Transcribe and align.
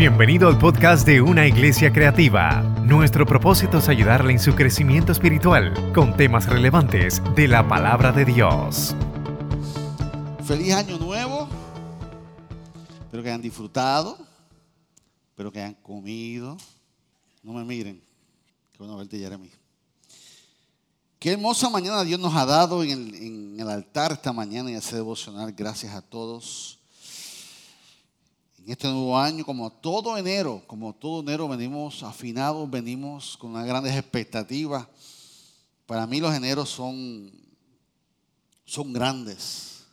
Bienvenido 0.00 0.48
al 0.48 0.56
podcast 0.56 1.06
de 1.06 1.20
Una 1.20 1.46
Iglesia 1.46 1.92
Creativa. 1.92 2.62
Nuestro 2.86 3.26
propósito 3.26 3.76
es 3.76 3.88
ayudarle 3.90 4.32
en 4.32 4.38
su 4.38 4.54
crecimiento 4.54 5.12
espiritual 5.12 5.92
con 5.92 6.16
temas 6.16 6.46
relevantes 6.46 7.20
de 7.36 7.46
la 7.46 7.68
palabra 7.68 8.10
de 8.10 8.24
Dios. 8.24 8.96
Feliz 10.42 10.72
año 10.72 10.96
nuevo. 10.96 11.46
Espero 12.98 13.22
que 13.22 13.28
hayan 13.28 13.42
disfrutado. 13.42 14.16
Espero 15.32 15.52
que 15.52 15.60
hayan 15.60 15.74
comido. 15.74 16.56
No 17.42 17.52
me 17.52 17.62
miren. 17.66 18.02
Qué 18.72 18.78
bueno 18.78 18.96
verte, 18.96 19.18
Jeremy. 19.18 19.50
Qué 21.18 21.32
hermosa 21.32 21.68
mañana 21.68 22.04
Dios 22.04 22.18
nos 22.18 22.34
ha 22.34 22.46
dado 22.46 22.82
en 22.82 22.90
el, 22.90 23.14
en 23.16 23.60
el 23.60 23.68
altar 23.68 24.12
esta 24.12 24.32
mañana 24.32 24.70
y 24.70 24.76
hacer 24.76 24.94
devocional. 24.94 25.52
Gracias 25.52 25.92
a 25.92 26.00
todos 26.00 26.79
en 28.70 28.74
este 28.74 28.86
nuevo 28.86 29.18
año, 29.18 29.44
como 29.44 29.68
todo 29.68 30.16
enero, 30.16 30.62
como 30.68 30.94
todo 30.94 31.22
enero 31.22 31.48
venimos 31.48 32.04
afinados, 32.04 32.70
venimos 32.70 33.36
con 33.36 33.50
unas 33.50 33.66
grandes 33.66 33.96
expectativas. 33.96 34.86
Para 35.86 36.06
mí 36.06 36.20
los 36.20 36.32
eneros 36.32 36.70
son, 36.70 37.32
son 38.64 38.92
grandes. 38.92 39.86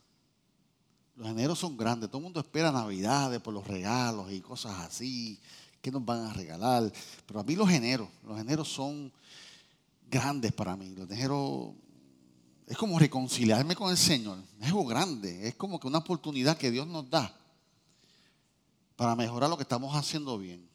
Los 1.16 1.28
eneros 1.30 1.58
son 1.58 1.76
grandes. 1.76 2.08
Todo 2.08 2.20
el 2.20 2.26
mundo 2.26 2.40
espera 2.40 2.72
Navidades 2.72 3.42
por 3.42 3.52
los 3.52 3.66
regalos 3.66 4.32
y 4.32 4.42
cosas 4.42 4.80
así. 4.82 5.40
¿Qué 5.82 5.90
nos 5.90 6.06
van 6.06 6.28
a 6.28 6.34
regalar? 6.34 6.94
Pero 7.26 7.40
a 7.40 7.44
mí 7.44 7.56
los 7.56 7.72
eneros, 7.72 8.10
los 8.28 8.40
eneros 8.40 8.72
son 8.72 9.12
grandes 10.08 10.54
para 10.54 10.78
mí. 10.78 10.94
Los 10.96 11.10
eneros 11.10 11.72
es 12.68 12.78
como 12.78 13.00
reconciliarme 13.00 13.76
con 13.76 13.90
el 13.90 13.98
Señor. 13.98 14.38
Es 14.62 14.68
algo 14.68 14.86
grande. 14.86 15.48
Es 15.48 15.56
como 15.56 15.80
que 15.80 15.88
una 15.88 15.98
oportunidad 15.98 16.60
que 16.60 16.70
Dios 16.70 16.86
nos 16.86 17.10
da 17.10 17.37
para 18.98 19.16
mejorar 19.16 19.50
lo 19.50 19.56
que 19.56 19.64
estamos 19.64 19.96
haciendo 19.96 20.38
bien. 20.38 20.68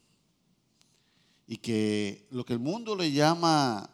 Y 1.45 1.57
que 1.57 2.25
lo 2.31 2.45
que 2.45 2.53
el 2.53 2.59
mundo 2.59 2.95
le 2.95 3.11
llama 3.11 3.87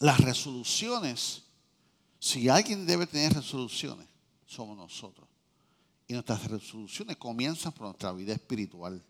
las 0.00 0.18
resoluciones, 0.20 1.42
si 2.18 2.48
alguien 2.48 2.86
debe 2.86 3.06
tener 3.06 3.34
resoluciones, 3.34 4.08
somos 4.46 4.76
nosotros. 4.76 5.28
Y 6.08 6.14
nuestras 6.14 6.50
resoluciones 6.50 7.18
comienzan 7.18 7.72
por 7.72 7.82
nuestra 7.82 8.10
vida 8.12 8.32
espiritual. 8.32 9.00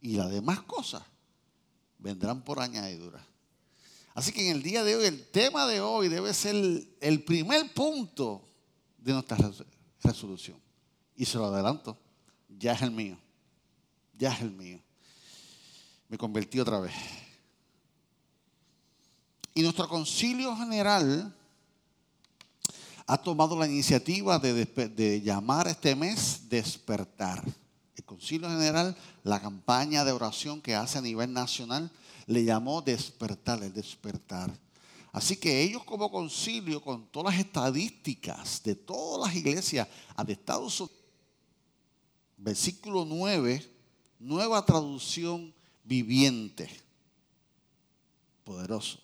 Y 0.00 0.16
las 0.16 0.30
demás 0.30 0.62
cosas 0.62 1.02
vendrán 1.98 2.42
por 2.42 2.60
añadidura. 2.60 3.24
Así 4.14 4.32
que 4.32 4.48
en 4.48 4.56
el 4.56 4.62
día 4.62 4.82
de 4.82 4.96
hoy, 4.96 5.04
el 5.04 5.28
tema 5.28 5.66
de 5.66 5.80
hoy 5.82 6.08
debe 6.08 6.32
ser 6.32 6.56
el, 7.00 7.22
primer 7.24 7.72
punto 7.74 8.48
de 8.96 9.12
nuestra 9.12 9.36
resolución. 10.02 10.56
Y 11.14 11.26
se 11.26 11.36
lo 11.36 11.46
adelanto 11.46 11.96
ya 12.58 12.72
es 12.72 12.82
el 12.82 12.90
mío. 12.90 13.16
Ya 14.18 14.32
es 14.32 14.40
el 14.40 14.50
mío. 14.50 14.80
Me 16.08 16.18
convertí 16.18 16.58
otra 16.58 16.80
vez. 16.80 16.94
Y 19.54 19.62
nuestro 19.62 19.88
concilio 19.88 20.56
general 20.56 21.34
ha 23.06 23.16
tomado 23.16 23.58
la 23.58 23.66
iniciativa 23.66 24.38
de, 24.38 25.22
llamar 25.22 25.68
este 25.68 25.94
mes 25.94 26.48
despertar. 26.48 27.42
El 27.96 28.04
concilio 28.04 28.48
general, 28.48 28.96
la 29.24 29.40
campaña 29.40 30.04
de 30.04 30.12
oración 30.12 30.60
que 30.60 30.74
hace 30.74 30.98
a 30.98 31.02
nivel 31.02 31.32
nacional, 31.32 31.90
le 32.26 32.44
llamó 32.44 32.82
despertar, 32.82 33.62
el 33.62 33.72
despertar. 33.72 34.50
Así 35.12 35.36
que 35.36 35.62
ellos 35.62 35.84
como 35.84 36.10
concilio, 36.10 36.82
con 36.82 37.06
todas 37.06 37.34
las 37.34 37.44
estadísticas 37.44 38.62
de 38.62 38.74
todas 38.74 39.28
las 39.28 39.36
iglesias 39.36 39.88
de 40.26 40.32
Estados 40.32 40.80
Unidos, 40.80 40.98
versículo 42.36 43.04
9, 43.04 43.77
nueva 44.18 44.64
traducción 44.64 45.54
viviente. 45.84 46.68
Poderoso. 48.44 48.98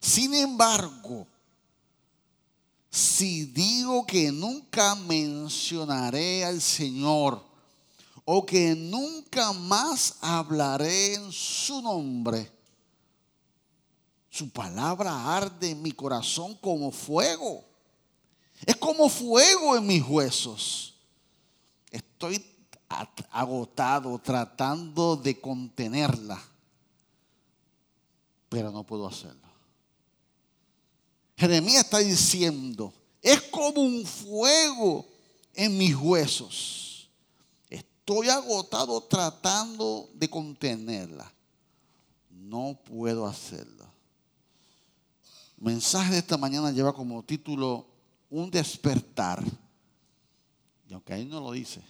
Sin 0.00 0.34
embargo, 0.34 1.26
si 2.90 3.44
digo 3.46 4.06
que 4.06 4.32
nunca 4.32 4.94
mencionaré 4.94 6.44
al 6.44 6.60
Señor 6.60 7.44
o 8.24 8.46
que 8.46 8.74
nunca 8.74 9.52
más 9.52 10.16
hablaré 10.20 11.14
en 11.14 11.30
su 11.32 11.82
nombre, 11.82 12.50
su 14.30 14.50
palabra 14.50 15.36
arde 15.36 15.70
en 15.70 15.82
mi 15.82 15.92
corazón 15.92 16.54
como 16.56 16.90
fuego. 16.90 17.64
Es 18.64 18.76
como 18.76 19.08
fuego 19.08 19.76
en 19.76 19.86
mis 19.86 20.02
huesos. 20.02 20.94
Estoy 21.90 22.38
agotado 22.88 24.18
tratando 24.18 25.16
de 25.16 25.40
contenerla, 25.40 26.42
pero 28.48 28.70
no 28.70 28.84
puedo 28.84 29.06
hacerlo. 29.06 29.46
Jeremías 31.36 31.84
está 31.84 31.98
diciendo, 31.98 32.92
es 33.20 33.42
como 33.42 33.82
un 33.82 34.06
fuego 34.06 35.06
en 35.54 35.76
mis 35.76 35.94
huesos. 35.94 37.10
Estoy 37.68 38.28
agotado 38.28 39.00
tratando 39.02 40.08
de 40.14 40.30
contenerla. 40.30 41.30
No 42.30 42.78
puedo 42.84 43.26
hacerlo. 43.26 43.84
El 45.58 45.64
mensaje 45.64 46.12
de 46.12 46.18
esta 46.18 46.36
mañana 46.36 46.70
lleva 46.70 46.94
como 46.94 47.22
título 47.22 47.86
un 48.30 48.50
despertar. 48.50 49.42
Y 50.88 50.94
aunque 50.94 51.14
ahí 51.14 51.24
no 51.24 51.40
lo 51.40 51.52
dice, 51.52 51.82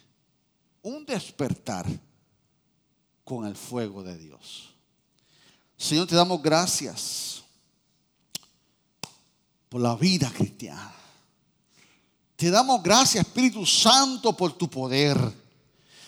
un 0.87 1.05
despertar 1.05 1.85
con 3.25 3.45
el 3.45 3.57
fuego 3.57 4.05
de 4.05 4.17
Dios. 4.17 4.71
Señor, 5.77 6.07
te 6.07 6.15
damos 6.15 6.41
gracias 6.41 7.43
por 9.69 9.81
la 9.81 9.97
vida 9.97 10.31
cristiana. 10.31 10.95
Te 12.37 12.51
damos 12.51 12.85
gracias, 12.85 13.27
Espíritu 13.27 13.67
Santo, 13.67 14.37
por 14.37 14.53
tu 14.53 14.71
poder. 14.71 15.19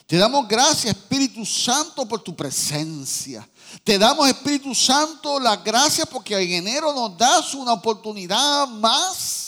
Te 0.06 0.16
damos 0.16 0.46
gracias, 0.46 0.94
Espíritu 0.94 1.44
Santo, 1.44 2.06
por 2.06 2.20
tu 2.20 2.36
presencia. 2.36 3.48
Te 3.82 3.98
damos, 3.98 4.28
Espíritu 4.28 4.76
Santo, 4.76 5.40
la 5.40 5.56
gracia 5.56 6.06
porque 6.06 6.40
en 6.40 6.52
enero 6.52 6.92
nos 6.92 7.18
das 7.18 7.52
una 7.54 7.72
oportunidad 7.72 8.68
más 8.68 9.47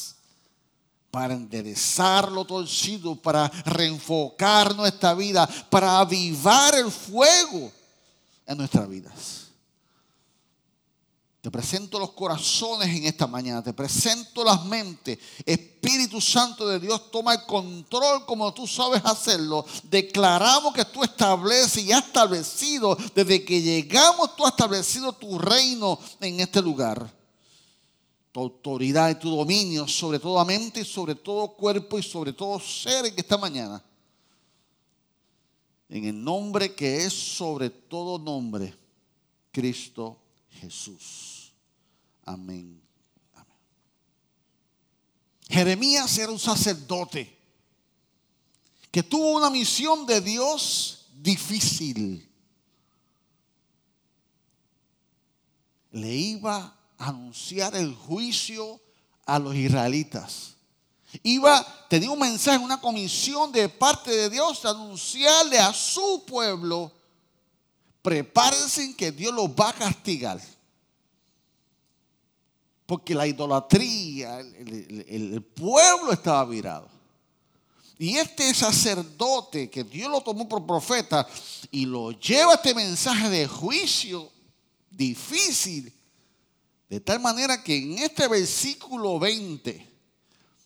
para 1.10 1.34
enderezar 1.34 2.30
lo 2.30 2.44
torcido, 2.44 3.16
para 3.16 3.48
reenfocar 3.48 4.74
nuestra 4.76 5.14
vida, 5.14 5.48
para 5.68 5.98
avivar 5.98 6.74
el 6.76 6.90
fuego 6.90 7.72
en 8.46 8.58
nuestras 8.58 8.88
vidas. 8.88 9.40
Te 11.40 11.50
presento 11.50 11.98
los 11.98 12.10
corazones 12.10 12.88
en 12.88 13.06
esta 13.06 13.26
mañana, 13.26 13.62
te 13.62 13.72
presento 13.72 14.44
las 14.44 14.62
mentes. 14.66 15.18
Espíritu 15.46 16.20
Santo 16.20 16.68
de 16.68 16.78
Dios, 16.78 17.10
toma 17.10 17.32
el 17.32 17.46
control 17.46 18.26
como 18.26 18.52
tú 18.52 18.66
sabes 18.66 19.00
hacerlo. 19.04 19.64
Declaramos 19.84 20.74
que 20.74 20.84
tú 20.84 21.02
estableces 21.02 21.82
y 21.82 21.92
has 21.92 22.04
establecido, 22.04 22.96
desde 23.14 23.42
que 23.42 23.62
llegamos, 23.62 24.36
tú 24.36 24.44
has 24.44 24.52
establecido 24.52 25.14
tu 25.14 25.38
reino 25.38 25.98
en 26.20 26.40
este 26.40 26.60
lugar 26.60 27.19
tu 28.32 28.40
autoridad 28.40 29.10
y 29.10 29.16
tu 29.16 29.30
dominio 29.30 29.88
sobre 29.88 30.18
toda 30.18 30.44
mente 30.44 30.80
y 30.80 30.84
sobre 30.84 31.14
todo 31.14 31.56
cuerpo 31.56 31.98
y 31.98 32.02
sobre 32.02 32.32
todo 32.32 32.60
ser 32.60 33.06
en 33.06 33.14
esta 33.16 33.36
mañana. 33.36 33.82
En 35.88 36.04
el 36.04 36.22
nombre 36.22 36.74
que 36.74 37.04
es 37.04 37.12
sobre 37.12 37.70
todo 37.70 38.18
nombre, 38.18 38.76
Cristo 39.50 40.16
Jesús. 40.48 41.52
Amén. 42.24 42.80
Amén. 43.34 43.56
Jeremías 45.48 46.16
era 46.16 46.30
un 46.30 46.38
sacerdote 46.38 47.36
que 48.92 49.02
tuvo 49.02 49.36
una 49.36 49.50
misión 49.50 50.06
de 50.06 50.20
Dios 50.20 51.06
difícil. 51.12 52.28
Le 55.90 56.14
iba 56.14 56.79
anunciar 57.00 57.74
el 57.74 57.94
juicio 57.94 58.80
a 59.24 59.38
los 59.38 59.54
israelitas. 59.54 60.54
Iba, 61.22 61.66
tenía 61.88 62.10
un 62.10 62.18
mensaje, 62.18 62.58
una 62.58 62.80
comisión 62.80 63.50
de 63.50 63.68
parte 63.68 64.10
de 64.10 64.30
Dios, 64.30 64.64
anunciarle 64.64 65.58
a 65.58 65.72
su 65.72 66.24
pueblo, 66.26 66.92
prepárense 68.02 68.94
que 68.94 69.10
Dios 69.10 69.34
los 69.34 69.48
va 69.48 69.70
a 69.70 69.72
castigar. 69.72 70.40
Porque 72.86 73.14
la 73.14 73.26
idolatría, 73.26 74.40
el, 74.40 75.04
el 75.08 75.42
pueblo 75.42 76.12
estaba 76.12 76.44
virado. 76.44 76.88
Y 77.98 78.16
este 78.16 78.52
sacerdote 78.54 79.68
que 79.68 79.84
Dios 79.84 80.10
lo 80.10 80.20
tomó 80.20 80.48
por 80.48 80.66
profeta 80.66 81.26
y 81.70 81.86
lo 81.86 82.12
lleva 82.12 82.54
este 82.54 82.74
mensaje 82.74 83.28
de 83.28 83.46
juicio 83.46 84.30
difícil, 84.90 85.92
de 86.90 87.00
tal 87.00 87.20
manera 87.20 87.62
que 87.62 87.78
en 87.78 87.98
este 87.98 88.26
versículo 88.26 89.20
20 89.20 89.88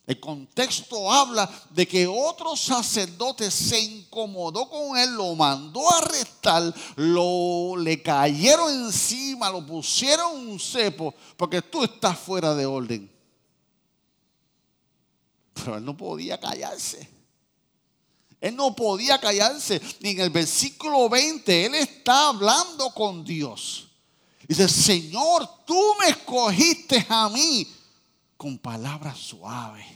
El 0.07 0.21
contexto 0.21 1.13
habla 1.13 1.49
de 1.71 1.87
que 1.87 2.07
otro 2.07 2.57
sacerdote 2.57 3.51
se 3.51 3.81
incomodó 3.81 4.69
con 4.69 4.99
él, 4.99 5.15
lo 5.15 5.35
mandó 5.35 5.91
a 5.91 5.99
arrestar, 5.99 6.75
lo, 6.97 7.75
le 7.79 8.03
cayeron 8.03 8.87
encima, 8.87 9.49
lo 9.49 9.65
pusieron 9.65 10.47
un 10.47 10.61
cepo, 10.61 11.15
porque 11.39 11.63
tú 11.63 11.85
estás 11.85 12.19
fuera 12.19 12.55
de 12.55 12.67
orden. 12.67 13.11
Pero 15.55 15.79
él 15.79 15.85
no 15.87 15.97
podía 15.97 16.39
callarse. 16.39 17.09
Él 18.43 18.57
no 18.57 18.77
podía 18.77 19.19
callarse. 19.19 19.81
Ni 20.01 20.11
en 20.11 20.21
el 20.21 20.29
versículo 20.29 21.09
20, 21.09 21.65
él 21.65 21.75
está 21.77 22.29
hablando 22.29 22.91
con 22.91 23.25
Dios. 23.25 23.84
Dice, 24.49 24.69
Señor, 24.69 25.65
tú 25.65 25.81
me 25.99 26.09
escogiste 26.09 27.05
a 27.09 27.29
mí 27.29 27.67
con 28.37 28.59
palabras 28.59 29.19
suaves. 29.19 29.87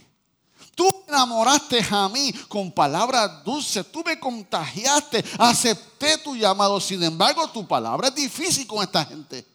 Tú 0.75 0.85
me 1.05 1.13
enamoraste 1.13 1.85
a 1.91 2.07
mí 2.07 2.31
con 2.47 2.71
palabras 2.71 3.43
dulces. 3.43 3.85
Tú 3.91 4.01
me 4.05 4.17
contagiaste. 4.17 5.23
Acepté 5.37 6.17
tu 6.19 6.35
llamado. 6.35 6.79
Sin 6.79 7.03
embargo, 7.03 7.49
tu 7.49 7.67
palabra 7.67 8.07
es 8.07 8.15
difícil 8.15 8.65
con 8.65 8.81
esta 8.81 9.03
gente. 9.03 9.45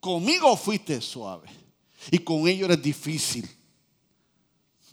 Conmigo 0.00 0.56
fuiste 0.56 1.00
suave. 1.00 1.48
Y 2.10 2.18
con 2.18 2.48
ellos 2.48 2.70
eres 2.70 2.82
difícil. 2.82 3.48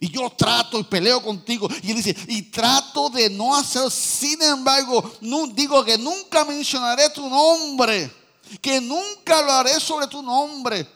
Y 0.03 0.09
yo 0.09 0.31
trato 0.31 0.79
y 0.79 0.83
peleo 0.83 1.21
contigo. 1.21 1.69
Y 1.83 1.91
él 1.91 1.97
dice, 1.97 2.17
y 2.27 2.41
trato 2.41 3.07
de 3.11 3.29
no 3.29 3.55
hacer, 3.55 3.89
sin 3.91 4.41
embargo, 4.41 5.13
digo 5.53 5.85
que 5.85 5.95
nunca 5.95 6.43
mencionaré 6.43 7.07
tu 7.11 7.29
nombre. 7.29 8.11
Que 8.59 8.81
nunca 8.81 9.59
haré 9.59 9.79
sobre 9.79 10.07
tu 10.07 10.23
nombre. 10.23 10.87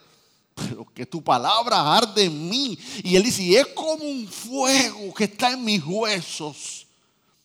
Pero 0.55 0.91
que 0.91 1.05
tu 1.05 1.23
palabra 1.23 1.95
arde 1.95 2.23
en 2.23 2.49
mí. 2.49 2.79
Y 3.03 3.15
él 3.15 3.21
dice, 3.21 3.43
y 3.43 3.55
es 3.55 3.67
como 3.67 4.03
un 4.03 4.27
fuego 4.27 5.13
que 5.13 5.25
está 5.25 5.51
en 5.51 5.63
mis 5.63 5.83
huesos. 5.85 6.87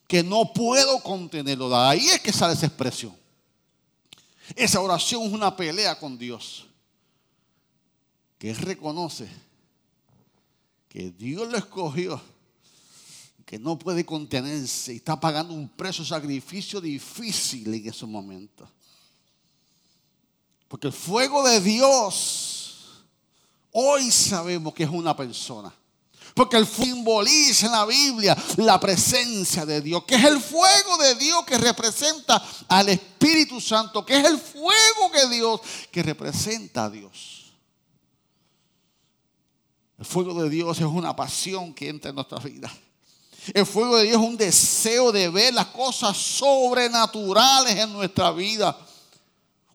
Que 0.08 0.22
no 0.22 0.50
puedo 0.54 0.98
contenerlo. 1.00 1.68
De 1.68 1.76
ahí 1.76 2.08
es 2.08 2.20
que 2.20 2.32
sale 2.32 2.54
esa 2.54 2.64
expresión. 2.64 3.14
Esa 4.56 4.80
oración 4.80 5.24
es 5.24 5.32
una 5.34 5.54
pelea 5.54 5.98
con 5.98 6.16
Dios. 6.16 6.64
Que 8.38 8.48
él 8.48 8.56
reconoce 8.56 9.28
que 10.90 11.12
Dios 11.12 11.48
lo 11.48 11.56
escogió, 11.56 12.20
que 13.46 13.58
no 13.60 13.78
puede 13.78 14.04
contenerse 14.04 14.92
y 14.92 14.96
está 14.96 15.18
pagando 15.18 15.54
un 15.54 15.68
precio, 15.68 16.04
sacrificio 16.04 16.80
difícil 16.80 17.72
en 17.72 17.88
esos 17.88 18.08
momentos. 18.08 18.68
Porque 20.66 20.88
el 20.88 20.92
fuego 20.92 21.46
de 21.48 21.60
Dios, 21.60 23.04
hoy 23.70 24.10
sabemos 24.10 24.74
que 24.74 24.82
es 24.82 24.90
una 24.90 25.16
persona. 25.16 25.72
Porque 26.34 26.56
el 26.56 26.66
simboliza 26.66 27.66
en 27.66 27.72
la 27.72 27.86
Biblia 27.86 28.36
la 28.56 28.78
presencia 28.80 29.64
de 29.64 29.80
Dios, 29.80 30.04
que 30.04 30.16
es 30.16 30.24
el 30.24 30.40
fuego 30.40 30.98
de 30.98 31.14
Dios 31.16 31.44
que 31.44 31.58
representa 31.58 32.42
al 32.68 32.88
Espíritu 32.88 33.60
Santo, 33.60 34.04
que 34.04 34.18
es 34.18 34.24
el 34.24 34.38
fuego 34.38 35.10
de 35.12 35.28
Dios 35.36 35.60
que 35.90 36.02
representa 36.02 36.84
a 36.84 36.90
Dios. 36.90 37.39
El 40.00 40.06
fuego 40.06 40.42
de 40.42 40.48
Dios 40.48 40.78
es 40.78 40.86
una 40.86 41.14
pasión 41.14 41.74
que 41.74 41.90
entra 41.90 42.08
en 42.08 42.14
nuestra 42.14 42.38
vida. 42.38 42.72
El 43.52 43.66
fuego 43.66 43.98
de 43.98 44.04
Dios 44.04 44.16
es 44.16 44.28
un 44.28 44.36
deseo 44.38 45.12
de 45.12 45.28
ver 45.28 45.52
las 45.52 45.66
cosas 45.66 46.16
sobrenaturales 46.16 47.76
en 47.76 47.92
nuestra 47.92 48.30
vida. 48.30 48.74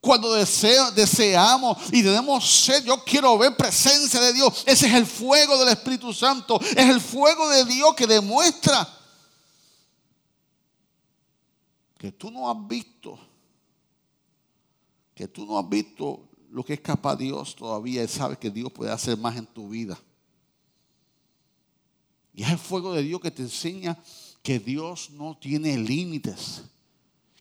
Cuando 0.01 0.33
deseamos 0.33 1.77
y 1.91 2.01
tenemos 2.01 2.43
sed, 2.43 2.83
yo 2.85 3.03
quiero 3.03 3.37
ver 3.37 3.55
presencia 3.55 4.19
de 4.19 4.33
Dios. 4.33 4.63
Ese 4.65 4.87
es 4.87 4.95
el 4.95 5.05
fuego 5.05 5.59
del 5.59 5.69
Espíritu 5.69 6.11
Santo. 6.11 6.59
Es 6.59 6.89
el 6.89 6.99
fuego 6.99 7.47
de 7.49 7.63
Dios 7.65 7.93
que 7.93 8.07
demuestra 8.07 8.89
que 11.99 12.11
tú 12.11 12.31
no 12.31 12.49
has 12.49 12.67
visto, 12.67 13.19
que 15.13 15.27
tú 15.27 15.45
no 15.45 15.59
has 15.59 15.69
visto 15.69 16.29
lo 16.49 16.65
que 16.65 16.73
es 16.73 16.81
capaz 16.81 17.15
Dios 17.15 17.55
todavía 17.55 18.03
y 18.03 18.07
sabes 18.07 18.39
que 18.39 18.49
Dios 18.49 18.71
puede 18.71 18.91
hacer 18.91 19.19
más 19.19 19.37
en 19.37 19.45
tu 19.45 19.69
vida. 19.69 19.95
Y 22.35 22.43
es 22.43 22.49
el 22.49 22.57
fuego 22.57 22.93
de 22.93 23.01
Dios 23.01 23.21
que 23.21 23.31
te 23.31 23.43
enseña 23.43 23.97
que 24.43 24.59
Dios 24.59 25.09
no 25.11 25.37
tiene 25.37 25.77
límites. 25.77 26.61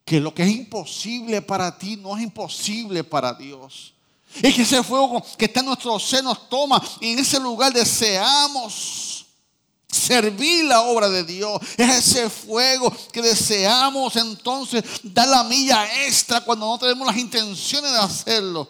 Que 0.05 0.21
lo 0.21 0.33
que 0.33 0.45
es 0.45 0.51
imposible 0.51 1.43
para 1.43 1.77
ti 1.77 1.97
no 1.97 2.17
es 2.17 2.23
imposible 2.23 3.03
para 3.03 3.35
Dios. 3.35 3.95
Es 4.43 4.55
que 4.55 4.63
ese 4.63 4.83
fuego 4.83 5.23
que 5.37 5.47
está 5.47 5.61
en 5.61 5.67
nuestro 5.67 5.99
ser 5.99 6.23
nos 6.23 6.49
toma 6.49 6.83
y 7.01 7.13
en 7.13 7.19
ese 7.19 7.41
lugar 7.41 7.73
deseamos 7.73 9.27
servir 9.89 10.65
la 10.65 10.83
obra 10.83 11.09
de 11.09 11.25
Dios. 11.25 11.61
Es 11.77 12.09
ese 12.09 12.31
fuego 12.31 12.93
que 13.13 13.23
deseamos 13.23 14.15
entonces 14.17 14.85
dar 15.03 15.29
la 15.29 15.45
milla 15.45 16.07
extra 16.07 16.41
cuando 16.41 16.67
no 16.67 16.79
tenemos 16.79 17.07
las 17.07 17.17
intenciones 17.17 17.91
de 17.91 17.99
hacerlo. 17.99 18.69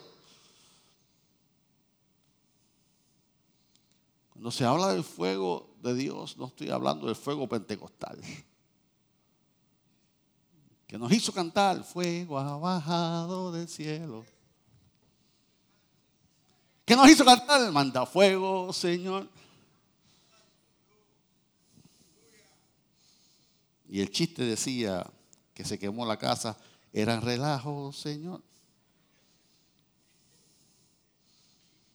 Cuando 4.33 4.51
se 4.51 4.63
habla 4.63 4.89
del 4.89 5.03
fuego 5.03 5.74
de 5.85 5.95
Dios, 5.95 6.37
no 6.37 6.47
estoy 6.47 6.69
hablando 6.69 7.07
del 7.07 7.15
fuego 7.15 7.47
pentecostal. 7.47 8.19
Que 10.87 10.97
nos 10.97 11.11
hizo 11.11 11.31
cantar, 11.31 11.83
fuego 11.83 12.37
ha 12.37 12.57
bajado 12.57 13.51
del 13.51 13.67
cielo. 13.67 14.25
Que 16.85 16.95
nos 16.95 17.09
hizo 17.09 17.25
cantar, 17.25 17.71
manda 17.71 18.05
fuego, 18.05 18.71
Señor. 18.71 19.27
Y 23.87 24.01
el 24.01 24.11
chiste 24.11 24.43
decía 24.43 25.05
que 25.53 25.63
se 25.63 25.79
quemó 25.79 26.05
la 26.05 26.17
casa, 26.17 26.57
eran 26.91 27.21
relajos, 27.21 27.97
Señor. 27.97 28.41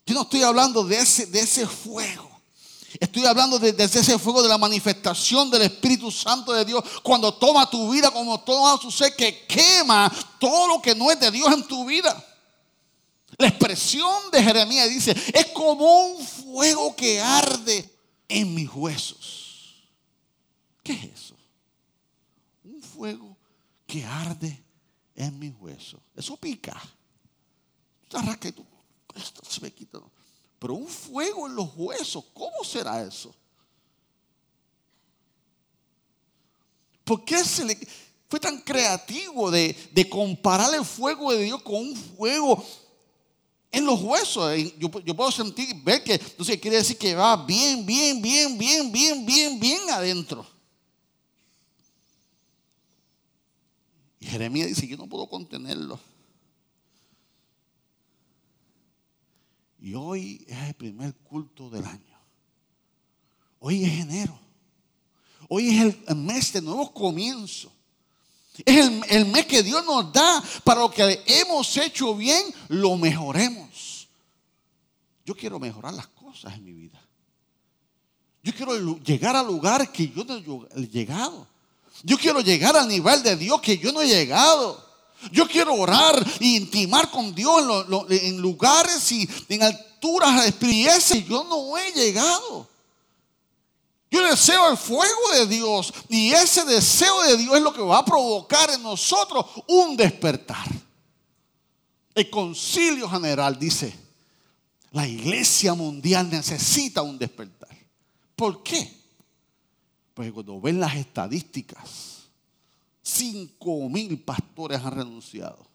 Yo 0.06 0.14
no 0.14 0.22
estoy 0.22 0.42
hablando 0.42 0.82
de 0.82 0.96
ese, 0.96 1.26
de 1.26 1.40
ese 1.40 1.66
fuego. 1.66 2.39
Estoy 3.00 3.24
hablando 3.24 3.58
de, 3.58 3.74
ese 3.82 4.18
fuego 4.18 4.42
de 4.42 4.48
la 4.50 4.58
manifestación 4.58 5.50
del 5.50 5.62
Espíritu 5.62 6.10
Santo 6.10 6.52
de 6.52 6.66
Dios 6.66 6.84
cuando 7.02 7.32
toma 7.32 7.68
tu 7.68 7.90
vida 7.90 8.10
como 8.10 8.38
toma 8.40 8.76
su 8.76 8.90
ser 8.90 9.16
que 9.16 9.46
quema 9.46 10.12
todo 10.38 10.68
lo 10.68 10.82
que 10.82 10.94
no 10.94 11.10
es 11.10 11.18
de 11.18 11.30
Dios 11.30 11.50
en 11.50 11.66
tu 11.66 11.86
vida. 11.86 12.22
La 13.38 13.48
expresión 13.48 14.30
de 14.30 14.42
Jeremías 14.42 14.90
dice, 14.90 15.12
es 15.32 15.46
como 15.46 16.08
un 16.08 16.26
fuego 16.26 16.94
que 16.94 17.18
arde 17.22 17.90
en 18.28 18.54
mis 18.54 18.68
huesos. 18.70 19.76
¿Qué 20.82 20.92
es 20.92 21.04
eso? 21.04 21.36
Un 22.64 22.82
fuego 22.82 23.34
que 23.86 24.04
arde 24.04 24.62
en 25.14 25.38
mis 25.38 25.54
huesos. 25.58 26.00
Eso 26.14 26.36
pica. 26.36 26.78
Y 28.42 28.52
tú, 28.52 28.66
esto 29.14 29.40
se 29.48 29.62
me 29.62 29.72
quita. 29.72 30.00
Pero 30.60 30.74
un 30.74 30.86
fuego 30.86 31.46
en 31.46 31.56
los 31.56 31.70
huesos, 31.74 32.22
¿cómo 32.34 32.62
será 32.62 33.02
eso? 33.02 33.34
¿Por 37.02 37.24
qué 37.24 37.42
se 37.42 37.64
le 37.64 37.78
fue 38.28 38.38
tan 38.38 38.60
creativo 38.60 39.50
de, 39.50 39.74
comparar 40.08 40.72
el 40.74 40.84
fuego 40.84 41.32
de 41.32 41.44
Dios 41.44 41.62
con 41.62 41.76
un 41.76 41.96
fuego 41.96 42.62
en 43.72 43.86
los 43.86 44.02
huesos? 44.02 44.52
Yo, 44.78 44.90
puedo 44.90 45.32
sentir, 45.32 45.74
ver 45.82 46.04
que, 46.04 46.12
entonces 46.12 46.60
quiere 46.60 46.76
decir 46.76 46.98
que 46.98 47.14
va 47.14 47.36
bien, 47.36 47.86
bien, 47.86 48.20
bien, 48.20 48.58
bien, 48.58 48.92
bien, 48.92 49.24
bien, 49.24 49.58
bien 49.58 49.90
adentro. 49.90 50.46
Y 54.20 54.26
Jeremías 54.26 54.68
dice, 54.68 54.86
yo 54.86 54.98
no 54.98 55.06
puedo 55.06 55.26
contenerlo. 55.26 55.98
Y 59.80 59.94
hoy 59.94 60.44
es 60.46 60.68
el 60.68 60.74
primer 60.74 61.14
culto 61.16 61.70
del 61.70 61.84
año. 61.84 62.18
Hoy 63.60 63.84
es 63.84 64.00
enero. 64.00 64.38
Hoy 65.48 65.68
es 65.68 65.96
el 66.06 66.16
mes 66.16 66.52
de 66.52 66.62
nuevos 66.62 66.90
comienzos. 66.90 67.72
Es 68.64 68.76
el, 68.76 69.02
el, 69.08 69.26
mes 69.26 69.46
que 69.46 69.62
Dios 69.62 69.84
nos 69.86 70.12
da 70.12 70.42
para 70.64 70.80
lo 70.80 70.90
que 70.90 71.22
hemos 71.26 71.76
hecho 71.78 72.14
bien, 72.14 72.42
lo 72.68 72.96
mejoremos. 72.96 74.08
Yo 75.24 75.34
quiero 75.34 75.58
mejorar 75.58 75.94
las 75.94 76.08
cosas 76.08 76.54
en 76.54 76.64
mi 76.64 76.72
vida. 76.72 77.00
Yo 78.42 78.54
quiero 78.54 78.98
llegar 78.98 79.36
al 79.36 79.46
lugar 79.46 79.90
que 79.92 80.08
yo 80.08 80.24
no 80.24 80.36
he 80.36 80.86
llegado. 80.88 81.46
Yo 82.02 82.18
quiero 82.18 82.40
llegar 82.40 82.76
al 82.76 82.88
nivel 82.88 83.22
de 83.22 83.36
Dios 83.36 83.60
que 83.60 83.78
yo 83.78 83.92
no 83.92 84.02
he 84.02 84.08
llegado. 84.08 84.89
Yo 85.32 85.46
quiero 85.46 85.74
orar 85.74 86.16
e 86.40 86.46
intimar 86.46 87.10
con 87.10 87.34
Dios 87.34 87.86
en, 88.08 88.40
lugares 88.40 89.10
y 89.12 89.28
en 89.48 89.62
alturas 89.62 90.46
espirituales 90.46 91.10
y 91.14 91.24
yo 91.24 91.44
no 91.44 91.76
he 91.76 91.92
llegado. 91.92 92.68
Yo 94.10 94.28
deseo 94.28 94.70
el 94.70 94.76
fuego 94.76 95.32
de 95.34 95.46
Dios 95.46 95.92
y 96.08 96.32
ese 96.32 96.64
deseo 96.64 97.22
de 97.22 97.36
Dios 97.36 97.56
es 97.56 97.62
lo 97.62 97.72
que 97.72 97.82
va 97.82 97.98
a 97.98 98.04
provocar 98.04 98.70
en 98.70 98.82
nosotros 98.82 99.46
un 99.68 99.96
despertar. 99.96 100.66
El 102.14 102.28
concilio 102.28 103.08
general 103.08 103.58
dice, 103.58 103.94
La 104.90 105.06
iglesia 105.06 105.74
mundial 105.74 106.28
necesita 106.28 107.02
un 107.02 107.18
despertar. 107.18 107.68
¿Por 108.34 108.62
qué? 108.62 109.00
Porque 110.14 110.32
cuando 110.32 110.60
ven 110.60 110.80
las 110.80 110.96
estadísticas, 110.96 112.09
5 113.02 113.88
mil 113.88 114.22
pastores 114.22 114.80
han 114.84 114.92
renunciado. 114.92 115.66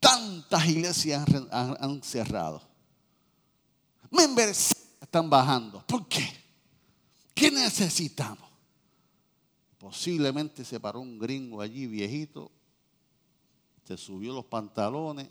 Tantas 0.00 0.66
iglesias 0.68 1.26
han, 1.50 2.02
cerrado. 2.02 2.62
Members 4.10 4.74
están 5.00 5.28
bajando. 5.28 5.84
¿Por 5.86 6.06
qué? 6.06 6.26
¿Qué 7.34 7.50
necesitamos? 7.50 8.48
Posiblemente 9.78 10.64
se 10.64 10.80
paró 10.80 11.00
un 11.00 11.18
gringo 11.18 11.60
allí 11.60 11.86
viejito, 11.86 12.50
se 13.84 13.96
subió 13.96 14.32
los 14.32 14.44
pantalones, 14.44 15.28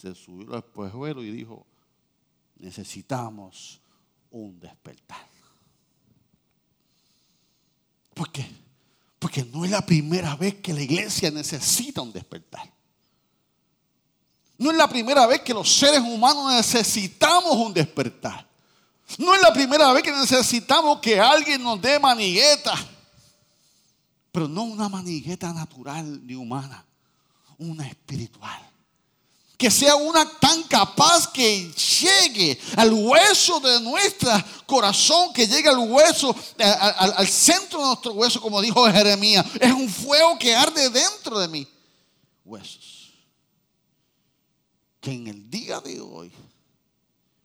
se 0.00 0.14
subió 0.14 0.46
los 0.46 0.64
espejuelos 0.64 1.24
y 1.24 1.30
dijo, 1.30 1.66
necesitamos 2.56 3.80
un 4.30 4.58
despertar. 4.58 5.28
¿Por 8.14 8.30
qué? 8.30 8.46
Porque 9.20 9.44
no 9.44 9.64
es 9.66 9.70
la 9.70 9.84
primera 9.84 10.34
vez 10.34 10.56
que 10.56 10.72
la 10.72 10.80
iglesia 10.80 11.30
necesita 11.30 12.00
un 12.00 12.12
despertar. 12.12 12.68
No 14.56 14.70
es 14.70 14.76
la 14.76 14.88
primera 14.88 15.26
vez 15.26 15.42
que 15.42 15.54
los 15.54 15.70
seres 15.70 16.00
humanos 16.00 16.52
necesitamos 16.54 17.54
un 17.54 17.72
despertar. 17.72 18.46
No 19.18 19.34
es 19.34 19.42
la 19.42 19.52
primera 19.52 19.92
vez 19.92 20.02
que 20.02 20.10
necesitamos 20.10 21.00
que 21.00 21.20
alguien 21.20 21.62
nos 21.62 21.80
dé 21.80 21.98
manigueta. 21.98 22.74
Pero 24.32 24.48
no 24.48 24.62
una 24.62 24.88
manigueta 24.88 25.52
natural 25.52 26.26
ni 26.26 26.34
humana, 26.34 26.82
una 27.58 27.86
espiritual. 27.86 28.69
Que 29.60 29.70
sea 29.70 29.94
una 29.94 30.24
tan 30.38 30.62
capaz 30.62 31.30
que 31.30 31.70
llegue 31.70 32.58
al 32.78 32.94
hueso 32.94 33.60
de 33.60 33.78
nuestro 33.82 34.30
corazón, 34.64 35.34
que 35.34 35.46
llegue 35.46 35.68
al 35.68 35.80
hueso, 35.80 36.34
al, 36.58 37.12
al 37.14 37.28
centro 37.28 37.78
de 37.78 37.84
nuestro 37.88 38.12
hueso, 38.14 38.40
como 38.40 38.62
dijo 38.62 38.90
Jeremías. 38.90 39.44
Es 39.60 39.70
un 39.70 39.86
fuego 39.90 40.38
que 40.38 40.56
arde 40.56 40.88
dentro 40.88 41.38
de 41.38 41.48
mí. 41.48 41.68
Huesos. 42.42 43.12
Que 44.98 45.12
en 45.12 45.26
el 45.26 45.50
día 45.50 45.78
de 45.80 46.00
hoy, 46.00 46.32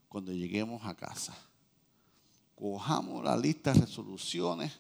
cuando 0.07 0.31
lleguemos 0.31 0.85
a 0.85 0.95
casa, 0.95 1.35
cojamos 2.55 3.25
la 3.25 3.35
lista 3.35 3.73
de 3.73 3.81
resoluciones, 3.81 4.71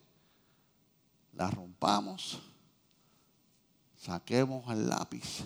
la 1.33 1.51
rompamos, 1.51 2.37
saquemos 3.97 4.71
el 4.71 4.87
lápiz 4.87 5.43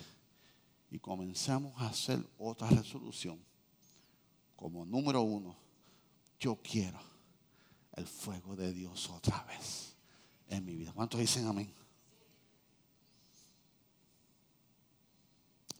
y 0.91 0.99
comenzamos 0.99 1.79
a 1.81 1.87
hacer 1.87 2.25
otra 2.37 2.69
resolución. 2.69 3.39
Como 4.55 4.85
número 4.85 5.21
uno, 5.21 5.55
yo 6.39 6.57
quiero 6.61 6.99
el 7.93 8.07
fuego 8.07 8.55
de 8.55 8.73
Dios 8.73 9.09
otra 9.09 9.43
vez 9.43 9.95
en 10.47 10.65
mi 10.65 10.75
vida. 10.75 10.91
¿Cuántos 10.93 11.19
dicen 11.19 11.47
amén? 11.47 11.71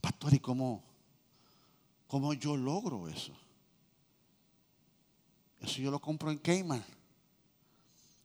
Pastor, 0.02 0.34
¿y 0.34 0.40
cómo, 0.40 0.84
cómo 2.08 2.34
yo 2.34 2.56
logro 2.56 3.08
eso? 3.10 3.34
Eso 5.60 5.82
yo 5.82 5.92
lo 5.92 6.00
compro 6.00 6.32
en 6.32 6.38
Kmart. 6.38 6.88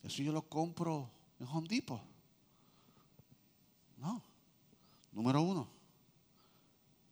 Eso 0.03 0.23
yo 0.23 0.33
lo 0.33 0.43
compro 0.43 1.11
en 1.41 1.47
Home 1.49 1.67
Depot. 1.69 2.01
No. 3.97 4.23
Número 5.13 5.41
uno, 5.41 5.69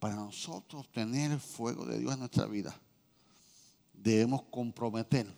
para 0.02 0.16
nosotros 0.16 0.80
obtener 0.80 1.30
el 1.30 1.38
fuego 1.38 1.87
de 1.87 1.97
Dios 1.97 2.12
en 2.12 2.18
nuestra 2.18 2.47
vida, 2.47 2.76
debemos 3.92 4.42
comprometer 4.50 5.32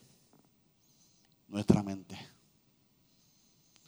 nuestra 1.49 1.83
mente. 1.83 2.18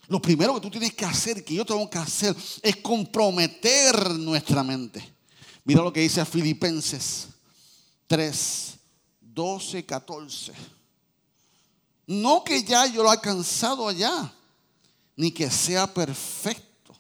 Lo 0.07 0.21
primero 0.21 0.55
que 0.55 0.61
tú 0.61 0.69
tienes 0.69 0.93
que 0.93 1.07
hacer, 1.07 1.43
que 1.43 1.55
yo 1.55 1.65
tengo 1.65 1.89
que 1.89 1.97
hacer, 1.97 2.37
es 2.63 2.77
comprometer 2.77 4.11
nuestra 4.17 4.63
mente. 4.63 5.03
Mira 5.65 5.81
lo 5.81 5.91
que 5.91 6.01
dice 6.01 6.23
Filipenses 6.27 7.29
3, 8.07 8.79
12, 9.23 9.87
14. 9.87 10.53
No 12.07 12.45
que 12.45 12.63
ya 12.63 12.85
yo 12.87 13.03
lo 13.03 13.09
he 13.09 13.13
alcanzado 13.13 13.89
allá, 13.89 14.31
ni 15.17 15.31
que 15.31 15.51
sea 15.51 15.87
perfecto, 15.87 16.95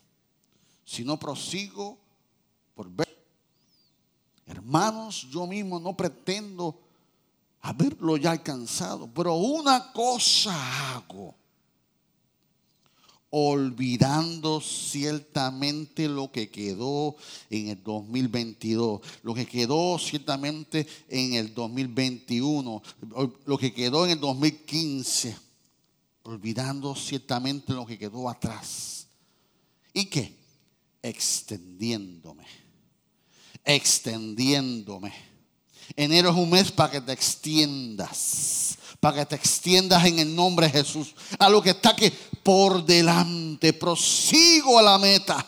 sino 0.82 1.18
prosigo 1.18 1.98
por 2.74 2.88
ver. 2.88 3.15
Hermanos, 4.56 5.28
yo 5.30 5.46
mismo 5.46 5.78
no 5.78 5.96
pretendo 5.96 6.80
haberlo 7.60 8.16
ya 8.16 8.30
alcanzado, 8.32 9.08
pero 9.12 9.34
una 9.36 9.92
cosa 9.92 10.96
hago 10.96 11.34
olvidando 13.30 14.62
ciertamente 14.62 16.08
lo 16.08 16.32
que 16.32 16.48
quedó 16.48 17.16
en 17.50 17.68
el 17.68 17.82
2022, 17.82 19.00
lo 19.22 19.34
que 19.34 19.46
quedó 19.46 19.98
ciertamente 19.98 20.86
en 21.08 21.34
el 21.34 21.52
2021, 21.52 22.82
lo 23.44 23.58
que 23.58 23.74
quedó 23.74 24.06
en 24.06 24.12
el 24.12 24.20
2015, 24.20 25.36
olvidando 26.22 26.94
ciertamente 26.94 27.74
lo 27.74 27.84
que 27.84 27.98
quedó 27.98 28.28
atrás. 28.30 29.06
¿Y 29.92 30.06
qué? 30.06 30.34
Extendiéndome, 31.02 32.46
extendiéndome. 33.66 35.12
Enero 35.94 36.30
es 36.30 36.36
un 36.36 36.48
mes 36.48 36.72
para 36.72 36.92
que 36.92 37.00
te 37.02 37.12
extiendas 37.12 38.78
para 39.00 39.18
que 39.18 39.26
te 39.26 39.36
extiendas 39.36 40.04
en 40.04 40.18
el 40.18 40.34
nombre 40.34 40.66
de 40.66 40.72
Jesús. 40.72 41.14
A 41.38 41.48
lo 41.48 41.62
que 41.62 41.70
está 41.70 41.94
que 41.94 42.10
por 42.10 42.84
delante, 42.84 43.72
prosigo 43.72 44.78
a 44.78 44.82
la 44.82 44.98
meta. 44.98 45.46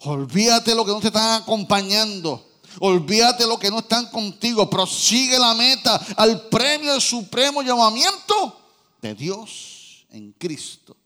Olvídate 0.00 0.74
lo 0.74 0.84
que 0.84 0.92
no 0.92 1.00
te 1.00 1.08
están 1.08 1.42
acompañando. 1.42 2.50
Olvídate 2.78 3.46
lo 3.46 3.58
que 3.58 3.70
no 3.70 3.80
están 3.80 4.06
contigo. 4.10 4.68
Prosigue 4.70 5.38
la 5.38 5.54
meta 5.54 5.96
al 6.16 6.48
premio 6.48 6.92
del 6.92 7.00
supremo 7.00 7.62
llamamiento 7.62 8.60
de 9.00 9.14
Dios 9.14 10.06
en 10.10 10.32
Cristo 10.32 10.96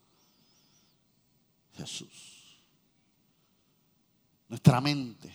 Jesús. 1.77 2.09
Nuestra 4.49 4.81
mente. 4.81 5.33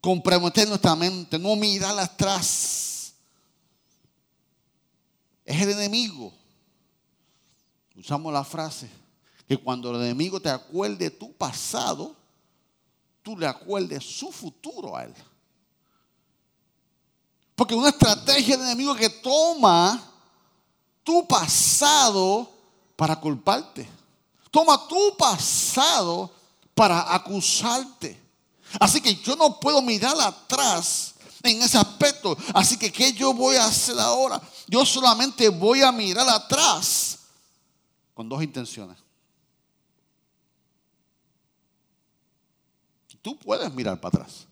Comprometer 0.00 0.66
nuestra 0.68 0.96
mente. 0.96 1.38
No 1.38 1.56
mirar 1.56 1.98
atrás 1.98 3.12
es 5.44 5.62
el 5.62 5.70
enemigo. 5.70 6.32
Usamos 7.96 8.32
la 8.32 8.44
frase 8.44 8.88
que 9.48 9.56
cuando 9.56 9.90
el 9.90 10.02
enemigo 10.02 10.40
te 10.40 10.48
acuerde 10.48 11.10
tu 11.10 11.32
pasado, 11.32 12.14
tú 13.20 13.36
le 13.36 13.46
acuerdes 13.46 14.04
su 14.04 14.30
futuro 14.30 14.96
a 14.96 15.04
él. 15.04 15.14
Porque 17.56 17.74
una 17.74 17.88
estrategia 17.88 18.56
del 18.56 18.66
enemigo 18.66 18.94
que 18.94 19.10
toma 19.10 20.00
tu 21.02 21.26
pasado 21.26 22.48
para 22.94 23.16
culparte. 23.16 23.88
Toma 24.50 24.86
tu 24.86 25.16
pasado 25.16 26.30
para 26.74 27.12
acusarte. 27.12 28.19
Así 28.78 29.00
que 29.00 29.16
yo 29.16 29.36
no 29.36 29.58
puedo 29.58 29.82
mirar 29.82 30.16
atrás 30.20 31.14
en 31.42 31.62
ese 31.62 31.78
aspecto. 31.78 32.36
Así 32.54 32.76
que, 32.76 32.92
¿qué 32.92 33.12
yo 33.12 33.34
voy 33.34 33.56
a 33.56 33.66
hacer 33.66 33.98
ahora? 33.98 34.40
Yo 34.68 34.84
solamente 34.84 35.48
voy 35.48 35.82
a 35.82 35.90
mirar 35.90 36.28
atrás 36.28 37.18
con 38.14 38.28
dos 38.28 38.42
intenciones. 38.42 38.96
Tú 43.22 43.38
puedes 43.38 43.72
mirar 43.74 44.00
para 44.00 44.22
atrás 44.22 44.46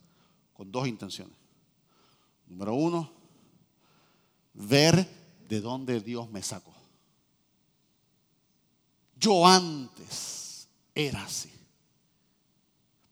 con 0.52 0.70
dos 0.70 0.86
intenciones. 0.86 1.36
Número 2.46 2.74
uno, 2.74 3.10
ver 4.52 5.08
de 5.48 5.60
dónde 5.60 6.00
Dios 6.00 6.28
me 6.30 6.42
sacó. 6.42 6.74
Yo 9.16 9.46
antes 9.46 10.68
era 10.94 11.24
así. 11.24 11.57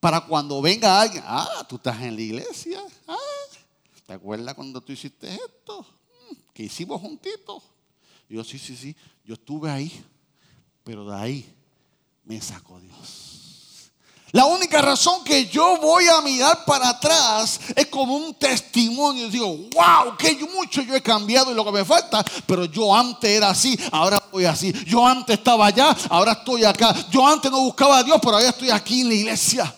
Para 0.06 0.20
cuando 0.20 0.62
venga 0.62 1.00
alguien, 1.00 1.25
ah, 1.26 1.66
tú 1.68 1.75
estás 1.75 2.00
en 2.00 2.14
la 2.14 2.22
iglesia, 2.22 2.80
ah, 3.08 3.16
¿te 4.06 4.12
acuerdas 4.12 4.54
cuando 4.54 4.80
tú 4.80 4.92
hiciste 4.92 5.34
esto? 5.34 5.80
Mm, 5.80 6.34
que 6.54 6.62
hicimos 6.62 7.00
juntitos. 7.00 7.60
yo, 8.28 8.44
sí, 8.44 8.56
sí, 8.56 8.76
sí, 8.76 8.94
yo 9.25 9.34
estuve 9.34 9.68
ahí, 9.68 9.90
pero 10.84 11.04
de 11.06 11.16
ahí 11.16 11.54
me 12.22 12.40
sacó 12.40 12.78
Dios. 12.78 13.90
La 14.30 14.44
única 14.44 14.80
razón 14.80 15.25
que 15.25 15.46
yo 15.46 15.76
voy 15.80 16.06
a 16.06 16.20
mirar 16.20 16.64
para 16.64 16.90
atrás 16.90 17.58
es 17.75 17.86
como 17.86 18.14
un 18.14 18.32
testimonio. 18.34 19.28
Digo, 19.28 19.48
wow, 19.48 20.16
que 20.16 20.36
mucho 20.54 20.82
yo 20.82 20.94
he 20.94 21.02
cambiado 21.02 21.50
y 21.50 21.54
lo 21.56 21.64
que 21.64 21.72
me 21.72 21.84
falta, 21.84 22.25
pero 22.46 22.66
yo 22.66 22.94
antes 22.94 23.28
era 23.28 23.50
así, 23.50 23.76
ahora 23.90 24.22
voy 24.30 24.44
así. 24.44 24.72
Yo 24.86 25.04
antes 25.04 25.36
estaba 25.36 25.66
allá, 25.66 25.96
ahora 26.08 26.30
estoy 26.30 26.62
acá. 26.62 26.94
Yo 27.10 27.26
antes 27.26 27.50
no 27.50 27.58
buscaba 27.62 27.98
a 27.98 28.04
Dios, 28.04 28.20
pero 28.22 28.36
ahora 28.36 28.50
estoy 28.50 28.70
aquí 28.70 29.00
en 29.00 29.08
la 29.08 29.14
iglesia. 29.14 29.75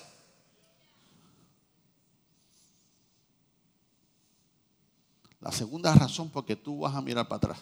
La 5.49 5.53
segunda 5.53 5.95
razón 5.95 6.29
por 6.29 6.45
que 6.45 6.57
tú 6.57 6.81
vas 6.81 6.95
a 6.95 7.01
mirar 7.01 7.27
para 7.27 7.39
atrás 7.39 7.59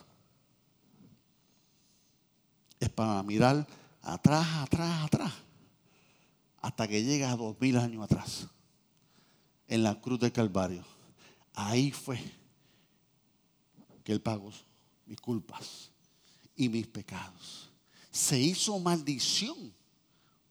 es 2.80 2.88
para 2.88 3.22
mirar 3.22 3.64
atrás, 4.02 4.44
atrás, 4.56 5.04
atrás, 5.04 5.32
hasta 6.60 6.88
que 6.88 7.04
llegas 7.04 7.32
a 7.32 7.36
dos 7.36 7.54
mil 7.60 7.78
años 7.78 8.02
atrás, 8.02 8.48
en 9.68 9.84
la 9.84 10.00
cruz 10.00 10.18
del 10.18 10.32
Calvario. 10.32 10.84
Ahí 11.54 11.92
fue 11.92 12.18
que 14.02 14.10
Él 14.10 14.20
pagó 14.20 14.50
mis 15.06 15.20
culpas 15.20 15.92
y 16.56 16.68
mis 16.68 16.88
pecados. 16.88 17.70
Se 18.10 18.36
hizo 18.36 18.80
maldición 18.80 19.72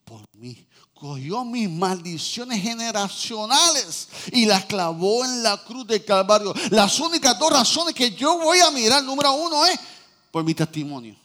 por 0.05 0.21
mí. 0.33 0.65
Cogió 0.93 1.43
mis 1.43 1.69
maldiciones 1.69 2.61
generacionales 2.61 4.07
y 4.31 4.45
las 4.45 4.65
clavó 4.65 5.25
en 5.25 5.43
la 5.43 5.57
cruz 5.63 5.85
del 5.85 6.05
Calvario. 6.05 6.53
Las 6.69 6.99
únicas 6.99 7.37
dos 7.37 7.51
razones 7.51 7.93
que 7.93 8.11
yo 8.11 8.37
voy 8.37 8.59
a 8.59 8.71
mirar, 8.71 9.03
número 9.03 9.33
uno 9.33 9.65
es 9.65 9.77
por 10.31 10.43
mi 10.43 10.53
testimonio. 10.53 11.15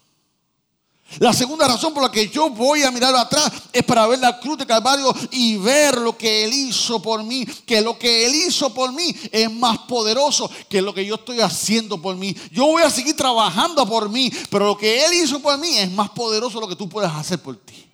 La 1.19 1.33
segunda 1.33 1.67
razón 1.67 1.93
por 1.93 2.05
la 2.05 2.11
que 2.11 2.29
yo 2.29 2.51
voy 2.51 2.85
a 2.85 2.91
mirar 2.93 3.15
atrás 3.17 3.51
es 3.73 3.83
para 3.83 4.07
ver 4.07 4.21
la 4.21 4.39
cruz 4.39 4.59
de 4.59 4.67
Calvario 4.67 5.13
y 5.33 5.57
ver 5.57 5.99
lo 5.99 6.17
que 6.17 6.45
Él 6.45 6.53
hizo 6.53 7.03
por 7.03 7.25
mí. 7.25 7.45
Que 7.67 7.81
lo 7.81 7.99
que 7.99 8.27
Él 8.27 8.35
hizo 8.35 8.73
por 8.73 8.93
mí 8.93 9.15
es 9.33 9.51
más 9.51 9.79
poderoso 9.79 10.49
que 10.69 10.81
lo 10.81 10.95
que 10.95 11.05
yo 11.05 11.17
estoy 11.17 11.41
haciendo 11.41 12.01
por 12.01 12.17
mí. 12.17 12.35
Yo 12.53 12.67
voy 12.67 12.85
a 12.85 12.91
seguir 12.91 13.17
trabajando 13.17 13.85
por 13.87 14.09
mí, 14.09 14.33
pero 14.51 14.67
lo 14.67 14.79
que 14.79 15.05
Él 15.05 15.15
hizo 15.15 15.41
por 15.41 15.59
mí 15.59 15.77
es 15.77 15.91
más 15.91 16.11
poderoso 16.11 16.59
de 16.59 16.61
lo 16.61 16.69
que 16.69 16.77
tú 16.77 16.89
puedes 16.89 17.11
hacer 17.11 17.41
por 17.41 17.57
ti. 17.57 17.90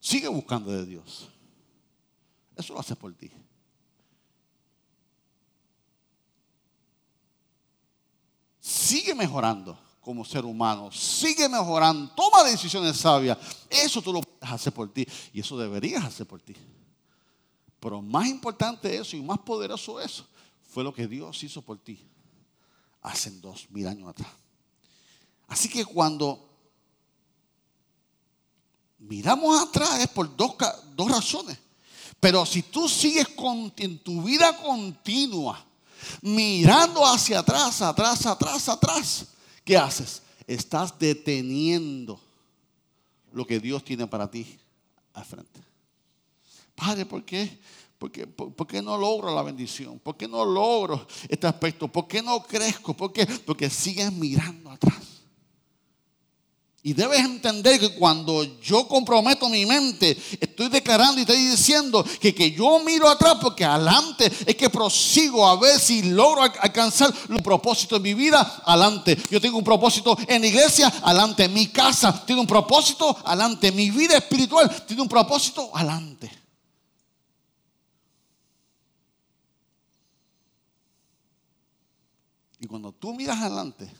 Sigue 0.00 0.28
buscando 0.28 0.72
de 0.72 0.86
Dios. 0.86 1.28
Eso 2.56 2.72
lo 2.72 2.80
hace 2.80 2.96
por 2.96 3.14
ti. 3.14 3.30
Sigue 8.58 9.14
mejorando 9.14 9.78
como 10.00 10.24
ser 10.24 10.44
humano. 10.44 10.90
Sigue 10.90 11.48
mejorando. 11.48 12.12
Toma 12.14 12.42
decisiones 12.44 12.96
sabias. 12.96 13.38
Eso 13.68 14.00
tú 14.00 14.12
lo 14.12 14.22
puedes 14.22 14.52
hacer 14.52 14.72
por 14.72 14.92
ti. 14.92 15.06
Y 15.32 15.40
eso 15.40 15.58
deberías 15.58 16.04
hacer 16.04 16.26
por 16.26 16.40
ti. 16.40 16.56
Pero 17.78 18.02
más 18.02 18.26
importante 18.26 18.96
eso 18.96 19.16
y 19.16 19.22
más 19.22 19.38
poderoso 19.38 20.00
eso 20.00 20.26
fue 20.62 20.84
lo 20.84 20.92
que 20.92 21.08
Dios 21.08 21.42
hizo 21.42 21.62
por 21.62 21.78
ti 21.78 22.06
hace 23.02 23.30
dos 23.30 23.70
mil 23.70 23.86
años 23.86 24.08
atrás. 24.08 24.30
Así 25.48 25.68
que 25.68 25.84
cuando 25.84 26.49
miramos 29.00 29.60
atrás 29.60 30.00
es 30.00 30.08
por 30.08 30.34
dos, 30.36 30.54
dos 30.94 31.10
razones. 31.10 31.58
Pero 32.20 32.44
si 32.44 32.62
tú 32.62 32.88
sigues 32.88 33.26
en 33.78 33.98
tu 33.98 34.22
vida 34.22 34.56
continua 34.58 35.64
mirando 36.22 37.04
hacia 37.04 37.40
atrás, 37.40 37.80
atrás, 37.82 38.26
atrás, 38.26 38.68
atrás, 38.68 39.26
¿qué 39.64 39.76
haces? 39.76 40.22
Estás 40.46 40.98
deteniendo 40.98 42.20
lo 43.32 43.46
que 43.46 43.58
Dios 43.58 43.84
tiene 43.84 44.06
para 44.06 44.30
ti 44.30 44.58
al 45.14 45.24
frente. 45.24 45.60
Padre, 46.74 47.06
¿por 47.06 47.24
qué? 47.24 47.58
¿Por 47.98 48.10
qué, 48.10 48.26
por, 48.26 48.66
qué 48.66 48.80
no 48.80 48.96
logro 48.96 49.34
la 49.34 49.42
bendición? 49.42 49.98
¿Por 49.98 50.16
qué 50.16 50.26
no 50.26 50.44
logro 50.44 51.06
este 51.28 51.46
aspecto? 51.46 51.86
¿Por 51.86 52.08
qué 52.08 52.22
no 52.22 52.42
crezco? 52.42 52.94
¿Por 52.94 53.12
qué? 53.12 53.26
Porque 53.26 53.68
sigues 53.68 54.10
mirando 54.12 54.70
atrás. 54.70 55.09
Y 56.82 56.94
debes 56.94 57.20
entender 57.20 57.78
que 57.78 57.94
cuando 57.94 58.42
yo 58.62 58.88
comprometo 58.88 59.50
mi 59.50 59.66
mente, 59.66 60.16
estoy 60.40 60.70
declarando 60.70 61.18
y 61.18 61.22
estoy 61.22 61.36
diciendo 61.36 62.02
que, 62.18 62.34
que 62.34 62.52
yo 62.52 62.78
miro 62.78 63.06
atrás 63.06 63.36
porque 63.38 63.66
adelante 63.66 64.32
es 64.46 64.56
que 64.56 64.70
prosigo 64.70 65.46
a 65.46 65.60
ver 65.60 65.78
si 65.78 66.02
logro 66.04 66.42
alcanzar 66.42 67.12
los 67.28 67.42
propósitos 67.42 68.02
de 68.02 68.08
mi 68.08 68.14
vida. 68.14 68.62
Adelante. 68.64 69.18
Yo 69.30 69.42
tengo 69.42 69.58
un 69.58 69.64
propósito 69.64 70.16
en 70.26 70.40
la 70.40 70.46
iglesia, 70.46 70.90
adelante. 71.02 71.48
Mi 71.48 71.66
casa 71.66 72.24
tiene 72.24 72.40
un 72.40 72.46
propósito, 72.46 73.14
adelante. 73.26 73.70
Mi 73.72 73.90
vida 73.90 74.16
espiritual 74.16 74.86
tiene 74.86 75.02
un 75.02 75.08
propósito, 75.08 75.70
adelante. 75.74 76.30
Y 82.58 82.66
cuando 82.66 82.92
tú 82.92 83.12
miras 83.12 83.38
adelante, 83.38 83.99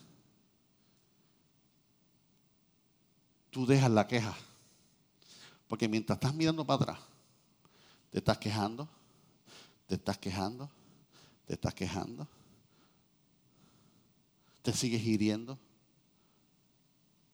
tú 3.50 3.66
dejas 3.66 3.90
la 3.90 4.06
queja. 4.06 4.34
Porque 5.68 5.88
mientras 5.88 6.16
estás 6.16 6.34
mirando 6.34 6.64
para 6.64 6.82
atrás, 6.82 6.98
te 8.10 8.18
estás 8.18 8.38
quejando, 8.38 8.88
te 9.86 9.94
estás 9.94 10.18
quejando, 10.18 10.68
te 11.46 11.54
estás 11.54 11.74
quejando, 11.74 12.26
te 14.62 14.72
sigues 14.72 15.04
hiriendo. 15.04 15.58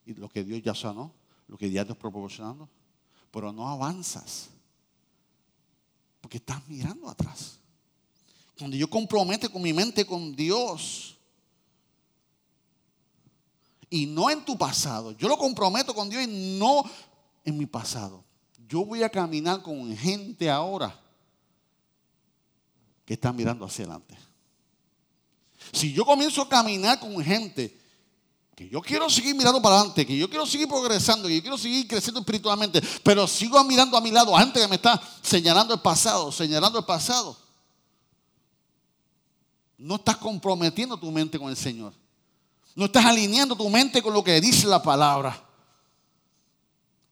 Y 0.05 0.15
lo 0.15 0.29
que 0.29 0.45
Dios 0.45 0.63
ya 0.63 0.75
sanó, 0.75 1.13
lo 1.49 1.57
que 1.57 1.69
Dios 1.69 1.87
te 1.87 1.93
está 1.93 2.01
proporcionando, 2.01 2.69
pero 3.31 3.53
no 3.53 3.69
avanzas. 3.69 4.51
Porque 6.21 6.39
estás 6.39 6.67
mirando 6.69 7.09
atrás. 7.09 7.59
Cuando 8.59 8.77
yo 8.77 8.89
comprometo 8.89 9.51
con 9.51 9.63
mi 9.63 9.73
mente 9.73 10.07
con 10.07 10.35
Dios, 10.35 11.16
y 13.91 14.07
no 14.07 14.31
en 14.31 14.45
tu 14.45 14.57
pasado. 14.57 15.13
Yo 15.13 15.29
lo 15.29 15.37
comprometo 15.37 15.95
con 15.95 16.09
Dios 16.09 16.23
y 16.25 16.59
no 16.59 16.85
en 17.45 17.57
mi 17.59 17.67
pasado. 17.67 18.25
Yo 18.69 18.85
voy 18.85 19.03
a 19.03 19.09
caminar 19.09 19.63
con 19.63 19.97
gente 19.97 20.51
ahora 20.51 20.99
que 23.05 23.15
está 23.15 23.33
mirando 23.33 23.65
hacia 23.65 23.85
adelante. 23.85 24.19
Si 25.73 25.93
yo 25.93 26.05
comienzo 26.05 26.43
a 26.43 26.49
caminar 26.49 26.99
con 26.99 27.23
gente 27.23 27.77
que 28.57 28.69
yo 28.69 28.81
quiero 28.81 29.09
seguir 29.11 29.35
mirando 29.35 29.61
para 29.61 29.77
adelante, 29.77 30.07
que 30.07 30.17
yo 30.17 30.31
quiero 30.31 30.47
seguir 30.47 30.67
progresando, 30.67 31.29
que 31.29 31.37
yo 31.37 31.43
quiero 31.43 31.59
seguir 31.59 31.87
creciendo 31.87 32.21
espiritualmente, 32.21 32.81
pero 33.03 33.27
sigo 33.27 33.63
mirando 33.65 33.97
a 33.97 34.01
mi 34.01 34.11
lado, 34.11 34.35
antes 34.35 34.63
que 34.63 34.69
me 34.69 34.77
está 34.77 35.01
señalando 35.23 35.75
el 35.75 35.81
pasado, 35.81 36.33
señalando 36.33 36.79
el 36.79 36.85
pasado, 36.85 37.37
no 39.77 39.97
estás 39.97 40.17
comprometiendo 40.17 40.97
tu 40.97 41.11
mente 41.11 41.39
con 41.39 41.51
el 41.51 41.57
Señor. 41.57 41.93
No 42.77 42.85
estás 42.85 43.07
alineando 43.07 43.57
tu 43.57 43.69
mente 43.71 44.03
con 44.03 44.13
lo 44.13 44.23
que 44.23 44.39
dice 44.41 44.67
la 44.67 44.83
palabra. 44.83 45.43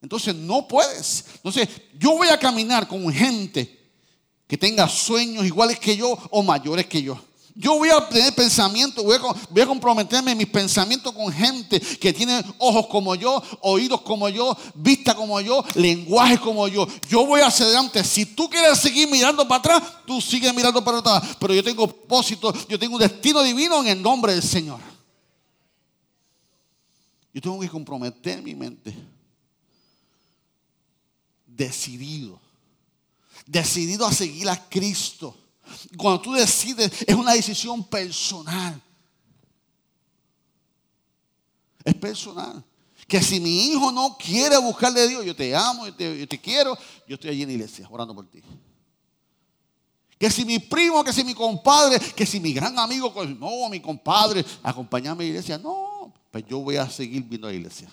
Entonces 0.02 0.34
no 0.34 0.68
puedes. 0.68 1.24
Entonces 1.36 1.66
yo 1.98 2.12
voy 2.12 2.28
a 2.28 2.38
caminar 2.38 2.86
con 2.86 3.10
gente 3.10 3.80
que 4.46 4.58
tenga 4.58 4.86
sueños 4.86 5.46
iguales 5.46 5.78
que 5.78 5.96
yo 5.96 6.18
o 6.30 6.42
mayores 6.42 6.86
que 6.86 7.02
yo. 7.02 7.18
Yo 7.56 7.78
voy 7.78 7.88
a 7.88 8.06
tener 8.08 8.34
pensamientos, 8.34 9.02
voy 9.02 9.16
a, 9.62 9.66
comprometerme 9.66 10.32
en 10.32 10.38
mis 10.38 10.48
pensamientos 10.48 11.12
con 11.14 11.32
gente 11.32 11.80
que 11.80 12.12
tiene 12.12 12.44
ojos 12.58 12.88
como 12.88 13.14
yo, 13.14 13.40
oídos 13.60 14.02
como 14.02 14.28
yo, 14.28 14.56
vista 14.74 15.14
como 15.14 15.40
yo, 15.40 15.64
lenguaje 15.76 16.36
como 16.38 16.68
yo. 16.68 16.86
Yo 17.08 17.24
voy 17.24 17.40
hacia 17.40 17.64
adelante. 17.64 18.04
Si 18.04 18.26
tú 18.26 18.50
quieres 18.50 18.78
seguir 18.78 19.08
mirando 19.08 19.48
para 19.48 19.60
atrás, 19.60 19.82
tú 20.04 20.20
sigues 20.20 20.52
mirando 20.52 20.84
para 20.84 20.98
atrás. 20.98 21.22
Pero 21.38 21.54
yo 21.54 21.64
tengo 21.64 21.86
propósito, 21.86 22.52
yo 22.68 22.78
tengo 22.78 22.96
un 22.96 23.00
destino 23.00 23.42
divino 23.42 23.80
en 23.80 23.86
el 23.86 24.02
nombre 24.02 24.32
del 24.34 24.42
Señor. 24.42 24.93
Yo 27.34 27.40
tengo 27.40 27.58
que 27.58 27.68
comprometer 27.68 28.40
mi 28.40 28.54
mente. 28.54 28.94
Decidido. 31.44 32.40
Decidido 33.44 34.06
a 34.06 34.12
seguir 34.12 34.48
a 34.48 34.68
Cristo. 34.68 35.36
Cuando 35.96 36.20
tú 36.20 36.32
decides, 36.32 36.92
es 37.04 37.14
una 37.14 37.32
decisión 37.32 37.82
personal. 37.82 38.80
Es 41.84 41.94
personal. 41.96 42.64
Que 43.08 43.20
si 43.20 43.40
mi 43.40 43.66
hijo 43.66 43.90
no 43.90 44.16
quiere 44.16 44.56
buscarle 44.58 45.00
a 45.00 45.06
Dios, 45.08 45.24
yo 45.24 45.34
te 45.34 45.54
amo, 45.56 45.86
yo 45.86 46.28
te, 46.28 46.40
quiero, 46.40 46.78
yo 47.08 47.14
estoy 47.14 47.30
allí 47.30 47.42
en 47.42 47.48
la 47.48 47.54
iglesia 47.54 47.88
orando 47.90 48.14
por 48.14 48.30
ti. 48.30 48.42
Que 50.16 50.30
si 50.30 50.44
mi 50.44 50.60
primo, 50.60 51.02
que 51.02 51.12
si 51.12 51.24
mi 51.24 51.34
compadre, 51.34 51.98
que 51.98 52.24
si 52.24 52.38
mi 52.38 52.52
gran 52.52 52.78
amigo, 52.78 53.12
no, 53.38 53.68
mi 53.68 53.80
compadre, 53.80 54.44
acompañame 54.62 55.24
a 55.24 55.26
la 55.26 55.30
iglesia. 55.30 55.58
No, 55.58 55.83
pues 56.34 56.44
yo 56.48 56.58
voy 56.58 56.74
a 56.74 56.90
seguir 56.90 57.22
viendo 57.22 57.46
a 57.46 57.52
la 57.52 57.56
iglesia. 57.56 57.88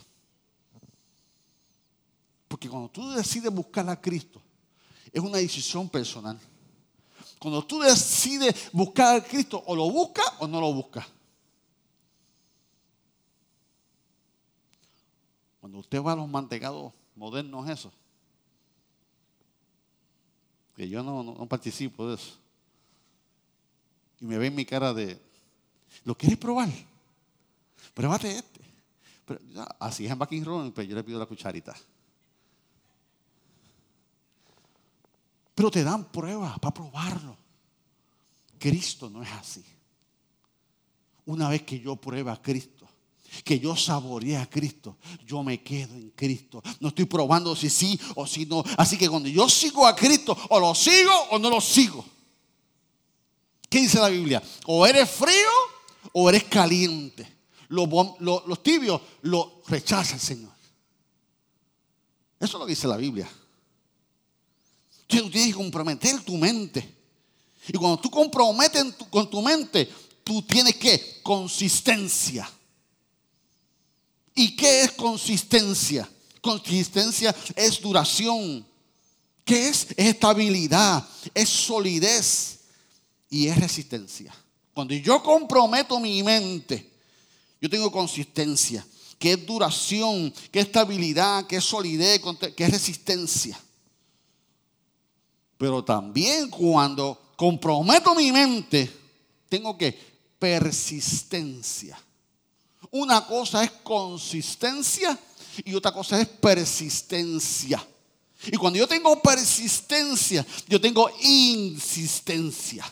Porque 2.48 2.68
cuando 2.68 2.90
tú 2.90 3.08
decides 3.12 3.54
buscar 3.54 3.88
a 3.88 4.02
Cristo, 4.02 4.42
es 5.14 5.22
una 5.22 5.38
decisión 5.38 5.88
personal. 5.88 6.40
Cuando 7.38 7.64
tú 7.64 7.82
decides 7.82 8.72
buscar 8.74 9.18
a 9.18 9.24
Cristo, 9.24 9.62
o 9.68 9.76
lo 9.76 9.92
buscas 9.92 10.26
o 10.40 10.48
no 10.48 10.60
lo 10.60 10.74
buscas. 10.74 11.06
Cuando 15.60 15.78
usted 15.78 16.02
va 16.02 16.14
a 16.14 16.16
los 16.16 16.28
mantecados 16.28 16.92
modernos, 17.16 17.70
eso. 17.70 17.92
Que 20.76 20.90
yo 20.90 21.04
no, 21.04 21.46
participo 21.48 22.10
de 22.10 22.16
eso. 22.16 22.40
Y 24.20 24.26
me 24.26 24.40
ve 24.40 24.48
en 24.48 24.56
mi 24.56 24.66
cara 24.66 24.96
de, 24.96 25.22
¿lo 26.06 26.18
quieres 26.18 26.40
probar? 26.40 26.70
Pruébate 27.94 28.38
este. 28.38 28.62
así 29.80 30.06
es 30.06 30.12
en 30.12 30.20
Backing 30.20 30.46
Room, 30.46 30.72
pero 30.72 30.88
yo 30.88 30.96
le 30.96 31.04
pido 31.04 31.20
la 31.20 31.26
cucharita. 31.26 31.76
Pero 35.54 35.70
te 35.70 35.84
dan 35.84 36.06
pruebas 36.12 36.58
para 36.60 36.74
probarlo. 36.74 37.38
Cristo 38.58 39.10
no 39.10 39.24
es 39.24 39.32
así. 39.32 39.64
Una 41.26 41.50
vez 41.50 41.64
que 41.64 41.80
yo 41.80 41.96
prueba 41.96 42.34
a 42.34 42.42
Cristo, 42.42 42.88
que 43.44 43.60
yo 43.60 43.76
saboreé 43.76 44.38
a 44.38 44.50
Cristo, 44.50 44.98
yo 45.26 45.44
me 45.44 45.62
quedo 45.62 45.96
en 45.96 46.12
Cristo. 46.12 46.62
No 46.80 46.90
estoy 46.90 47.06
probando 47.06 47.56
si 47.56 47.70
sí 47.70 48.00
o 48.16 48.28
si 48.28 48.46
no. 48.46 48.64
Así 48.78 48.98
que 48.98 49.10
cuando 49.10 49.30
yo 49.30 49.48
sigo 49.50 49.86
a 49.86 49.96
Cristo, 49.96 50.38
o 50.50 50.60
lo 50.60 50.76
sigo 50.76 51.14
o 51.32 51.40
no 51.40 51.50
lo 51.50 51.62
sigo. 51.62 52.04
¿Qué 53.70 53.80
dice 53.82 54.00
la 54.00 54.10
Biblia? 54.10 54.44
O 54.66 54.86
eres 54.86 55.10
frío 55.10 55.50
o 56.12 56.30
eres 56.30 56.44
caliente. 56.46 57.41
Los, 57.72 58.64
tibios 58.64 59.02
lo 59.22 59.62
rechaza 59.68 60.16
el 60.16 60.20
Señor. 60.20 60.52
Eso 62.40 62.58
es 62.58 62.60
lo 62.60 62.66
dice 62.66 62.88
la 62.88 62.98
Biblia. 62.98 63.30
Tú 65.08 65.30
tienes 65.30 65.48
que 65.48 65.54
comprometer 65.54 66.22
tu 66.22 66.38
mente. 66.38 66.98
Y 67.68 67.74
cuando 67.78 68.00
tú 68.00 68.10
comprometes 68.10 68.84
con 69.10 69.30
tu 69.30 69.42
mente, 69.42 69.90
tú 70.24 70.42
tienes 70.42 70.76
que 70.76 71.22
consistencia. 71.24 72.50
¿Y 74.36 74.56
qué 74.56 74.84
es 74.84 74.92
consistencia? 74.92 76.10
Consistencia 76.42 77.34
es 77.56 77.80
duración. 77.80 78.66
¿Qué 79.46 79.70
es? 79.70 79.88
Es 79.92 80.08
estabilidad, 80.08 81.08
es 81.34 81.48
solidez 81.48 82.60
y 83.30 83.48
es 83.48 83.58
resistencia. 83.58 84.36
Cuando 84.74 84.94
yo 84.94 85.22
comprometo 85.24 86.00
mi 86.00 86.22
mente, 86.24 86.91
yo 87.62 87.70
tengo 87.70 87.92
consistencia, 87.92 88.86
que 89.20 89.34
es 89.34 89.46
duración, 89.46 90.34
que 90.52 90.60
es 90.60 90.66
estabilidad, 90.66 91.46
que 91.46 91.58
es 91.58 91.64
solidez, 91.64 92.20
que 92.58 92.64
es 92.64 92.72
resistencia. 92.72 93.62
Pero 95.60 95.84
también 95.84 96.50
cuando 96.50 97.34
comprometo 97.36 98.16
mi 98.16 98.32
mente, 98.32 98.92
tengo 99.48 99.78
que 99.78 99.96
persistencia. 100.40 102.02
Una 102.90 103.26
cosa 103.28 103.64
es 103.64 103.72
consistencia 103.84 105.18
y 105.64 105.76
otra 105.76 105.92
cosa 105.92 106.20
es 106.20 106.28
persistencia. 106.28 107.86
Y 108.48 108.58
cuando 108.58 108.80
yo 108.80 108.88
tengo 108.88 109.22
persistencia, 109.22 110.44
yo 110.68 110.82
tengo 110.82 111.12
insistencia. 111.22 112.92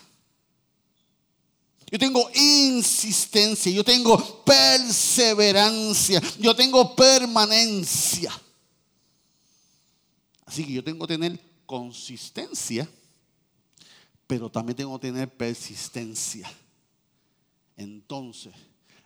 Yo 1.92 1.98
tengo 1.98 2.30
insistencia, 2.36 3.72
yo 3.72 3.84
tengo 3.84 4.44
perseverancia, 4.44 6.22
yo 6.38 6.56
tengo 6.56 6.96
permanencia. 6.96 8.32
Así 10.46 10.66
que 10.66 10.74
yo 10.74 10.84
tengo 10.84 11.08
que 11.08 11.14
tener 11.16 11.40
consistencia, 11.66 12.88
pero 14.28 14.50
también 14.52 14.76
tengo 14.78 15.00
que 15.00 15.08
tener 15.08 15.30
persistencia. 15.30 16.52
Entonces, 17.76 18.54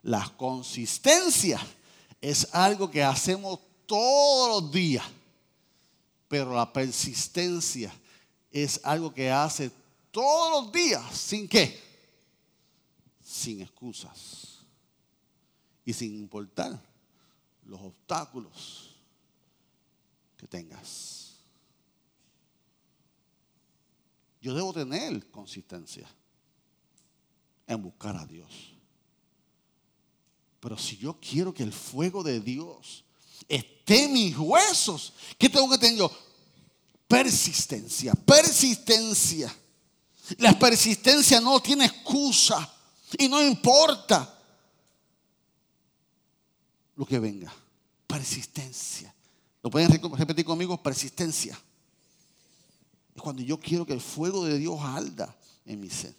la 0.01 0.27
consistencia 0.35 1.65
es 2.19 2.49
algo 2.51 2.91
que 2.91 3.03
hacemos 3.03 3.59
todos 3.85 4.63
los 4.63 4.71
días, 4.71 5.05
pero 6.27 6.53
la 6.53 6.71
persistencia 6.73 7.93
es 8.51 8.81
algo 8.83 9.13
que 9.13 9.31
hace 9.31 9.71
todos 10.11 10.63
los 10.63 10.71
días, 10.73 11.17
¿sin 11.17 11.47
qué? 11.47 11.92
Sin 13.33 13.61
excusas 13.61 14.59
y 15.83 15.91
sin 15.91 16.13
importar 16.15 16.79
los 17.65 17.81
obstáculos 17.81 18.95
que 20.37 20.47
tengas. 20.47 21.33
Yo 24.39 24.53
debo 24.53 24.71
tener 24.71 25.31
consistencia 25.31 26.07
en 27.65 27.81
buscar 27.81 28.15
a 28.17 28.25
Dios. 28.27 28.75
Pero 30.59 30.77
si 30.77 30.97
yo 30.97 31.19
quiero 31.19 31.53
que 31.53 31.63
el 31.63 31.73
fuego 31.73 32.21
de 32.21 32.39
Dios 32.39 33.03
esté 33.47 34.03
en 34.03 34.13
mis 34.13 34.37
huesos, 34.37 35.13
¿qué 35.39 35.49
tengo 35.49 35.71
que 35.71 35.79
tener 35.79 35.97
yo? 35.97 36.11
Persistencia, 37.07 38.13
persistencia. 38.13 39.53
La 40.37 40.57
persistencia 40.57 41.41
no 41.41 41.59
tiene 41.59 41.85
excusa. 41.85 42.72
Y 43.17 43.27
no 43.27 43.41
importa 43.41 44.39
lo 46.95 47.05
que 47.05 47.19
venga. 47.19 47.53
Persistencia. 48.07 49.13
¿Lo 49.61 49.69
pueden 49.69 49.89
repetir 50.15 50.45
conmigo? 50.45 50.81
Persistencia. 50.81 51.59
Es 53.15 53.21
cuando 53.21 53.41
yo 53.41 53.59
quiero 53.59 53.85
que 53.85 53.93
el 53.93 54.01
fuego 54.01 54.45
de 54.45 54.57
Dios 54.57 54.79
alda 54.81 55.35
en 55.65 55.79
mi 55.79 55.89
ser. 55.89 56.15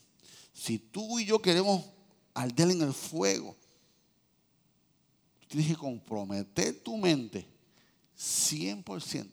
Si 0.52 0.78
tú 0.78 1.18
y 1.18 1.24
yo 1.24 1.42
queremos 1.42 1.85
arder 2.33 2.70
en 2.70 2.83
el 2.83 2.94
fuego, 2.94 3.57
tienes 5.48 5.68
que 5.68 5.76
comprometer 5.76 6.83
tu 6.83 6.96
mente 6.96 7.46
100% 8.18 9.28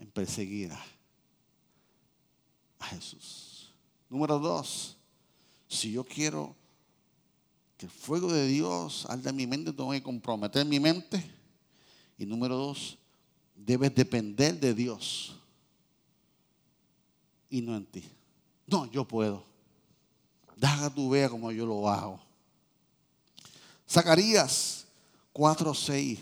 en 0.00 0.10
perseguir 0.10 0.72
a, 0.72 0.84
Jesús. 2.86 3.72
Número 4.08 4.38
dos, 4.38 4.96
si 5.68 5.92
yo 5.92 6.04
quiero 6.04 6.56
que 7.76 7.86
el 7.86 7.92
fuego 7.92 8.32
de 8.32 8.46
Dios 8.46 9.06
arde 9.08 9.30
en 9.30 9.36
mi 9.36 9.46
mente, 9.46 9.72
tengo 9.72 9.92
que 9.92 10.02
comprometer 10.02 10.66
mi 10.66 10.80
mente. 10.80 11.24
Y 12.18 12.26
número 12.26 12.56
dos, 12.56 12.98
debes 13.54 13.94
depender 13.94 14.58
de 14.58 14.74
Dios 14.74 15.36
y 17.50 17.60
no 17.60 17.76
en 17.76 17.86
ti. 17.86 18.04
No, 18.66 18.86
yo 18.86 19.06
puedo. 19.06 19.44
Deja 20.56 20.90
tu 20.90 21.08
vea 21.10 21.28
como 21.28 21.52
yo 21.52 21.64
lo 21.64 21.88
hago. 21.88 22.20
Zacarías 23.88 24.86
4:6. 25.32 26.18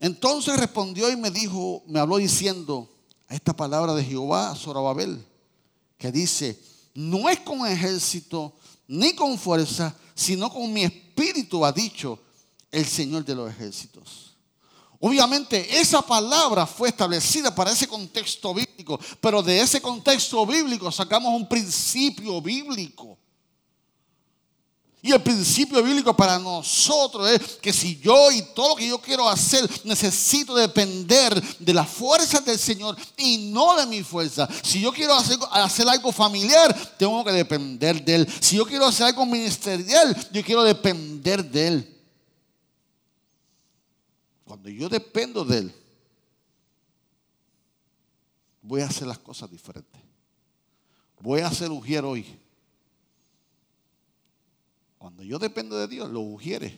Entonces 0.00 0.58
respondió 0.58 1.10
y 1.10 1.16
me 1.16 1.30
dijo, 1.30 1.82
me 1.86 1.98
habló 1.98 2.16
diciendo 2.16 2.90
a 3.28 3.34
esta 3.34 3.54
palabra 3.54 3.94
de 3.94 4.04
Jehová 4.04 4.54
Zorobabel, 4.54 5.24
que 5.96 6.12
dice, 6.12 6.58
no 6.94 7.28
es 7.28 7.40
con 7.40 7.66
ejército 7.66 8.54
ni 8.86 9.14
con 9.14 9.38
fuerza, 9.38 9.94
sino 10.14 10.50
con 10.52 10.72
mi 10.72 10.84
espíritu, 10.84 11.64
ha 11.64 11.72
dicho 11.72 12.18
el 12.70 12.86
Señor 12.86 13.24
de 13.24 13.34
los 13.34 13.50
ejércitos. 13.50 14.34
Obviamente 15.00 15.80
esa 15.80 16.00
palabra 16.00 16.66
fue 16.66 16.88
establecida 16.88 17.54
para 17.54 17.72
ese 17.72 17.86
contexto 17.86 18.54
bíblico, 18.54 18.98
pero 19.20 19.42
de 19.42 19.60
ese 19.60 19.80
contexto 19.80 20.46
bíblico 20.46 20.90
sacamos 20.90 21.34
un 21.34 21.48
principio 21.48 22.40
bíblico. 22.40 23.18
Y 25.04 25.12
el 25.12 25.22
principio 25.22 25.82
bíblico 25.82 26.16
para 26.16 26.38
nosotros 26.38 27.28
es 27.28 27.58
que 27.58 27.74
si 27.74 27.98
yo 27.98 28.30
y 28.32 28.40
todo 28.54 28.70
lo 28.70 28.76
que 28.76 28.88
yo 28.88 28.98
quiero 28.98 29.28
hacer 29.28 29.70
necesito 29.84 30.54
depender 30.54 31.38
de 31.58 31.74
las 31.74 31.90
fuerzas 31.90 32.42
del 32.42 32.58
Señor 32.58 32.96
y 33.18 33.50
no 33.52 33.76
de 33.76 33.84
mi 33.84 34.02
fuerza. 34.02 34.48
Si 34.62 34.80
yo 34.80 34.94
quiero 34.94 35.12
hacer, 35.12 35.86
algo 35.86 36.10
familiar, 36.10 36.74
tengo 36.96 37.22
que 37.22 37.32
depender 37.32 38.02
de 38.02 38.14
Él. 38.14 38.28
Si 38.40 38.56
yo 38.56 38.64
quiero 38.64 38.86
hacer 38.86 39.08
algo 39.08 39.26
ministerial, 39.26 40.16
yo 40.32 40.42
quiero 40.42 40.62
depender 40.62 41.44
de 41.44 41.68
Él. 41.68 42.02
Cuando 44.46 44.70
yo 44.70 44.88
dependo 44.88 45.44
de 45.44 45.58
Él, 45.58 45.74
voy 48.62 48.80
a 48.80 48.86
hacer 48.86 49.06
las 49.06 49.18
cosas 49.18 49.50
diferentes. 49.50 50.00
Voy 51.20 51.42
a 51.42 51.48
hacer 51.48 51.70
ujier 51.70 52.06
hoy 52.06 52.24
cuando 55.04 55.22
yo 55.22 55.38
dependo 55.38 55.76
de 55.76 55.86
Dios, 55.86 56.10
los 56.10 56.22
ujieres 56.24 56.72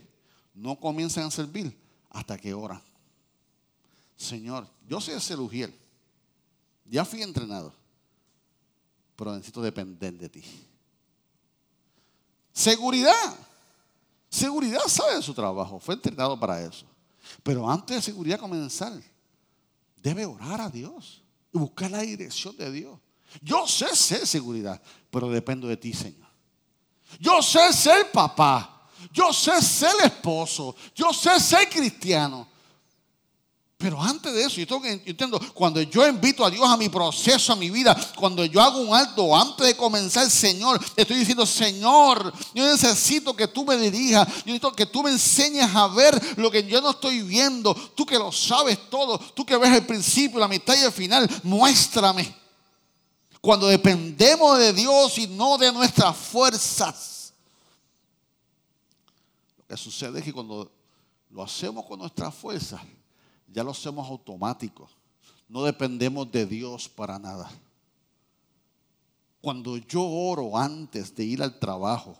no 0.52 0.80
comienzan 0.80 1.26
a 1.26 1.30
servir 1.30 1.78
hasta 2.10 2.36
que 2.36 2.52
oran. 2.52 2.82
Señor, 4.16 4.66
yo 4.88 5.00
sé 5.00 5.20
ser 5.20 5.38
ujier. 5.38 5.72
Ya 6.86 7.04
fui 7.04 7.22
entrenado. 7.22 7.72
Pero 9.14 9.32
necesito 9.32 9.62
depender 9.62 10.12
de 10.14 10.28
ti. 10.28 10.42
Seguridad. 12.52 13.36
Seguridad 14.28 14.82
sabe 14.88 15.14
de 15.14 15.22
su 15.22 15.32
trabajo. 15.32 15.78
Fue 15.78 15.94
entrenado 15.94 16.36
para 16.36 16.60
eso. 16.60 16.84
Pero 17.44 17.70
antes 17.70 17.94
de 17.94 18.02
seguridad 18.02 18.40
comenzar, 18.40 19.00
debe 20.02 20.26
orar 20.26 20.62
a 20.62 20.68
Dios 20.68 21.22
y 21.54 21.58
buscar 21.58 21.92
la 21.92 22.00
dirección 22.00 22.56
de 22.56 22.72
Dios. 22.72 22.98
Yo 23.40 23.68
sé 23.68 23.94
ser 23.94 24.26
seguridad, 24.26 24.82
pero 25.12 25.30
dependo 25.30 25.68
de 25.68 25.76
ti, 25.76 25.92
Señor. 25.92 26.25
Yo 27.20 27.42
sé 27.42 27.72
ser 27.72 28.10
papá. 28.10 28.88
Yo 29.12 29.32
sé 29.32 29.62
ser 29.62 29.94
esposo. 30.04 30.74
Yo 30.94 31.12
sé 31.12 31.40
ser 31.40 31.68
cristiano. 31.68 32.46
Pero 33.78 34.00
antes 34.00 34.32
de 34.32 34.42
eso, 34.42 34.56
yo, 34.56 34.66
tengo 34.66 34.80
que, 34.80 34.90
entiendo, 34.90 35.38
cuando 35.52 35.82
yo 35.82 36.08
invito 36.08 36.42
a 36.44 36.50
Dios 36.50 36.66
a 36.66 36.78
mi 36.78 36.88
proceso, 36.88 37.52
a 37.52 37.56
mi 37.56 37.68
vida, 37.68 37.94
cuando 38.16 38.42
yo 38.46 38.62
hago 38.62 38.78
un 38.78 38.94
alto 38.94 39.36
antes 39.36 39.66
de 39.66 39.76
comenzar, 39.76 40.30
Señor, 40.30 40.82
estoy 40.96 41.18
diciendo, 41.18 41.44
Señor, 41.44 42.32
yo 42.54 42.66
necesito 42.66 43.36
que 43.36 43.46
tú 43.46 43.66
me 43.66 43.76
dirijas, 43.76 44.26
yo 44.26 44.46
necesito 44.46 44.72
que 44.72 44.86
tú 44.86 45.02
me 45.02 45.10
enseñes 45.10 45.68
a 45.74 45.88
ver 45.88 46.18
lo 46.38 46.50
que 46.50 46.64
yo 46.64 46.80
no 46.80 46.92
estoy 46.92 47.20
viendo, 47.20 47.74
tú 47.94 48.06
que 48.06 48.18
lo 48.18 48.32
sabes 48.32 48.88
todo, 48.88 49.18
tú 49.18 49.44
que 49.44 49.58
ves 49.58 49.74
el 49.74 49.84
principio, 49.84 50.40
la 50.40 50.48
mitad 50.48 50.74
y 50.74 50.80
el 50.82 50.92
final, 50.92 51.28
muéstrame. 51.42 52.45
Cuando 53.46 53.68
dependemos 53.68 54.58
de 54.58 54.72
Dios 54.72 55.18
y 55.18 55.28
no 55.28 55.56
de 55.56 55.70
nuestras 55.72 56.16
fuerzas, 56.16 57.32
lo 59.56 59.64
que 59.68 59.76
sucede 59.76 60.18
es 60.18 60.24
que 60.24 60.32
cuando 60.32 60.68
lo 61.30 61.44
hacemos 61.44 61.86
con 61.86 62.00
nuestras 62.00 62.34
fuerzas, 62.34 62.80
ya 63.46 63.62
lo 63.62 63.70
hacemos 63.70 64.04
automático. 64.08 64.88
No 65.48 65.62
dependemos 65.62 66.28
de 66.32 66.44
Dios 66.44 66.88
para 66.88 67.20
nada. 67.20 67.48
Cuando 69.40 69.76
yo 69.76 70.02
oro 70.02 70.58
antes 70.58 71.14
de 71.14 71.22
ir 71.22 71.40
al 71.40 71.60
trabajo, 71.60 72.16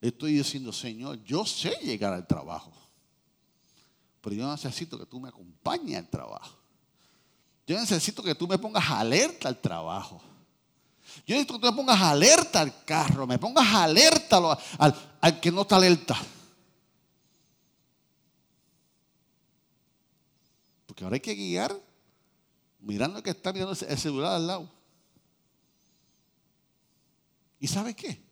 estoy 0.00 0.34
diciendo, 0.34 0.72
Señor, 0.72 1.24
yo 1.24 1.44
sé 1.44 1.76
llegar 1.82 2.12
al 2.12 2.24
trabajo, 2.24 2.70
pero 4.20 4.36
yo 4.36 4.48
necesito 4.48 4.96
que 4.96 5.06
tú 5.06 5.18
me 5.18 5.30
acompañes 5.30 5.98
al 5.98 6.08
trabajo. 6.08 6.63
Yo 7.66 7.78
necesito 7.78 8.22
que 8.22 8.34
tú 8.34 8.46
me 8.46 8.58
pongas 8.58 8.88
alerta 8.90 9.48
al 9.48 9.58
trabajo. 9.58 10.20
Yo 11.26 11.34
necesito 11.34 11.54
que 11.54 11.60
tú 11.60 11.66
me 11.66 11.76
pongas 11.76 12.00
alerta 12.00 12.60
al 12.60 12.84
carro, 12.84 13.26
me 13.26 13.38
pongas 13.38 13.66
alerta 13.74 14.58
al, 14.78 15.40
que 15.40 15.50
no 15.50 15.62
está 15.62 15.76
alerta. 15.76 16.16
Porque 20.86 21.04
ahora 21.04 21.14
hay 21.14 21.20
que 21.20 21.34
guiar 21.34 21.74
mirando 22.80 23.22
que 23.22 23.30
está 23.30 23.52
mirando 23.52 23.72
el 23.72 23.98
celular 23.98 24.34
al 24.34 24.46
lado. 24.46 24.70
¿Y 27.58 27.66
sabe 27.66 27.94
qué? 27.94 28.22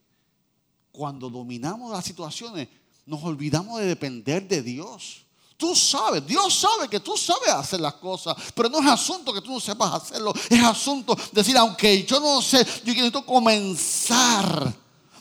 Cuando 0.91 1.31
dominamos 1.31 1.91
las 1.91 2.05
situaciones, 2.05 2.69
nos 3.07 3.23
olvidamos 3.25 3.81
de 3.81 3.87
depender 3.87 4.47
de 4.47 4.61
Dios. 4.61 5.25
Tú 5.63 5.77
sabes, 5.77 6.27
Dios 6.27 6.53
sabe 6.53 6.89
que 6.89 6.99
tú 6.99 7.17
sabes 7.17 7.51
hacer 7.51 7.81
las 7.81 7.95
cosas, 7.95 8.35
pero 8.53 8.69
no 8.69 8.81
es 8.81 8.87
asunto 8.89 9.33
que 9.33 9.41
tú 9.41 9.53
no 9.53 9.61
sepas 9.61 9.95
hacerlo, 9.95 10.35
es 10.51 10.61
asunto 10.61 11.15
de 11.15 11.41
decir, 11.41 11.57
aunque 11.57 12.03
yo 12.03 12.19
no 12.19 12.43
sé, 12.43 12.67
yo 12.85 12.93
quiero 12.93 13.25
comenzar 13.25 14.75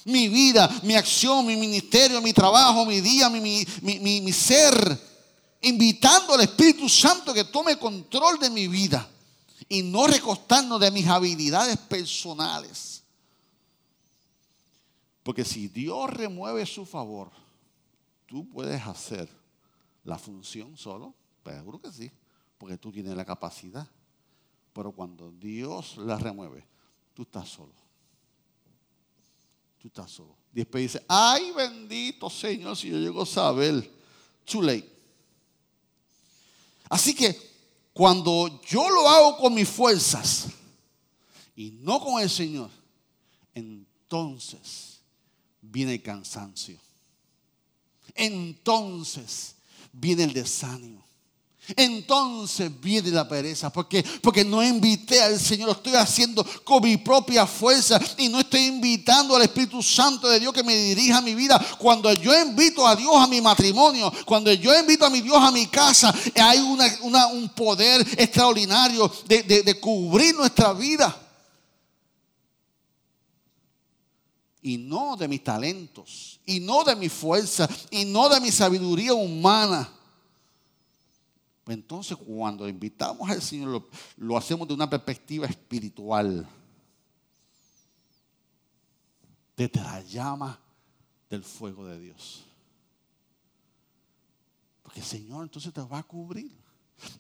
mi 0.04 0.30
vida, 0.30 0.68
mi 0.82 0.96
acción, 0.96 1.46
mi 1.46 1.56
ministerio, 1.56 2.20
mi 2.24 2.34
trabajo, 2.34 2.88
mi 2.88 3.02
día, 3.02 3.30
mi, 3.30 3.40
mi, 3.84 4.00
mi 4.00 4.34
ser, 4.34 4.74
invitando 5.62 6.34
al 6.34 6.42
Espíritu 6.42 6.90
Santo 6.90 7.36
que 7.36 7.44
tome 7.44 7.78
control 7.78 8.40
de 8.40 8.50
mi 8.50 8.68
vida 8.68 9.08
y 9.70 9.84
no 9.84 10.08
recostarnos 10.08 10.80
de 10.80 10.90
mis 10.90 11.06
habilidades 11.06 11.78
personales. 11.78 13.04
Porque 15.22 15.46
si 15.46 15.68
Dios 15.68 16.10
remueve 16.10 16.66
su 16.66 16.84
favor, 16.84 17.30
tú 18.26 18.50
puedes 18.50 18.82
hacer 18.88 19.41
la 20.04 20.18
función 20.18 20.78
solo, 20.78 21.14
pero 21.44 21.58
seguro 21.58 21.82
que 21.82 21.92
sí, 21.92 22.12
porque 22.58 22.78
tú 22.78 22.92
tienes 22.92 23.16
la 23.16 23.26
capacidad. 23.26 23.88
Pero 24.74 24.92
cuando 24.92 25.32
Dios 25.32 25.98
la 25.98 26.18
remueve, 26.18 26.66
tú 27.14 27.24
estás 27.24 27.50
solo. 27.50 27.74
Tú 29.80 29.88
estás 29.88 30.12
solo. 30.12 30.36
Después 30.52 30.84
dice, 30.84 31.06
ay 31.08 31.52
bendito 31.52 32.30
Señor, 32.30 32.78
si 32.78 32.90
yo 32.90 32.98
llego 32.98 33.24
a 33.24 33.26
saber, 33.26 33.90
too 34.46 34.62
late. 34.62 34.90
Así 36.90 37.16
que 37.16 37.52
cuando 37.94 38.62
yo 38.64 38.90
lo 38.90 39.08
hago 39.08 39.38
con 39.38 39.54
mis 39.54 39.68
fuerzas 39.68 40.48
y 41.56 41.72
no 41.72 42.00
con 42.00 42.22
el 42.22 42.30
Señor, 42.30 42.70
entonces 43.54 45.00
viene 45.62 45.94
el 45.96 46.02
cansancio. 46.02 46.80
Entonces 48.14 49.56
viene 49.92 50.24
el 50.24 50.34
desánimo. 50.34 51.02
Entonces 51.76 52.72
viene 52.82 53.12
la 53.12 53.28
pereza. 53.28 53.72
porque 53.72 54.04
Porque 54.22 54.44
no 54.44 54.64
invité 54.64 55.22
al 55.22 55.40
Señor, 55.40 55.70
estoy 55.70 55.94
haciendo 55.94 56.46
con 56.64 56.84
mi 56.84 56.98
propia 56.98 57.46
fuerza 57.46 58.00
y 58.18 58.30
no 58.30 58.40
estoy 58.40 58.62
invitando 58.62 59.36
al 59.36 59.44
Espíritu 59.44 59.82
Santo 59.82 60.28
de 60.28 60.40
Dios 60.40 60.54
que 60.54 60.64
me 60.64 60.76
dirija 60.76 61.22
mi 61.22 61.36
vida. 61.36 61.64
Cuando 61.78 62.12
yo 62.14 62.40
invito 62.40 62.86
a 62.86 62.96
Dios 62.96 63.16
a 63.16 63.28
mi 63.28 63.42
matrimonio, 63.42 64.12
cuando 64.26 64.52
yo 64.52 64.78
invito 64.78 65.06
a 65.06 65.10
mi 65.10 65.22
Dios 65.22 65.38
a 65.38 65.52
mi 65.52 65.68
casa, 65.68 66.14
hay 66.36 66.60
un 66.60 67.50
poder 67.50 68.02
extraordinario 68.18 69.12
de, 69.28 69.44
de 69.44 69.80
cubrir 69.80 70.36
nuestra 70.36 70.74
vida. 70.74 71.16
Y 74.62 74.78
no 74.78 75.16
de 75.18 75.28
mis 75.28 75.44
talentos, 75.44 76.40
y 76.46 76.60
no 76.60 76.84
de 76.84 76.96
mi 76.96 77.10
fuerza, 77.10 77.68
y 77.90 78.06
no 78.06 78.30
de 78.30 78.40
mi 78.40 78.52
sabiduría 78.52 79.14
humana 79.14 79.92
entonces 81.72 82.18
cuando 82.18 82.68
invitamos 82.68 83.30
al 83.30 83.42
Señor 83.42 83.88
lo, 84.18 84.38
hacemos 84.38 84.68
de 84.68 84.74
una 84.74 84.90
perspectiva 84.90 85.46
espiritual. 85.46 86.48
Desde 89.56 89.82
la 89.82 90.02
llama 90.02 90.60
del 91.30 91.44
fuego 91.44 91.86
de 91.86 92.00
Dios. 92.00 92.44
Porque 94.82 95.00
el 95.00 95.06
Señor 95.06 95.44
entonces 95.44 95.72
te 95.72 95.82
va 95.82 96.00
a 96.00 96.04
cubrir. 96.04 96.52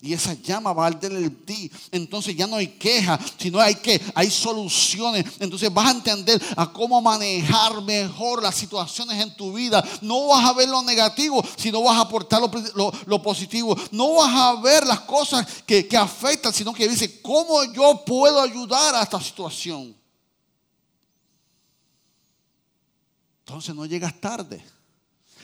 Y 0.02 0.14
esa 0.14 0.34
llama 0.34 0.74
va 0.74 0.86
a 0.86 0.88
arder 0.88 1.12
en 1.12 1.46
ti. 1.46 1.72
Entonces 1.92 2.36
ya 2.36 2.48
no 2.48 2.56
hay 2.56 2.68
queja, 2.68 3.20
sino 3.38 3.60
hay 3.60 3.76
que, 3.76 4.02
hay 4.16 4.32
soluciones. 4.32 5.26
Entonces 5.40 5.72
vas 5.72 5.88
a 5.88 5.92
entender 5.92 6.42
a 6.58 6.72
cómo 6.72 7.00
manejar 7.02 7.82
mejor 7.84 8.42
las 8.42 8.56
situaciones 8.56 9.22
en 9.22 9.36
tu 9.36 9.54
vida. 9.54 9.84
No 10.02 10.28
vas 10.28 10.44
a 10.44 10.54
ver 10.54 10.68
lo 10.70 10.82
negativo, 10.82 11.44
sino 11.56 11.84
vas 11.84 11.98
a 11.98 12.02
aportar 12.02 12.42
lo, 12.42 13.22
positivo. 13.22 13.78
No 13.92 14.16
vas 14.16 14.34
a 14.34 14.62
ver 14.62 14.88
las 14.88 15.02
cosas 15.02 15.46
que, 15.68 15.88
que 15.88 15.98
afectan, 15.98 16.52
sino 16.52 16.74
que 16.74 16.88
dice, 16.88 17.22
¿cómo 17.22 17.64
yo 17.66 18.04
puedo 18.04 18.42
ayudar 18.42 18.96
a 18.96 19.04
esta 19.04 19.22
situación? 19.22 19.96
Entonces 23.46 23.76
no 23.76 23.86
llegas 23.86 24.20
tarde. 24.20 24.64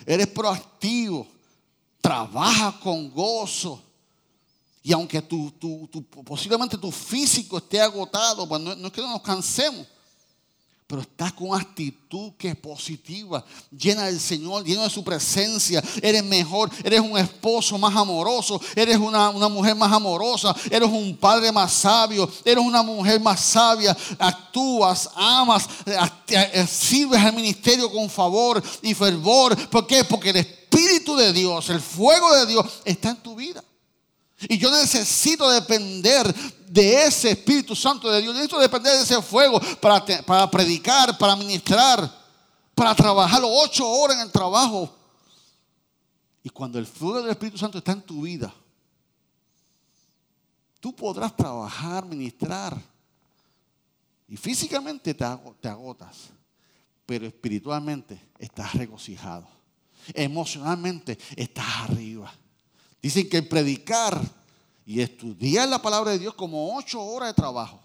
Eres 0.04 0.28
proactivo. 0.28 1.28
Trabaja 2.02 2.80
con 2.80 3.12
gozo 3.12 3.84
y 4.88 4.94
aunque 4.94 5.22
tu, 5.22 5.52
posiblemente 6.24 6.78
tu 6.78 6.90
físico 6.94 7.58
esté 7.58 7.82
agotado, 7.82 8.48
pues 8.48 8.62
no, 8.62 8.72
es 8.72 8.94
que 8.94 9.02
no 9.02 9.10
nos 9.10 9.22
cansemos, 9.22 9.86
pero 10.88 11.02
estás 11.02 11.34
con 11.34 11.54
actitud 11.60 12.32
que 12.38 12.48
es 12.48 12.56
positiva, 12.56 13.44
llena 13.70 14.06
del 14.06 14.18
Señor, 14.18 14.64
llena 14.64 14.84
de 14.84 14.90
su 14.90 15.04
presencia. 15.04 15.84
Eres 16.02 16.24
mejor, 16.24 16.72
eres 16.86 17.02
un 17.02 17.18
esposo 17.18 17.78
más 17.78 17.94
amoroso, 17.98 18.62
eres 18.78 18.96
una, 18.96 19.30
una, 19.32 19.50
mujer 19.50 19.76
más 19.76 19.92
amorosa, 19.92 20.56
eres 20.72 20.88
un 20.88 21.18
padre 21.18 21.52
más 21.52 21.74
sabio, 21.74 22.32
eres 22.46 22.64
una 22.64 22.82
mujer 22.82 23.20
más 23.20 23.42
sabia. 23.42 23.94
Actúas, 24.18 25.10
amas, 25.16 25.68
sirves 26.70 27.20
al 27.20 27.34
ministerio 27.34 27.92
con 27.92 28.10
favor 28.10 28.64
y 28.82 28.94
fervor. 28.94 29.54
¿Por 29.68 29.86
qué? 29.86 30.06
Porque 30.06 30.30
el 30.30 30.38
Espíritu 30.38 31.18
de 31.18 31.34
Dios, 31.34 31.70
el 31.72 31.82
fuego 31.82 32.34
de 32.38 32.46
Dios 32.46 32.66
está 32.86 33.10
en 33.10 33.18
tu 33.18 33.36
vida. 33.36 33.62
Y 34.42 34.58
yo 34.58 34.70
necesito 34.70 35.50
depender 35.50 36.32
de 36.68 37.06
ese 37.06 37.32
Espíritu 37.32 37.76
Santo 37.76 38.10
de 38.10 38.22
Dios. 38.22 38.34
Necesito 38.34 38.60
depender 38.60 38.96
de 38.96 39.02
ese 39.02 39.22
fuego 39.22 39.60
para, 39.82 40.50
predicar, 40.52 41.18
para 41.18 41.36
ministrar, 41.36 42.10
para 42.76 42.94
trabajar 42.94 43.42
ocho 43.44 43.88
horas 43.88 44.18
en 44.18 44.24
el 44.24 44.32
trabajo. 44.32 44.96
Y 46.44 46.50
cuando 46.50 46.78
el 46.78 46.86
fuego 46.86 47.22
del 47.22 47.32
Espíritu 47.32 47.58
Santo 47.58 47.80
está 47.80 47.94
en 47.94 48.04
tu 48.04 48.22
vida, 48.22 48.54
tú 50.80 50.96
podrás 50.96 51.36
trabajar, 51.36 52.06
ministrar. 52.06 52.80
Y 54.28 54.38
físicamente 54.38 55.16
te 55.16 55.68
agotas, 55.68 56.30
pero 57.08 57.26
espiritualmente 57.26 58.22
estás 58.38 58.76
regocijado. 58.76 59.48
Emocionalmente 60.14 61.18
estás 61.36 61.90
arriba. 61.90 62.32
Dicen 63.02 63.30
que 63.30 63.44
predicar 63.44 64.20
y 64.86 65.02
estudiar 65.02 65.68
la 65.68 65.82
palabra 65.82 66.12
de 66.12 66.20
Dios 66.20 66.34
como 66.34 66.76
ocho 66.78 67.04
horas 67.04 67.30
de 67.30 67.34
trabajo. 67.34 67.80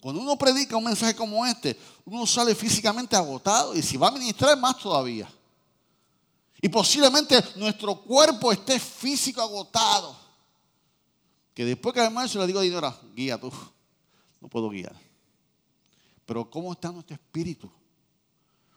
Cuando 0.00 0.20
uno 0.20 0.36
predica 0.36 0.76
un 0.76 0.84
mensaje 0.84 1.14
como 1.14 1.44
este, 1.46 1.78
uno 2.04 2.26
sale 2.26 2.54
físicamente 2.54 3.14
agotado 3.14 3.74
y 3.74 3.82
si 3.82 3.96
va 3.96 4.08
a 4.08 4.12
ministrar 4.12 4.58
más 4.58 4.78
todavía. 4.78 5.28
Y 6.60 6.68
posiblemente 6.68 7.42
nuestro 7.56 7.96
cuerpo 7.96 8.52
esté 8.52 8.78
físico 8.78 9.40
agotado. 9.40 10.16
Que 11.54 11.64
después 11.64 11.92
que 11.92 12.00
además 12.00 12.30
se 12.30 12.38
le 12.38 12.46
digo 12.46 12.60
a 12.60 12.62
Dinora, 12.62 12.96
guía 13.14 13.38
tú. 13.38 13.52
No 14.40 14.48
puedo 14.48 14.70
guiar. 14.70 14.94
Pero 16.24 16.48
¿cómo 16.48 16.72
está 16.72 16.90
nuestro 16.90 17.14
espíritu? 17.14 17.70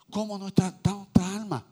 ¿Cómo 0.09 0.47
está 0.47 0.75
nuestra 0.83 1.35
alma? 1.35 1.63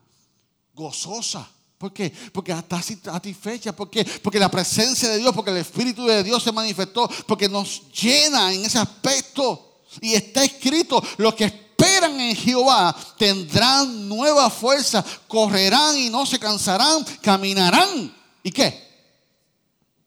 Gozosa 0.74 1.50
¿Por 1.84 1.92
qué? 1.92 2.14
Porque 2.32 2.54
está 2.54 2.82
satisfecha. 2.82 3.76
¿Por 3.76 3.90
qué? 3.90 4.06
Porque 4.06 4.40
la 4.40 4.50
presencia 4.50 5.10
de 5.10 5.18
Dios, 5.18 5.36
porque 5.36 5.52
el 5.52 5.58
Espíritu 5.58 6.06
de 6.06 6.24
Dios 6.24 6.42
se 6.42 6.54
manifestó, 6.54 7.10
porque 7.28 7.50
nos 7.50 7.92
llena 7.92 8.54
en 8.54 8.64
ese 8.64 8.80
aspecto. 8.80 9.82
Y 10.00 10.14
está 10.14 10.46
escrito, 10.46 11.04
los 11.18 11.34
que 11.34 11.44
esperan 11.44 12.18
en 12.22 12.38
Jehová 12.38 12.96
tendrán 13.18 14.08
nueva 14.08 14.50
fuerza, 14.50 15.04
correrán 15.28 15.98
y 15.98 16.10
no 16.10 16.26
se 16.26 16.40
cansarán, 16.40 17.04
caminarán. 17.22 18.16
¿Y 18.42 18.52
qué? 18.52 18.82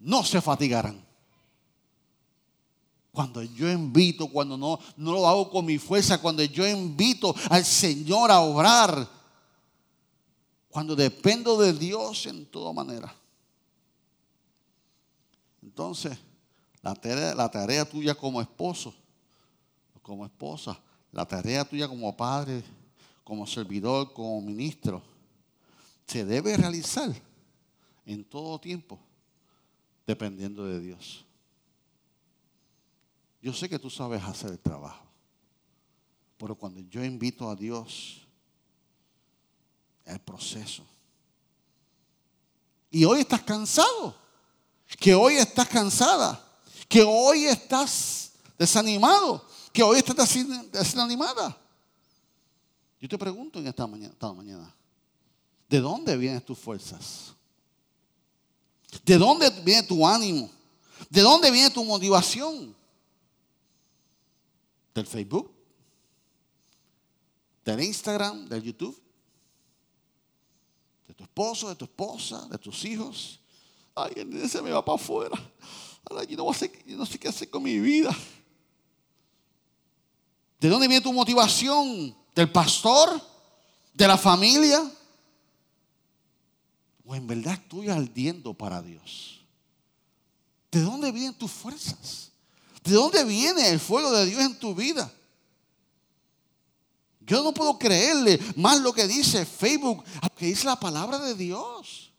No 0.01 0.25
se 0.25 0.41
fatigarán. 0.41 1.05
Cuando 3.12 3.43
yo 3.43 3.71
invito, 3.71 4.29
cuando 4.29 4.57
no, 4.57 4.79
no 4.97 5.12
lo 5.12 5.29
hago 5.29 5.51
con 5.51 5.67
mi 5.67 5.77
fuerza, 5.77 6.23
cuando 6.23 6.43
yo 6.43 6.67
invito 6.67 7.35
al 7.51 7.67
Señor 7.67 8.31
a 8.31 8.41
obrar, 8.41 9.15
cuando 10.77 10.95
dependo 10.95 11.57
de 11.57 11.73
Dios 11.73 12.27
en 12.27 12.45
toda 12.45 12.71
manera. 12.71 13.11
Entonces, 15.62 16.19
la 16.83 16.95
tarea, 16.95 17.35
la 17.35 17.51
tarea 17.51 17.89
tuya 17.89 18.15
como 18.15 18.43
esposo, 18.43 18.95
como 20.03 20.27
esposa, 20.27 20.79
la 21.12 21.25
tarea 21.25 21.65
tuya 21.65 21.89
como 21.89 22.15
padre, 22.15 22.62
como 23.25 23.47
servidor, 23.47 24.12
como 24.12 24.39
ministro, 24.43 25.03
se 26.07 26.27
debe 26.27 26.55
realizar 26.59 27.11
en 28.05 28.23
todo 28.23 28.61
tiempo, 28.61 28.99
dependiendo 30.07 30.67
de 30.67 30.79
Dios. 30.79 31.25
Yo 33.41 33.55
sé 33.55 33.67
que 33.67 33.79
tú 33.79 33.89
sabes 33.89 34.23
hacer 34.23 34.51
el 34.51 34.59
trabajo, 34.59 35.07
pero 36.37 36.55
cuando 36.55 36.81
yo 36.81 37.03
invito 37.03 37.49
a 37.49 37.57
Dios, 37.57 38.26
el 40.07 40.19
proceso. 40.21 40.83
Y 42.90 43.05
hoy 43.05 43.21
estás 43.21 43.42
cansado, 43.42 44.16
que 44.99 45.14
hoy 45.14 45.35
estás 45.35 45.69
cansada, 45.69 46.42
que 46.88 47.03
hoy 47.03 47.45
estás 47.45 48.33
desanimado, 48.59 49.45
que 49.73 49.83
hoy 49.83 49.99
estás 49.99 50.35
desanimada. 50.73 51.55
Yo 52.99 53.09
te 53.09 53.19
pregunto 53.19 53.59
en 53.59 53.66
esta 53.66 53.87
mañana, 53.87 54.12
esta 54.14 54.33
mañana, 54.33 54.75
¿de 55.69 55.81
dónde 55.81 56.16
vienen 56.16 56.40
tus 56.40 56.59
fuerzas? 56.59 57.35
¿De 59.05 59.19
dónde 59.19 59.51
viene 59.62 59.83
tu 59.83 60.07
ánimo? 60.07 60.51
¿De 61.11 61.21
dónde 61.21 61.51
viene 61.51 61.69
tu 61.69 61.85
motivación? 61.85 62.75
del 64.97 65.07
Facebook, 65.07 65.53
del 67.64 67.83
Instagram, 67.83 68.49
del 68.49 68.62
YouTube, 68.62 68.99
tu 71.16 71.24
esposo, 71.24 71.68
de 71.68 71.74
tu 71.74 71.85
esposa, 71.87 72.46
de 72.48 72.59
tus 72.59 72.85
hijos. 72.85 73.40
Ay, 73.94 74.12
el 74.16 74.48
se 74.48 74.61
me 74.62 74.70
va 74.70 74.85
para 74.85 74.96
afuera. 74.96 75.37
Ahora 76.09 76.24
yo 76.24 76.37
no, 76.37 76.52
yo 76.52 76.96
no 76.96 77.07
sé 77.07 77.18
qué 77.18 77.29
hacer 77.29 77.50
con 77.50 77.62
mi 77.62 77.79
vida. 77.81 78.16
¿De 80.61 80.68
dónde 80.68 80.88
viene 80.88 81.02
tu 81.02 81.12
motivación? 81.12 82.16
¿Del 82.35 82.50
pastor? 82.50 83.20
¿De 83.92 84.07
la 84.07 84.16
familia? 84.16 84.90
¿O 87.05 87.14
en 87.14 87.26
verdad 87.26 87.55
estoy 87.55 87.88
ardiendo 87.88 88.52
para 88.52 88.83
Dios? 88.83 89.40
¿De 90.70 90.81
dónde 90.81 91.11
vienen 91.12 91.35
tus 91.35 91.50
fuerzas? 91.50 92.31
¿De 92.85 92.92
dónde 92.92 93.24
viene 93.24 93.70
el 93.70 93.81
fuego 93.81 94.12
de 94.12 94.26
Dios 94.26 94.42
en 94.42 94.59
tu 94.59 94.74
vida? 94.74 95.11
Yo 97.27 97.43
no 97.43 97.53
puedo 97.53 97.77
creerle 97.77 98.39
más 98.55 98.81
lo 98.81 98.93
que 98.93 99.07
dice 99.07 99.45
Facebook, 99.45 100.05
que 100.37 100.47
dice 100.47 100.65
la 100.65 100.79
palabra 100.79 101.19
de 101.19 101.35
Dios. 101.35 102.12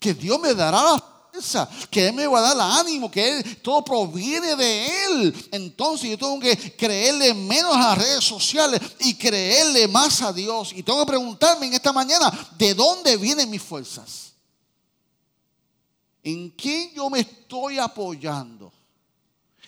Que 0.00 0.14
Dios 0.14 0.38
me 0.40 0.52
dará 0.52 0.82
la 0.82 1.04
fuerza, 1.30 1.68
que 1.90 2.08
Él 2.08 2.14
me 2.14 2.26
va 2.26 2.38
a 2.38 2.42
dar 2.42 2.54
el 2.54 2.60
ánimo, 2.60 3.10
que 3.10 3.42
todo 3.62 3.84
proviene 3.84 4.56
de 4.56 5.04
Él. 5.04 5.48
Entonces 5.52 6.10
yo 6.10 6.18
tengo 6.18 6.40
que 6.40 6.76
creerle 6.76 7.34
menos 7.34 7.74
a 7.76 7.90
las 7.90 7.98
redes 7.98 8.24
sociales 8.24 8.80
y 9.00 9.14
creerle 9.14 9.86
más 9.86 10.22
a 10.22 10.32
Dios. 10.32 10.72
Y 10.74 10.82
tengo 10.82 11.00
que 11.00 11.12
preguntarme 11.12 11.66
en 11.66 11.74
esta 11.74 11.92
mañana, 11.92 12.32
¿de 12.58 12.74
dónde 12.74 13.16
vienen 13.16 13.50
mis 13.50 13.62
fuerzas? 13.62 14.32
¿En 16.24 16.50
quién 16.50 16.92
yo 16.94 17.08
me 17.08 17.20
estoy 17.20 17.78
apoyando? 17.78 18.72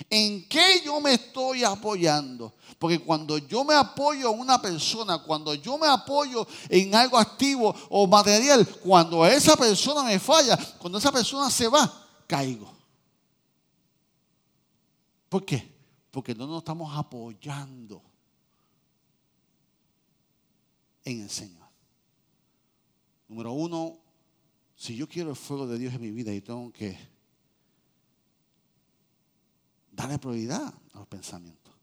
¿En 0.09 0.49
qué 0.49 0.83
yo 0.85 1.01
me 1.01 1.15
estoy 1.15 1.65
apoyando? 1.65 2.55
Porque 2.79 2.99
cuando 2.99 3.37
yo 3.37 3.65
me 3.65 3.75
apoyo 3.75 4.29
a 4.29 4.31
una 4.31 4.61
persona, 4.61 5.19
cuando 5.19 5.53
yo 5.55 5.77
me 5.77 5.87
apoyo 5.87 6.47
en 6.69 6.95
algo 6.95 7.19
activo 7.19 7.75
o 7.91 8.07
material, 8.07 8.67
cuando 8.81 9.27
esa 9.27 9.57
persona 9.57 10.03
me 10.03 10.19
falla, 10.19 10.59
cuando 10.79 10.99
esa 10.99 11.13
persona 11.13 11.51
se 11.51 11.69
va, 11.69 12.09
caigo. 12.27 12.73
¿Por 15.29 15.45
qué? 15.45 15.71
Porque 16.11 16.35
no 16.35 16.47
nos 16.47 16.59
estamos 16.59 16.97
apoyando 16.97 18.03
en 21.05 21.23
el 21.23 21.31
Señor. 21.31 21.69
Número 23.29 23.53
uno, 23.53 23.99
si 24.75 24.97
yo 24.97 25.09
quiero 25.09 25.31
el 25.31 25.37
fuego 25.37 25.67
de 25.67 25.79
Dios 25.79 25.95
en 25.95 26.01
mi 26.01 26.11
vida, 26.11 26.33
yo 26.33 26.43
tengo 26.43 26.73
que 26.73 27.10
Dale 30.01 30.19
prioridad 30.19 30.73
a 30.95 30.99
los 30.99 31.07
pensamientos. 31.09 31.75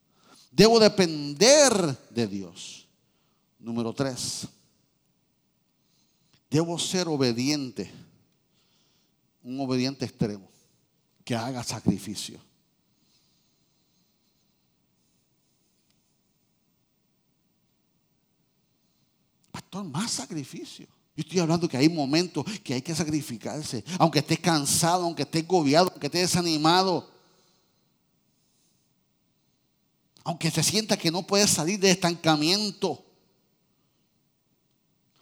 Debo 0.49 0.79
depender 0.79 1.71
de 2.09 2.25
Dios. 2.25 2.87
Número 3.59 3.93
tres. 3.93 4.47
Debo 6.49 6.79
ser 6.79 7.07
obediente. 7.07 7.91
Un 9.43 9.59
obediente 9.59 10.03
extremo. 10.03 10.49
Que 11.23 11.35
haga 11.35 11.63
sacrificio. 11.63 12.39
Pastor, 19.51 19.83
más 19.83 20.09
sacrificio. 20.09 20.87
Yo 21.15 21.21
estoy 21.21 21.37
hablando 21.37 21.69
que 21.69 21.77
hay 21.77 21.87
momentos 21.87 22.43
que 22.63 22.73
hay 22.73 22.81
que 22.81 22.95
sacrificarse. 22.95 23.83
Aunque 23.99 24.19
estés 24.19 24.39
cansado, 24.39 25.03
aunque 25.03 25.21
estés 25.21 25.47
gobiado, 25.47 25.91
aunque 25.91 26.07
estés 26.07 26.31
desanimado. 26.31 27.16
Aunque 30.27 30.51
se 30.51 30.61
sienta 30.61 30.97
que 30.97 31.09
no 31.09 31.25
puede 31.25 31.47
salir 31.47 31.79
de 31.79 31.89
estancamiento. 31.89 33.01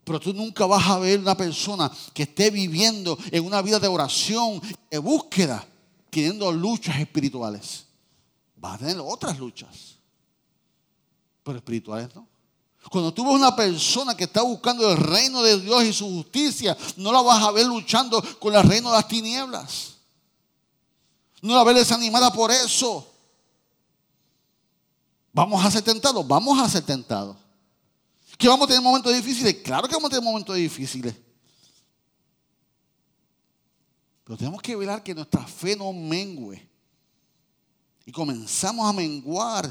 Pero 0.03 0.19
tú 0.19 0.33
nunca 0.33 0.65
vas 0.65 0.83
a 0.87 0.97
ver 0.97 1.19
una 1.19 1.37
persona 1.37 1.91
que 2.11 2.23
esté 2.23 2.49
viviendo 2.49 3.15
en 3.29 3.45
una 3.45 3.61
vida 3.61 3.79
de 3.79 3.87
oración, 3.87 4.59
de 4.89 4.97
búsqueda, 4.97 5.63
teniendo 6.09 6.51
luchas 6.51 6.99
espirituales. 6.99 7.85
Va 8.61 8.73
a 8.73 8.77
tener 8.79 8.97
otras 8.99 9.37
luchas, 9.37 9.99
pero 11.43 11.59
espirituales 11.59 12.09
no. 12.15 12.27
Cuando 12.89 13.13
tú 13.13 13.25
ves 13.25 13.35
una 13.35 13.55
persona 13.55 14.17
que 14.17 14.23
está 14.23 14.41
buscando 14.41 14.91
el 14.91 14.97
reino 14.97 15.43
de 15.43 15.61
Dios 15.61 15.83
y 15.83 15.93
su 15.93 16.09
justicia, 16.09 16.75
no 16.97 17.11
la 17.11 17.21
vas 17.21 17.43
a 17.43 17.51
ver 17.51 17.67
luchando 17.67 18.23
con 18.39 18.55
el 18.55 18.63
reino 18.63 18.89
de 18.89 18.95
las 18.95 19.07
tinieblas. 19.07 19.97
No 21.43 21.53
la 21.53 21.57
vas 21.57 21.67
ver 21.67 21.75
desanimada 21.75 22.33
por 22.33 22.49
eso. 22.49 23.11
¿Vamos 25.35 25.65
a 25.65 25.69
ser 25.69 25.81
tentados? 25.81 26.25
Vamos 26.25 26.57
a 26.57 26.69
ser 26.69 26.81
tentados. 26.81 27.35
¿Que 28.37 28.47
vamos 28.47 28.63
a 28.63 28.67
tener 28.69 28.81
momentos 28.81 29.13
difíciles? 29.13 29.55
Claro 29.55 29.85
que 29.85 29.93
vamos 29.93 30.07
a 30.07 30.11
tener 30.11 30.23
momentos 30.23 30.55
difíciles. 30.55 31.13
Pero 34.23 34.37
tenemos 34.37 34.61
que 34.61 34.77
velar 34.77 35.03
que 35.03 35.13
nuestra 35.13 35.45
fe 35.45 35.75
no 35.75 35.91
mengue. 35.91 36.65
Y 38.05 38.13
comenzamos 38.13 38.89
a 38.89 38.93
menguar 38.93 39.69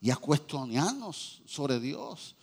y 0.00 0.12
a 0.12 0.16
cuestionarnos 0.16 1.42
sobre 1.44 1.80
Dios. 1.80 2.36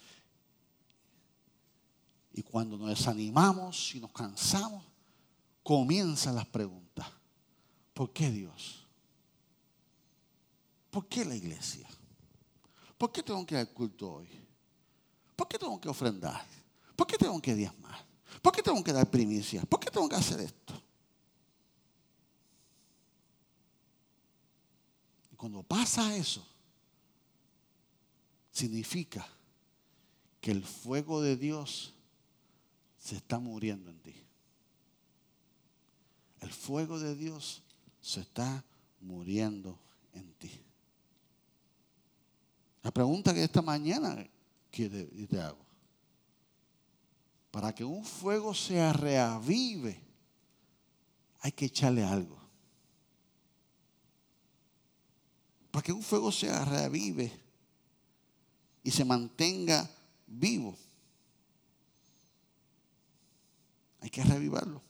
Y 2.34 2.42
cuando 2.42 2.78
nos 2.78 2.90
desanimamos 2.90 3.96
y 3.96 4.02
nos 4.02 4.12
cansamos, 4.12 4.84
comienzan 5.64 6.36
las 6.36 6.48
preguntas. 6.48 7.08
¿Por 7.94 8.12
qué 8.12 8.30
Dios? 8.30 8.86
¿Por 10.92 11.08
qué 11.08 11.24
la 11.24 11.34
iglesia? 11.34 11.87
¿Por 12.98 13.12
qué 13.12 13.22
tengo 13.22 13.46
que 13.46 13.56
dar 13.56 13.72
culto 13.74 14.14
hoy? 14.14 14.28
¿Por 15.36 15.48
qué 15.48 15.60
tengo 15.60 15.80
que 15.80 15.88
ofrendar? 15.88 16.46
¿Por 16.96 17.06
qué 17.06 17.18
tengo 17.18 17.40
que 17.40 17.54
diezmar? 17.54 18.04
¿Por 18.42 18.52
qué 18.54 18.64
tengo 18.64 18.84
que 18.84 18.92
dar 18.92 19.10
primicias? 19.10 19.66
¿Por 19.66 19.80
qué 19.80 19.92
tengo 19.92 20.10
que 20.10 20.16
hacer 20.16 20.40
esto? 20.42 20.82
Y 25.32 25.36
cuando 25.36 25.62
pasa 25.62 26.16
eso, 26.16 26.46
significa 28.52 29.28
que 30.42 30.52
el 30.52 30.64
fuego 30.64 31.22
de 31.22 31.38
Dios 31.38 31.94
se 32.98 33.16
está 33.16 33.40
muriendo 33.40 33.92
en 33.92 34.00
ti. 34.00 34.16
El 36.42 36.52
fuego 36.52 37.00
de 37.00 37.16
Dios 37.16 37.62
se 38.02 38.22
está 38.22 38.64
muriendo 39.02 39.78
en 40.14 40.34
ti. 40.34 40.67
La 42.84 42.92
pregunta 42.92 43.34
que 43.34 43.44
esta 43.44 43.62
mañana 43.62 44.26
que 44.72 44.90
te 44.90 45.42
hago. 45.42 45.66
Para 47.52 47.74
que 47.74 47.84
un 47.84 48.06
fuego 48.06 48.54
se 48.54 48.94
reavive, 48.94 50.00
hay 51.40 51.52
que 51.52 51.66
echarle 51.66 52.04
algo. 52.04 52.38
Para 55.72 55.84
que 55.84 55.92
un 55.92 56.04
fuego 56.04 56.32
se 56.32 56.48
reavive 56.66 57.32
y 58.84 58.92
se 58.92 59.04
mantenga 59.04 59.90
vivo, 60.28 60.78
hay 64.02 64.10
que 64.10 64.24
reavivarlo. 64.24 64.82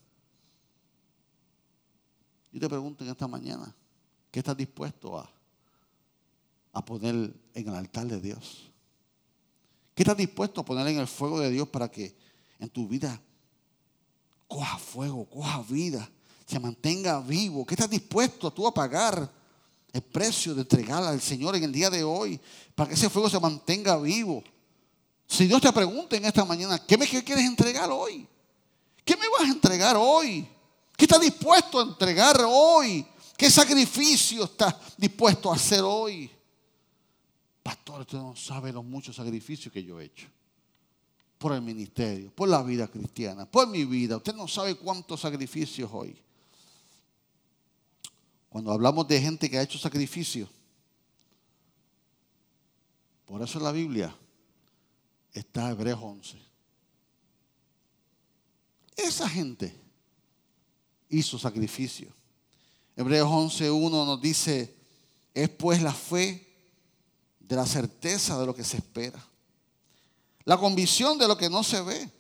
Yo 2.52 2.60
te 2.60 2.70
pregunto 2.70 3.04
en 3.04 3.12
esta 3.12 3.28
mañana, 3.28 3.74
¿qué 4.32 4.40
estás 4.40 4.58
dispuesto 4.58 5.18
a 5.18 5.37
a 6.78 6.86
poner 6.86 7.16
en 7.54 7.68
el 7.68 7.74
altar 7.74 8.06
de 8.06 8.22
Dios? 8.22 8.72
¿Qué 9.96 10.04
estás 10.04 10.16
dispuesto 10.18 10.62
a 10.62 10.66
poner 10.66 10.88
en 10.88 11.00
el 11.00 11.08
fuego 11.08 11.40
de 11.40 11.50
Dios 11.50 11.68
para 11.70 11.90
que 11.90 12.16
en 12.60 12.70
tu 12.70 12.88
vida 12.88 13.20
coja 14.48 14.78
fuego, 14.78 15.26
coja 15.26 15.64
vida, 15.68 16.08
se 16.46 16.60
mantenga 16.60 17.20
vivo? 17.20 17.66
¿Qué 17.66 17.74
estás 17.74 17.90
dispuesto 17.90 18.54
tú 18.54 18.68
a 18.68 18.74
pagar 18.74 19.32
el 19.92 20.02
precio 20.04 20.54
de 20.54 20.62
entregar 20.62 21.04
al 21.04 21.20
Señor 21.20 21.56
en 21.56 21.64
el 21.64 21.72
día 21.72 21.90
de 21.90 22.04
hoy 22.04 22.40
para 22.76 22.90
que 22.90 22.94
ese 22.94 23.10
fuego 23.10 23.28
se 23.28 23.40
mantenga 23.40 23.98
vivo? 23.98 24.44
Si 25.28 25.48
Dios 25.48 25.60
te 25.60 25.74
pregunta 25.74 26.16
en 26.16 26.26
esta 26.26 26.46
mañana, 26.46 26.78
¿qué 26.86 26.96
me 26.96 27.08
quieres 27.08 27.44
entregar 27.44 27.90
hoy? 27.90 28.28
¿Qué 29.04 29.18
me 29.18 29.28
vas 29.30 29.50
a 29.50 29.52
entregar 29.52 29.96
hoy? 29.98 30.48
¿Qué 30.96 31.06
estás 31.06 31.22
dispuesto 31.22 31.80
a 31.80 31.84
entregar 31.84 32.40
hoy? 32.48 33.04
¿Qué 33.36 33.50
sacrificio 33.50 34.44
estás 34.44 34.76
dispuesto 34.96 35.52
a 35.52 35.56
hacer 35.56 35.82
hoy? 35.82 36.37
Pastor, 37.68 38.00
usted 38.00 38.18
no 38.18 38.34
sabe 38.34 38.72
los 38.72 38.86
muchos 38.86 39.18
sacrificios 39.18 39.74
que 39.74 39.84
yo 39.84 40.00
he 40.00 40.06
hecho. 40.06 40.30
Por 41.38 41.52
el 41.52 41.62
ministerio, 41.62 42.32
por 42.32 42.48
la 42.48 42.64
vida 42.64 42.88
cristiana, 42.88 43.46
por 43.46 43.68
mi 43.68 43.84
vida. 43.84 44.16
Usted 44.16 44.34
no 44.36 44.48
sabe 44.48 44.76
cuántos 44.76 45.20
sacrificios 45.20 45.90
hoy. 45.92 46.18
Cuando 48.48 48.72
hablamos 48.72 49.06
de 49.10 49.20
gente 49.20 49.50
que 49.50 49.58
ha 49.58 49.64
hecho 49.64 49.78
sacrificios, 49.78 50.48
por 53.26 53.42
eso 53.42 53.58
en 53.58 53.66
la 53.66 53.74
Biblia 53.74 54.16
está 55.34 55.70
Hebreos 55.70 56.00
11. 56.02 56.38
Esa 58.96 59.28
gente 59.28 59.76
hizo 61.10 61.38
sacrificio. 61.38 62.14
Hebreos 62.96 63.28
11.1 63.28 63.92
nos 63.92 64.22
dice, 64.22 64.74
es 65.34 65.50
pues 65.50 65.82
la 65.82 65.92
fe 65.92 66.47
de 67.48 67.56
la 67.56 67.66
certeza 67.66 68.38
de 68.40 68.46
lo 68.46 68.54
que 68.54 68.64
se 68.64 68.78
espera. 68.78 69.24
La 70.44 70.58
convicción 70.58 71.18
de 71.18 71.28
lo 71.28 71.38
que 71.38 71.50
no 71.50 71.64
se 71.64 71.82
ve. 71.82 72.12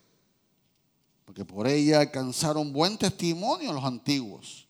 Porque 1.25 1.43
por 1.43 1.67
ella 1.67 1.99
alcanzaron 1.99 2.71
buen 2.71 2.97
testimonio 2.97 3.73
los 3.73 3.84
antiguos. 3.84 4.67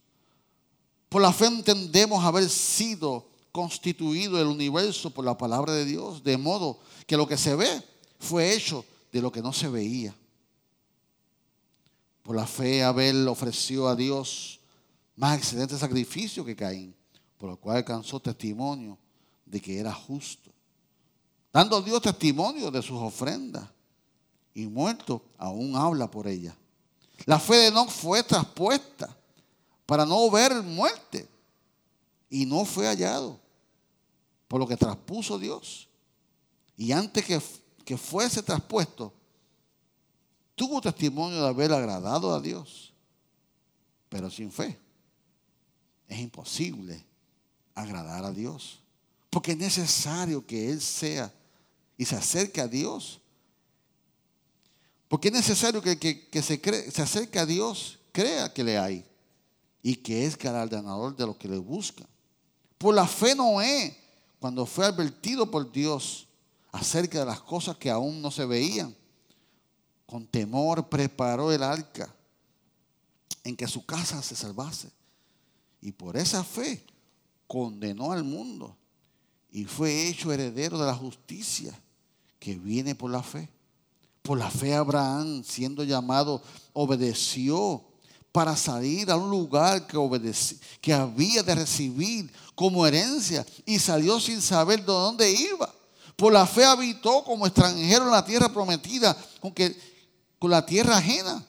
Por 1.09 1.21
la 1.21 1.31
fe 1.31 1.45
entendemos 1.45 2.23
haber 2.23 2.49
sido 2.49 3.29
constituido 3.51 4.41
el 4.41 4.47
universo 4.47 5.11
por 5.11 5.23
la 5.23 5.37
palabra 5.37 5.73
de 5.73 5.85
Dios, 5.85 6.23
de 6.23 6.37
modo 6.37 6.79
que 7.05 7.17
lo 7.17 7.27
que 7.27 7.37
se 7.37 7.55
ve 7.55 7.83
fue 8.19 8.53
hecho 8.53 8.83
de 9.11 9.21
lo 9.21 9.31
que 9.31 9.41
no 9.41 9.53
se 9.53 9.69
veía. 9.69 10.15
Por 12.23 12.35
la 12.35 12.45
fe 12.45 12.83
Abel 12.83 13.27
ofreció 13.27 13.87
a 13.87 13.95
Dios 13.95 14.59
más 15.15 15.37
excelente 15.37 15.77
sacrificio 15.77 16.43
que 16.43 16.55
Caín, 16.55 16.93
por 17.37 17.49
lo 17.49 17.57
cual 17.57 17.77
alcanzó 17.77 18.19
testimonio 18.19 18.97
de 19.49 19.61
que 19.61 19.79
era 19.79 19.93
justo, 19.93 20.51
dando 21.51 21.77
a 21.77 21.81
Dios 21.81 22.01
testimonio 22.01 22.69
de 22.69 22.81
sus 22.81 22.99
ofrendas, 23.01 23.67
y 24.53 24.65
muerto 24.65 25.21
aún 25.37 25.75
habla 25.75 26.09
por 26.09 26.27
ella. 26.27 26.55
La 27.25 27.39
fe 27.39 27.55
de 27.55 27.67
Enoch 27.67 27.89
fue 27.89 28.23
traspuesta 28.23 29.15
para 29.85 30.05
no 30.05 30.29
ver 30.29 30.61
muerte, 30.63 31.27
y 32.29 32.45
no 32.45 32.65
fue 32.65 32.87
hallado, 32.87 33.39
por 34.47 34.59
lo 34.59 34.67
que 34.67 34.75
traspuso 34.75 35.39
Dios. 35.39 35.87
Y 36.75 36.91
antes 36.91 37.23
que, 37.25 37.41
que 37.85 37.97
fuese 37.97 38.43
traspuesto, 38.43 39.13
tuvo 40.55 40.81
testimonio 40.81 41.41
de 41.41 41.47
haber 41.47 41.71
agradado 41.71 42.33
a 42.35 42.41
Dios, 42.41 42.93
pero 44.09 44.29
sin 44.29 44.51
fe. 44.51 44.77
Es 46.07 46.19
imposible 46.19 47.05
agradar 47.75 48.25
a 48.25 48.31
Dios. 48.31 48.79
Porque 49.37 49.51
es 49.51 49.57
necesario 49.59 50.43
que 50.43 50.71
Él 50.71 50.81
sea 50.81 51.31
y 51.95 52.05
se 52.05 52.15
acerque 52.15 52.59
a 52.59 52.67
Dios. 52.67 53.21
Porque 55.07 55.27
es 55.27 55.33
necesario 55.35 55.79
que, 55.79 55.99
que, 55.99 56.41
se, 56.41 56.59
acerque 56.99 57.37
a 57.37 57.45
Dios, 57.45 57.99
crea 58.11 58.51
que 58.51 58.63
le 58.63 58.79
hay 58.79 59.05
y 59.83 59.95
que 59.97 60.25
es 60.25 60.35
galardonador 60.35 61.15
de 61.15 61.27
lo 61.27 61.37
que 61.37 61.47
le 61.47 61.59
busca. 61.59 62.03
Por 62.79 62.95
la 62.95 63.05
fe 63.05 63.35
Noé, 63.35 63.95
cuando 64.39 64.65
fue 64.65 64.87
advertido 64.87 65.51
por 65.51 65.71
Dios 65.71 66.27
acerca 66.71 67.19
de 67.19 67.25
las 67.27 67.41
cosas 67.41 67.77
que 67.77 67.91
aún 67.91 68.19
no 68.23 68.31
se 68.31 68.43
veían, 68.43 68.95
con 70.07 70.25
temor 70.25 70.89
preparó 70.89 71.51
el 71.51 71.61
arca 71.61 72.11
en 73.43 73.55
que 73.55 73.67
su 73.67 73.85
casa 73.85 74.19
se 74.23 74.35
salvase. 74.35 74.89
Y 75.79 75.91
por 75.91 76.17
esa 76.17 76.43
fe 76.43 76.83
condenó 77.45 78.11
al 78.11 78.23
mundo 78.23 78.75
y 79.51 79.65
fue 79.65 80.07
hecho 80.07 80.31
heredero 80.31 80.77
de 80.77 80.85
la 80.85 80.95
justicia 80.95 81.77
que 82.39 82.55
viene 82.55 82.95
por 82.95 83.11
la 83.11 83.23
fe. 83.23 83.49
Por 84.21 84.37
la 84.37 84.49
fe 84.49 84.73
Abraham, 84.73 85.43
siendo 85.43 85.83
llamado, 85.83 86.41
obedeció 86.73 87.83
para 88.31 88.55
salir 88.55 89.09
a 89.09 89.15
un 89.15 89.29
lugar 89.29 89.87
que, 89.87 89.97
que 90.81 90.93
había 90.93 91.41
de 91.43 91.55
recibir 91.55 92.31
como 92.53 92.85
herencia 92.85 93.45
y 93.65 93.79
salió 93.79 94.19
sin 94.19 94.41
saber 94.41 94.79
de 94.79 94.85
dónde 94.85 95.31
iba. 95.31 95.73
Por 96.15 96.33
la 96.33 96.45
fe 96.45 96.65
habitó 96.65 97.23
como 97.23 97.47
extranjero 97.47 98.05
en 98.05 98.11
la 98.11 98.25
tierra 98.25 98.49
prometida, 98.49 99.15
aunque 99.41 99.75
con 100.39 100.51
la 100.51 100.65
tierra 100.65 100.97
ajena, 100.97 101.43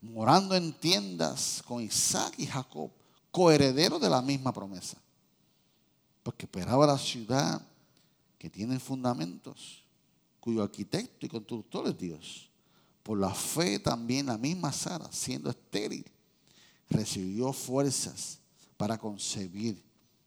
morando 0.00 0.54
en 0.54 0.72
tiendas 0.72 1.62
con 1.66 1.82
Isaac 1.82 2.34
y 2.38 2.46
Jacob 2.46 2.90
coheredero 3.30 3.98
de 3.98 4.08
la 4.08 4.22
misma 4.22 4.52
promesa. 4.52 4.96
Porque 6.24 6.46
esperaba 6.46 6.86
la 6.86 6.98
ciudad 6.98 7.60
que 8.38 8.50
tiene 8.50 8.80
fundamentos, 8.80 9.84
cuyo 10.40 10.62
arquitecto 10.62 11.26
y 11.26 11.28
constructor 11.28 11.86
es 11.86 11.96
Dios. 11.96 12.50
Por 13.02 13.18
la 13.18 13.32
fe 13.32 13.78
también 13.78 14.26
la 14.26 14.38
misma 14.38 14.72
Sara, 14.72 15.12
siendo 15.12 15.50
estéril, 15.50 16.04
recibió 16.88 17.52
fuerzas 17.52 18.38
para 18.78 18.96
concebir 18.96 19.82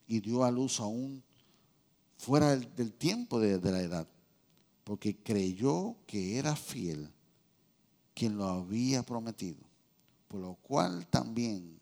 y 0.08 0.20
dio 0.20 0.44
a 0.44 0.52
luz 0.52 0.80
aún 0.80 1.24
fuera 2.18 2.56
del, 2.56 2.94
tiempo 2.94 3.40
de, 3.40 3.58
de 3.58 3.72
la 3.72 3.82
edad, 3.82 4.08
porque 4.84 5.18
creyó 5.18 5.96
que 6.06 6.38
era 6.38 6.56
fiel 6.56 7.12
quien 8.14 8.38
lo 8.38 8.46
había 8.46 9.02
prometido, 9.02 9.64
por 10.28 10.42
lo 10.42 10.54
cual 10.62 11.08
también 11.08 11.80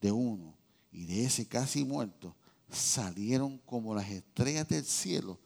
de 0.00 0.12
uno 0.12 0.54
y 0.92 1.04
de 1.04 1.26
ese 1.26 1.46
casi 1.46 1.84
muerto 1.84 2.34
salieron 2.70 3.58
como 3.58 3.94
las 3.94 4.08
estrellas 4.10 4.68
del 4.68 4.84
cielo 4.84 5.38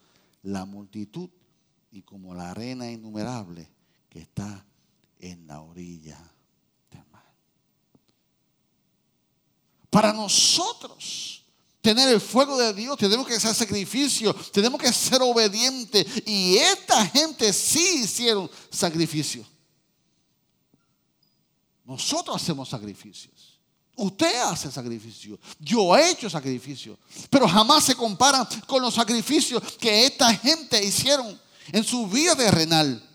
la 0.42 0.64
multitud 0.64 1.30
y 1.90 2.02
como 2.02 2.34
la 2.34 2.50
arena 2.50 2.90
innumerable 2.90 3.68
que 4.08 4.20
está 4.20 4.66
en 5.18 5.46
la 5.46 5.60
orilla 5.60 6.18
del 6.90 7.04
mar. 7.10 7.32
Para 9.88 10.12
nosotros 10.12 11.44
tener 11.80 12.08
el 12.08 12.20
fuego 12.20 12.56
de 12.58 12.72
Dios, 12.72 12.96
tenemos 12.96 13.26
que 13.26 13.34
hacer 13.34 13.54
sacrificio, 13.54 14.34
tenemos 14.52 14.80
que 14.80 14.92
ser 14.92 15.20
obedientes. 15.22 16.06
Y 16.26 16.56
esta 16.56 17.06
gente 17.06 17.52
sí 17.52 18.02
hicieron 18.04 18.50
sacrificio. 18.70 19.44
Nosotros 21.84 22.40
hacemos 22.40 22.68
sacrificios. 22.68 23.51
Usted 23.96 24.34
hace 24.42 24.70
sacrificio. 24.70 25.38
Yo 25.58 25.94
he 25.96 26.10
hecho 26.10 26.30
sacrificio. 26.30 26.98
Pero 27.28 27.46
jamás 27.46 27.84
se 27.84 27.94
compara 27.94 28.48
con 28.66 28.80
los 28.82 28.94
sacrificios 28.94 29.62
que 29.78 30.06
esta 30.06 30.34
gente 30.34 30.82
hicieron 30.82 31.38
en 31.72 31.84
su 31.84 32.06
vida 32.06 32.34
terrenal. 32.34 33.08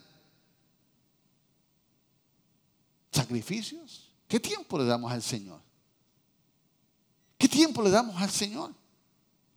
¿Sacrificios? 3.12 4.12
¿Qué 4.28 4.40
tiempo 4.40 4.78
le 4.78 4.86
damos 4.86 5.12
al 5.12 5.24
Señor? 5.24 5.60
¿Qué 7.38 7.48
tiempo 7.48 7.82
le 7.82 7.90
damos 7.90 8.22
al 8.22 8.32
Señor? 8.32 8.74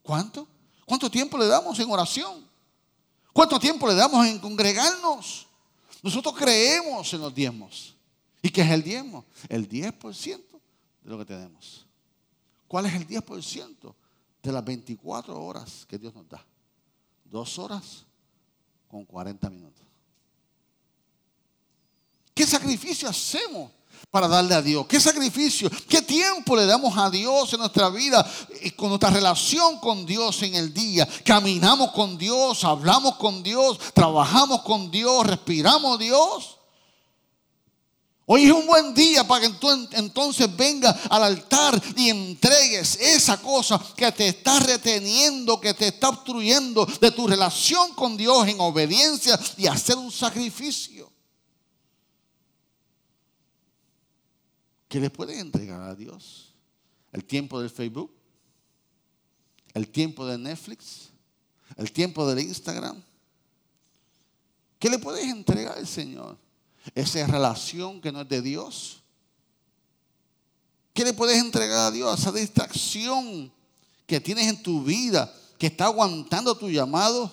¿Cuánto? 0.03 0.49
¿Cuánto 0.87 1.11
tiempo 1.11 1.37
le 1.37 1.47
damos 1.47 1.79
en 1.79 1.91
oración? 1.91 2.49
¿Cuánto 3.33 3.61
tiempo 3.61 3.87
le 3.87 3.95
damos 3.95 4.27
en 4.27 4.39
congregarnos? 4.39 5.47
Nosotros 6.03 6.35
creemos 6.37 7.13
en 7.13 7.21
los 7.21 7.35
diezmos. 7.35 7.95
¿Y 8.43 8.49
qué 8.49 8.63
es 8.63 8.71
el 8.71 8.83
diezmo? 8.83 9.25
El 9.49 9.69
10% 9.69 10.50
de 11.03 11.11
lo 11.11 11.19
que 11.19 11.25
tenemos. 11.25 11.87
¿Cuál 12.69 12.87
es 12.87 12.95
el 12.95 13.07
10% 13.07 13.95
de 14.43 14.53
las 14.53 14.65
24 14.65 15.43
horas 15.43 15.85
que 15.89 15.99
Dios 15.99 16.15
nos 16.15 16.29
da? 16.29 16.45
Dos 17.25 17.59
horas 17.59 18.05
con 18.89 19.05
40 19.05 19.51
minutos. 19.51 19.85
¿Qué 22.35 22.47
sacrificio 22.47 23.09
hacemos 23.09 23.71
para 24.11 24.29
darle 24.29 24.55
a 24.55 24.63
Dios? 24.63 24.87
¿Qué 24.87 25.01
sacrificio? 25.01 25.71
¿Qué 25.89 26.01
tiempo 26.01 26.57
le 26.57 26.65
damos 26.65 26.97
a 26.97 27.11
Dios 27.11 27.53
en 27.53 27.61
nuestra 27.61 27.91
vida? 27.91 28.25
Con 28.77 28.89
nuestra 28.89 29.11
relación 29.11 29.79
con 29.79 30.07
Dios 30.07 30.43
en 30.43 30.55
el 30.55 30.73
día. 30.73 31.09
Caminamos 31.25 31.93
con 31.93 32.17
Dios, 32.17 32.65
hablamos 32.65 33.17
con 33.17 33.43
Dios, 33.43 33.79
trabajamos 33.93 34.63
con 34.63 34.91
Dios, 34.91 35.27
respiramos 35.27 35.99
Dios. 35.99 36.60
Hoy 38.33 38.45
es 38.45 38.53
un 38.53 38.65
buen 38.65 38.95
día 38.95 39.27
para 39.27 39.45
que 39.45 39.55
tú 39.55 39.69
entonces 39.91 40.57
venga 40.57 40.91
al 41.11 41.25
altar 41.25 41.83
y 41.97 42.11
entregues 42.11 42.95
esa 43.01 43.43
cosa 43.43 43.85
que 43.97 44.13
te 44.13 44.29
está 44.29 44.61
reteniendo, 44.61 45.61
que 45.61 45.75
te 45.75 45.89
está 45.89 46.11
obstruyendo 46.11 46.87
de 47.01 47.11
tu 47.11 47.27
relación 47.27 47.93
con 47.97 48.17
Dios 48.17 48.47
en 48.47 48.61
obediencia 48.61 49.37
y 49.57 49.67
hacer 49.67 49.97
un 49.97 50.13
sacrificio. 50.13 51.11
¿Qué 54.87 55.01
le 55.01 55.11
puedes 55.11 55.37
entregar 55.37 55.83
a 55.83 55.97
Dios? 55.97 56.55
¿El 57.11 57.25
tiempo 57.25 57.61
del 57.61 57.69
Facebook? 57.69 58.15
¿El 59.75 59.89
tiempo 59.89 60.25
de 60.25 60.39
Netflix? 60.39 61.09
¿El 61.77 61.91
tiempo 61.91 62.25
del 62.29 62.47
Instagram? 62.47 63.03
¿Qué 64.79 64.89
le 64.89 65.01
puedes 65.01 65.25
entregar 65.25 65.77
al 65.77 65.89
Señor? 65.89 66.39
Esa 66.95 67.27
relación 67.27 68.01
que 68.01 68.13
no 68.13 68.23
es 68.23 68.29
de 68.29 68.43
Dios? 68.43 69.01
¿Qué 70.93 71.05
le 71.05 71.13
puedes 71.13 71.39
entregar 71.39 71.87
a 71.87 71.91
Dios? 71.91 72.19
Esa 72.19 72.33
distracción 72.33 73.53
que 74.07 74.21
tienes 74.21 74.49
en 74.49 74.63
tu 74.63 74.83
vida, 74.83 75.33
que 75.59 75.69
está 75.69 75.85
aguantando 75.85 76.57
tu 76.57 76.69
llamado. 76.69 77.33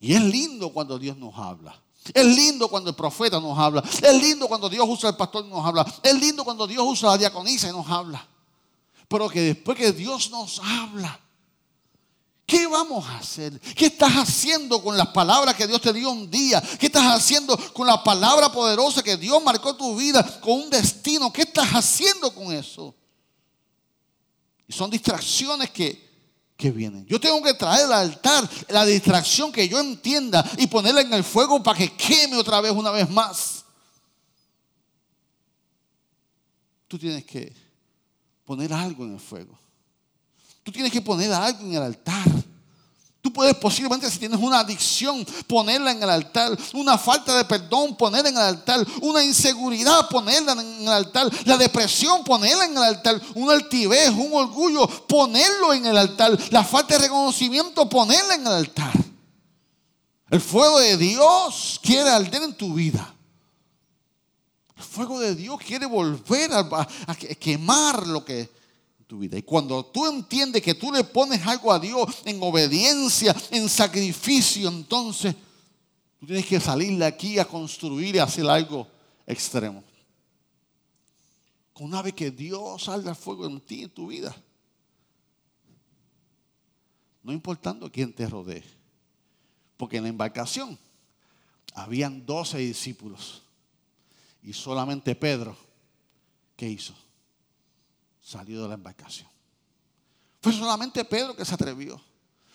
Y 0.00 0.14
es 0.14 0.22
lindo 0.22 0.72
cuando 0.72 0.98
Dios 0.98 1.16
nos 1.16 1.36
habla. 1.36 1.80
Es 2.12 2.26
lindo 2.26 2.68
cuando 2.68 2.90
el 2.90 2.96
profeta 2.96 3.40
nos 3.40 3.56
habla. 3.58 3.82
Es 4.02 4.22
lindo 4.22 4.48
cuando 4.48 4.68
Dios 4.68 4.84
usa 4.88 5.10
el 5.10 5.16
pastor 5.16 5.44
y 5.46 5.48
nos 5.48 5.64
habla. 5.64 5.86
Es 6.02 6.14
lindo 6.20 6.44
cuando 6.44 6.66
Dios 6.66 6.84
usa 6.86 7.10
la 7.10 7.18
diaconisa 7.18 7.68
y 7.68 7.72
nos 7.72 7.88
habla. 7.88 8.26
Pero 9.08 9.28
que 9.28 9.40
después 9.40 9.78
que 9.78 9.92
Dios 9.92 10.30
nos 10.30 10.60
habla, 10.60 11.18
¿Qué 12.52 12.66
vamos 12.66 13.08
a 13.08 13.16
hacer? 13.16 13.58
¿Qué 13.58 13.86
estás 13.86 14.12
haciendo 14.12 14.82
con 14.82 14.94
las 14.94 15.08
palabras 15.08 15.54
que 15.54 15.66
Dios 15.66 15.80
te 15.80 15.90
dio 15.90 16.10
un 16.10 16.30
día? 16.30 16.62
¿Qué 16.78 16.84
estás 16.84 17.06
haciendo 17.06 17.56
con 17.72 17.86
la 17.86 18.04
palabra 18.04 18.52
poderosa 18.52 19.02
que 19.02 19.16
Dios 19.16 19.42
marcó 19.42 19.74
tu 19.74 19.96
vida 19.96 20.38
con 20.38 20.60
un 20.60 20.68
destino? 20.68 21.32
¿Qué 21.32 21.42
estás 21.42 21.70
haciendo 21.70 22.34
con 22.34 22.52
eso? 22.52 22.94
Y 24.68 24.72
son 24.74 24.90
distracciones 24.90 25.70
que, 25.70 26.10
que 26.54 26.70
vienen. 26.70 27.06
Yo 27.06 27.18
tengo 27.18 27.42
que 27.42 27.54
traer 27.54 27.86
al 27.86 27.94
altar 27.94 28.46
la 28.68 28.84
distracción 28.84 29.50
que 29.50 29.66
yo 29.66 29.80
entienda 29.80 30.44
y 30.58 30.66
ponerla 30.66 31.00
en 31.00 31.14
el 31.14 31.24
fuego 31.24 31.62
para 31.62 31.78
que 31.78 31.96
queme 31.96 32.36
otra 32.36 32.60
vez, 32.60 32.72
una 32.72 32.90
vez 32.90 33.08
más. 33.08 33.64
Tú 36.86 36.98
tienes 36.98 37.24
que 37.24 37.50
poner 38.44 38.74
algo 38.74 39.06
en 39.06 39.14
el 39.14 39.20
fuego. 39.20 39.61
Tú 40.62 40.70
tienes 40.70 40.92
que 40.92 41.00
poner 41.00 41.32
algo 41.32 41.60
en 41.60 41.74
el 41.74 41.82
altar. 41.82 42.42
Tú 43.22 43.32
puedes 43.32 43.54
posiblemente, 43.54 44.10
si 44.10 44.18
tienes 44.18 44.40
una 44.40 44.58
adicción, 44.58 45.24
ponerla 45.46 45.92
en 45.92 46.02
el 46.02 46.10
altar. 46.10 46.58
Una 46.74 46.98
falta 46.98 47.36
de 47.36 47.44
perdón, 47.44 47.96
ponerla 47.96 48.28
en 48.28 48.36
el 48.36 48.42
altar. 48.42 48.84
Una 49.00 49.22
inseguridad, 49.22 50.08
ponerla 50.08 50.52
en 50.52 50.82
el 50.82 50.88
altar. 50.88 51.30
La 51.44 51.56
depresión, 51.56 52.24
ponerla 52.24 52.64
en 52.64 52.76
el 52.76 52.82
altar. 52.82 53.22
Un 53.36 53.48
altivez, 53.48 54.10
un 54.10 54.32
orgullo, 54.32 54.88
ponerlo 55.06 55.72
en 55.72 55.86
el 55.86 55.96
altar. 55.96 56.36
La 56.50 56.64
falta 56.64 56.94
de 56.94 57.02
reconocimiento, 57.02 57.88
ponerla 57.88 58.34
en 58.34 58.40
el 58.40 58.52
altar. 58.52 58.92
El 60.28 60.40
fuego 60.40 60.80
de 60.80 60.96
Dios 60.96 61.78
quiere 61.80 62.10
arder 62.10 62.42
en 62.42 62.54
tu 62.54 62.74
vida. 62.74 63.14
El 64.76 64.82
fuego 64.82 65.20
de 65.20 65.36
Dios 65.36 65.60
quiere 65.64 65.86
volver 65.86 66.52
a, 66.52 66.88
a 67.06 67.14
quemar 67.14 68.04
lo 68.04 68.24
que 68.24 68.50
vida. 69.18 69.38
Y 69.38 69.42
cuando 69.42 69.84
tú 69.84 70.06
entiendes 70.06 70.62
que 70.62 70.74
tú 70.74 70.92
le 70.92 71.04
pones 71.04 71.46
algo 71.46 71.72
a 71.72 71.78
Dios 71.78 72.22
en 72.24 72.42
obediencia, 72.42 73.34
en 73.50 73.68
sacrificio, 73.68 74.68
entonces 74.68 75.34
tú 76.18 76.26
tienes 76.26 76.46
que 76.46 76.60
salir 76.60 76.98
de 76.98 77.04
aquí 77.04 77.38
a 77.38 77.44
construir 77.44 78.16
y 78.16 78.18
hacer 78.18 78.46
algo 78.46 78.86
extremo. 79.26 79.82
Una 81.74 82.00
vez 82.00 82.14
que 82.14 82.30
Dios 82.30 82.84
salga 82.84 83.10
al 83.10 83.16
fuego 83.16 83.46
en 83.46 83.60
ti, 83.60 83.82
en 83.82 83.90
tu 83.90 84.06
vida, 84.06 84.36
no 87.22 87.32
importando 87.32 87.90
quién 87.90 88.12
te 88.12 88.28
rodee, 88.28 88.62
porque 89.76 89.96
en 89.96 90.04
la 90.04 90.08
embarcación 90.08 90.78
habían 91.74 92.24
doce 92.24 92.58
discípulos 92.58 93.42
y 94.42 94.52
solamente 94.52 95.14
Pedro, 95.14 95.56
¿qué 96.56 96.68
hizo? 96.68 96.94
Salió 98.22 98.62
de 98.62 98.68
la 98.68 98.74
embarcación. 98.74 99.28
Fue 100.40 100.52
solamente 100.52 101.04
Pedro 101.04 101.36
que 101.36 101.44
se 101.44 101.54
atrevió. 101.54 102.00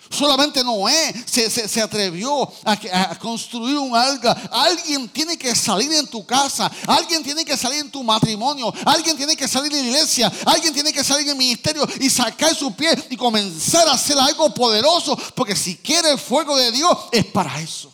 Solamente 0.10 0.64
Noé 0.64 1.14
se, 1.26 1.82
atrevió 1.82 2.50
a, 2.64 3.18
construir 3.18 3.78
un 3.78 3.96
alga. 3.96 4.32
Alguien 4.52 5.10
tiene 5.10 5.38
que 5.38 5.54
salir 5.54 5.92
en 5.92 6.08
tu 6.08 6.26
casa. 6.26 6.72
Alguien 6.86 7.24
tiene 7.24 7.44
que 7.44 7.58
salir 7.58 7.80
en 7.80 7.92
tu 7.92 8.04
matrimonio. 8.04 8.74
Alguien 8.86 9.18
tiene 9.18 9.36
que 9.36 9.48
salir 9.48 9.74
en 9.74 9.80
la 9.80 9.88
iglesia. 9.88 10.32
Alguien 10.46 10.74
tiene 10.74 10.94
que 10.94 11.04
salir 11.04 11.24
en 11.24 11.32
el 11.32 11.38
ministerio 11.38 11.86
y 12.00 12.10
sacar 12.10 12.56
su 12.56 12.74
pie 12.74 12.90
y 13.10 13.18
comenzar 13.18 13.88
a 13.88 13.94
hacer 13.94 14.18
algo 14.18 14.54
poderoso. 14.54 15.18
Porque 15.36 15.56
si 15.56 15.76
quiere 15.78 16.12
el 16.12 16.20
fuego 16.20 16.56
de 16.56 16.72
Dios 16.72 16.98
es 17.12 17.26
para 17.26 17.60
eso. 17.60 17.94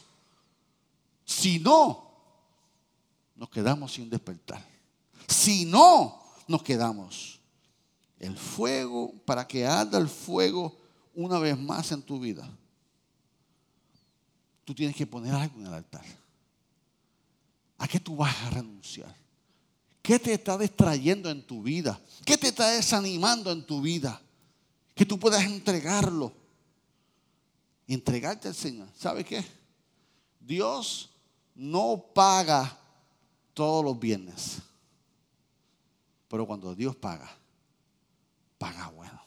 Si 1.25 1.57
no, 1.59 2.11
nos 3.35 3.49
quedamos 3.49 3.93
sin 3.93 4.09
despertar. 4.09 4.63
Si 5.27 5.65
no, 5.65 6.21
nos 6.47 6.61
quedamos 6.61 7.32
el 8.23 8.37
fuego, 8.37 9.13
para 9.25 9.45
que 9.45 9.65
arda 9.65 9.97
el 9.97 10.07
fuego 10.07 10.77
una 11.13 11.39
vez 11.39 11.59
más 11.59 11.91
en 11.91 12.01
tu 12.01 12.21
vida, 12.21 12.49
tú 14.63 14.73
tienes 14.73 14.95
que 14.95 15.05
poner 15.05 15.33
algo 15.35 15.59
en 15.59 15.67
el 15.67 15.73
altar. 15.73 16.05
¿A 17.77 17.87
qué 17.87 17.99
tú 17.99 18.15
vas 18.15 18.33
a 18.43 18.49
renunciar? 18.51 19.13
¿Qué 20.01 20.19
te 20.19 20.33
está 20.33 20.57
distrayendo 20.57 21.29
en 21.29 21.45
tu 21.45 21.61
vida? 21.61 21.99
¿Qué 22.25 22.37
te 22.37 22.47
está 22.47 22.69
desanimando 22.69 23.51
en 23.51 23.65
tu 23.65 23.81
vida? 23.81 24.21
Que 24.95 25.05
tú 25.05 25.19
puedas 25.19 25.43
entregarlo. 25.43 26.31
Entregarte 27.87 28.47
al 28.47 28.55
Señor. 28.55 28.87
¿Sabe 28.97 29.25
qué? 29.25 29.43
Dios 30.39 31.09
no 31.55 32.05
paga 32.13 32.77
todos 33.53 33.83
los 33.83 33.99
viernes. 33.99 34.59
Pero 36.29 36.47
cuando 36.47 36.73
Dios 36.73 36.95
paga, 36.95 37.29
paga 38.63 38.87
bueno. 38.95 39.21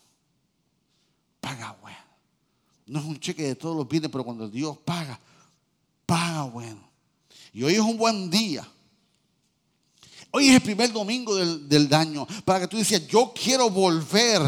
Paga 1.43 1.76
bueno. 1.82 1.99
No 2.87 3.01
es 3.01 3.05
un 3.05 3.20
cheque 3.20 3.43
de 3.43 3.55
todos 3.55 3.76
los 3.76 3.87
bienes, 3.87 4.11
pero 4.11 4.24
cuando 4.24 4.49
Dios 4.49 4.78
paga, 4.78 5.20
paga 6.07 6.45
bueno. 6.45 6.80
Y 7.53 7.62
hoy 7.62 7.74
es 7.74 7.80
un 7.80 7.99
buen 7.99 8.30
día. 8.30 8.66
Hoy 10.30 10.49
es 10.49 10.55
el 10.55 10.62
primer 10.62 10.91
domingo 10.91 11.34
del, 11.34 11.68
del 11.68 11.93
año 11.93 12.26
para 12.47 12.61
que 12.61 12.68
tú 12.68 12.78
dices, 12.78 13.07
yo 13.09 13.34
quiero 13.34 13.68
volver 13.68 14.41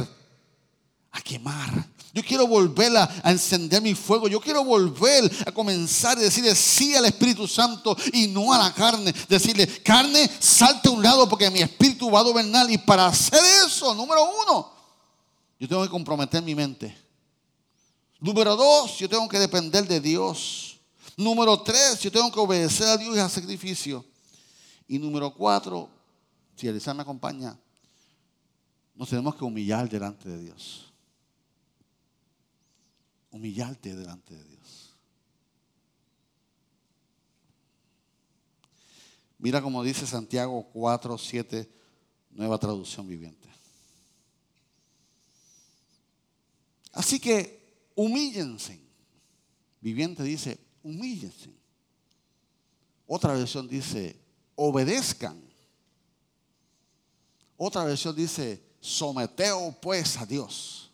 a 1.11 1.21
quemar. 1.21 1.87
Yo 2.15 2.25
quiero 2.25 2.47
volver 2.47 2.97
a, 2.97 3.05
a, 3.23 3.31
encender 3.31 3.83
mi 3.83 3.95
fuego. 3.95 4.27
Yo 4.27 4.41
quiero 4.41 4.65
volver 4.65 5.31
a 5.47 5.53
comenzar 5.53 6.17
y 6.17 6.23
decirle 6.23 6.55
sí 6.55 6.95
al 6.97 7.05
Espíritu 7.05 7.47
Santo 7.47 7.95
y 8.15 8.29
no 8.29 8.55
a 8.55 8.59
la 8.59 8.73
carne. 8.73 9.13
Decirle, 9.29 9.67
carne, 9.83 10.31
salte 10.41 10.89
a 10.89 10.93
un 10.93 11.03
lado 11.03 11.29
porque 11.29 11.51
mi 11.51 11.61
espíritu 11.61 12.11
va 12.11 12.21
a 12.21 12.23
gobernar. 12.23 12.71
Y 12.71 12.79
para 12.79 13.09
hacer 13.09 13.41
eso, 13.67 13.95
número 13.95 14.23
uno, 14.43 14.78
yo 15.59 15.69
tengo 15.69 15.83
que 15.83 15.91
comprometer 15.91 16.43
mi 16.43 16.55
mente. 16.55 16.97
Número 18.21 18.57
dos, 18.57 18.99
yo 18.99 19.09
tengo 19.09 19.29
que 19.29 19.39
depender 19.39 19.87
de 19.87 20.01
Dios. 20.01 20.81
Número 21.17 21.61
tres, 21.63 22.01
yo 22.01 22.11
tengo 22.11 22.31
que 22.31 22.41
obedecer 22.41 22.87
a 22.87 22.97
Dios 22.97 23.17
y 23.17 23.21
al 23.21 23.31
sacrificio. 23.31 24.05
Y 24.87 24.99
número 24.99 25.33
cuatro, 25.35 25.89
si 26.57 26.67
Elisa 26.69 26.95
me 26.95 27.03
acompaña, 27.03 27.59
nos 28.95 29.09
tenemos 29.09 29.37
que 29.37 29.45
humillar 29.45 29.89
delante 29.89 30.29
de 30.29 30.43
Dios. 30.43 30.93
Humillarte 33.31 33.95
delante 33.95 34.35
de 34.35 34.45
Dios. 34.45 34.95
Mira 39.39 39.63
como 39.63 39.85
dice 39.85 40.05
Santiago 40.05 40.69
4, 40.73 41.17
7, 41.17 41.71
nueva 42.31 42.59
traducción 42.59 43.07
viviente. 43.07 43.38
Así 46.99 47.21
que 47.21 47.93
humíllense. 47.95 48.81
Viviente 49.81 50.25
dice, 50.25 50.59
humíllense. 50.83 51.55
Otra 53.07 53.35
versión 53.35 53.69
dice, 53.69 54.19
obedezcan. 54.57 55.41
Otra 57.57 57.85
versión 57.85 58.17
dice, 58.17 58.61
someteo 58.81 59.79
pues 59.81 60.17
a 60.17 60.27
Dios. 60.27 60.91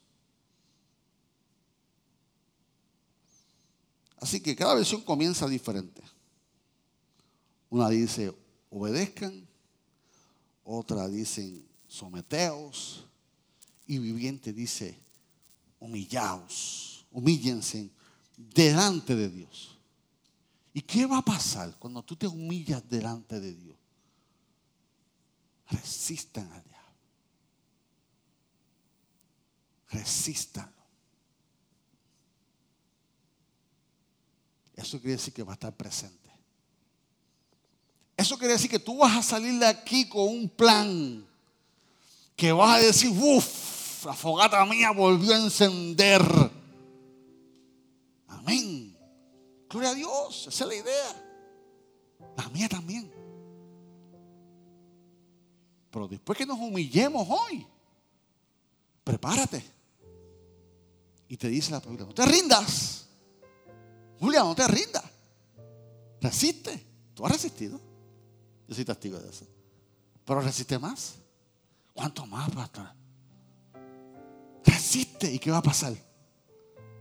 Así 4.19 4.43
que 4.43 4.55
cada 4.55 4.75
versión 4.75 5.01
comienza 5.01 5.49
diferente. 5.49 6.03
Una 7.71 7.89
dice, 7.89 8.31
obedezcan. 8.69 9.49
Otra 10.65 11.09
dice, 11.09 11.63
someteos. 11.89 13.07
Y 13.87 13.99
viviente 13.99 14.53
dice, 14.53 15.03
humillaos, 15.85 17.07
humíllense 17.12 17.91
delante 18.37 19.14
de 19.14 19.28
Dios. 19.28 19.78
¿Y 20.72 20.80
qué 20.80 21.07
va 21.07 21.18
a 21.18 21.24
pasar 21.24 21.76
cuando 21.78 22.03
tú 22.03 22.16
te 22.16 22.26
humillas 22.26 22.82
delante 22.89 23.39
de 23.39 23.55
Dios? 23.55 23.76
Resistan 25.68 26.51
al 26.51 26.64
diablo. 26.64 26.99
Resístanlo. 29.89 30.72
Eso 34.74 34.99
quiere 34.99 35.12
decir 35.12 35.32
que 35.32 35.43
va 35.43 35.53
a 35.53 35.55
estar 35.55 35.76
presente. 35.76 36.30
Eso 38.16 38.39
quiere 38.39 38.55
decir 38.55 38.70
que 38.70 38.78
tú 38.78 38.99
vas 38.99 39.16
a 39.16 39.22
salir 39.22 39.59
de 39.59 39.66
aquí 39.66 40.09
con 40.09 40.28
un 40.28 40.49
plan 40.49 41.24
que 42.35 42.51
vas 42.53 42.78
a 42.78 42.87
decir, 42.87 43.11
uff, 43.11 43.74
la 44.05 44.15
fogata 44.15 44.65
mía 44.67 44.91
volvió 44.91 45.35
a 45.35 45.39
encender. 45.39 46.23
Amén. 48.29 48.97
Gloria 49.69 49.91
a 49.91 49.95
Dios, 49.95 50.47
esa 50.49 50.65
es 50.65 50.69
la 50.69 50.75
idea. 50.75 52.35
La 52.37 52.49
mía 52.51 52.69
también. 52.69 53.13
Pero 55.91 56.09
después 56.09 56.37
que 56.37 56.47
nos 56.47 56.59
humillemos 56.59 57.27
hoy, 57.29 57.67
prepárate. 59.05 59.65
Y 61.29 61.37
te 61.37 61.49
dice 61.49 61.71
la 61.71 61.81
Biblia, 61.81 62.07
no 62.07 62.15
te 62.15 62.27
rindas. 62.27 63.07
Julia, 64.21 64.41
no 64.41 64.55
te 64.55 64.67
rindas. 64.67 65.05
Resiste. 66.21 66.87
Tú 67.15 67.25
has 67.25 67.33
resistido. 67.33 67.81
Yo 68.67 68.75
soy 68.75 68.85
testigo 68.85 69.19
de 69.19 69.31
eso. 69.31 69.47
Pero 70.25 70.41
resiste 70.41 70.79
más. 70.79 71.17
¿Cuánto 71.93 72.27
más, 72.27 72.51
pastor? 72.51 73.04
Resiste. 74.65 75.33
¿Y 75.33 75.39
qué 75.39 75.51
va 75.51 75.59
a 75.59 75.62
pasar? 75.62 75.95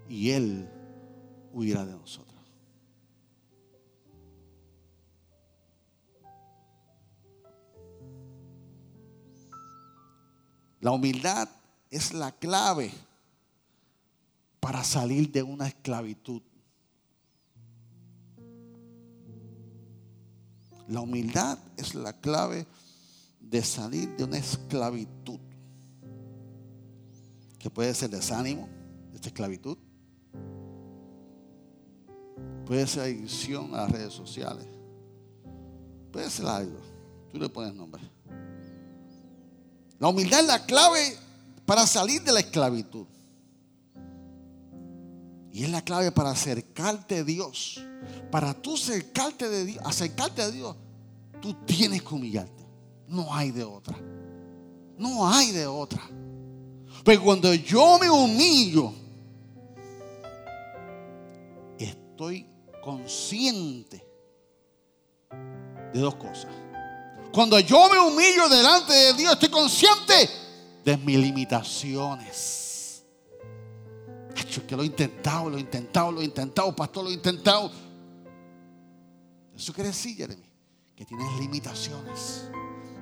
Y 0.08 0.32
Él 0.32 0.70
huirá 1.52 1.86
de 1.86 1.94
nosotros. 1.94 2.34
La 10.84 10.92
humildad 10.92 11.48
es 11.90 12.14
la 12.14 12.34
clave 12.34 12.92
para 14.60 14.84
salir 14.84 15.32
de 15.32 15.42
una 15.42 15.68
esclavitud. 15.68 16.42
La 20.90 21.00
humildad 21.00 21.58
es 21.78 21.96
la 21.96 22.12
clave 22.20 22.68
de 23.40 23.64
salir 23.64 24.14
de 24.18 24.26
una 24.26 24.38
esclavitud. 24.38 25.40
Que 27.64 27.70
puede 27.70 27.94
ser 27.94 28.10
desánimo, 28.10 28.68
esta 29.14 29.30
esclavitud. 29.30 29.78
Puede 32.66 32.86
ser 32.86 33.04
adicción 33.04 33.74
a 33.74 33.84
las 33.84 33.92
redes 33.94 34.12
sociales. 34.14 34.68
Puede 36.12 36.30
ser 36.30 36.46
algo. 36.46 36.78
Tú 37.32 37.40
le 37.40 37.48
pones 37.48 37.74
nombre. 37.74 38.02
La 39.98 40.10
humildad 40.10 40.42
es 40.42 40.48
la 40.48 40.66
clave 40.66 41.16
para 41.66 41.88
salir 41.88 42.22
de 42.24 42.34
la 42.34 42.42
esclavitud. 42.42 43.06
Y 45.54 45.64
es 45.64 45.70
la 45.70 45.82
clave 45.82 46.12
para 46.12 46.32
acercarte 46.32 47.20
a 47.20 47.24
Dios. 47.24 47.82
Para 48.30 48.54
tú 48.62 48.74
acercarte, 48.74 49.48
de 49.48 49.64
Dios, 49.64 49.82
acercarte 49.86 50.42
a 50.42 50.52
Dios, 50.52 50.76
tú 51.42 51.54
tienes 51.66 52.04
que 52.04 52.14
humillarte. 52.14 52.66
No 53.08 53.34
hay 53.34 53.52
de 53.52 53.64
otra. 53.64 53.98
No 54.98 55.26
hay 55.26 55.52
de 55.52 55.66
otra. 55.66 56.02
Pero 57.04 57.22
cuando 57.22 57.54
yo 57.54 58.00
me 58.00 58.10
humillo, 58.10 58.94
estoy 61.78 62.48
consciente 62.82 64.06
de 65.94 66.00
dos 66.00 66.16
cosas. 66.16 66.52
Cuando 67.34 67.60
yo 67.60 67.90
me 67.90 68.00
humillo 68.00 68.48
delante 68.48 68.94
de 68.94 69.14
Dios, 69.16 69.34
estoy 69.34 69.50
consciente 69.50 70.30
de 70.86 70.98
mis 70.98 71.18
limitaciones. 71.18 73.04
Hecho 74.36 74.66
que 74.66 74.76
lo 74.76 74.84
he 74.84 74.86
intentado, 74.86 75.50
lo 75.50 75.58
he 75.58 75.62
intentado, 75.62 76.12
lo 76.12 76.22
he 76.22 76.26
intentado, 76.26 76.76
pastor, 76.76 77.04
lo 77.06 77.10
he 77.10 77.14
intentado. 77.14 77.72
Eso 79.56 79.74
quiere 79.74 79.90
decir, 79.90 80.16
Jeremy, 80.16 80.50
que 80.96 81.06
tienes 81.06 81.28
limitaciones, 81.40 82.50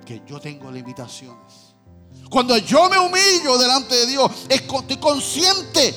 que 0.05 0.21
yo 0.25 0.39
tengo 0.39 0.71
limitaciones. 0.71 1.70
Cuando 2.29 2.57
yo 2.57 2.89
me 2.89 2.97
humillo 2.97 3.57
delante 3.57 3.95
de 3.95 4.05
Dios, 4.07 4.31
estoy 4.47 4.97
consciente 4.97 5.93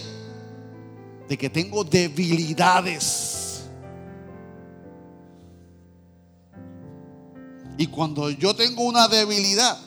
de 1.29 1.39
que 1.39 1.49
tengo 1.49 1.85
debilidades. 1.85 3.65
Y 7.77 7.87
cuando 7.87 8.31
yo 8.31 8.55
tengo 8.55 8.85
una 8.85 9.09
debilidad, 9.09 9.79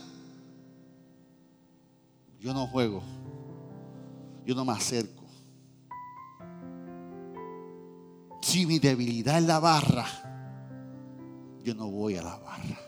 yo 2.39 2.53
no 2.53 2.67
juego. 2.67 3.03
Yo 4.45 4.55
no 4.55 4.63
me 4.63 4.71
acerco. 4.71 5.25
Si 8.41 8.65
mi 8.65 8.80
debilidad 8.80 9.38
es 9.39 9.43
la 9.43 9.59
barra, 9.59 10.05
yo 11.63 11.75
no 11.75 11.89
voy 11.89 12.15
a 12.15 12.23
la 12.23 12.38
barra. 12.38 12.80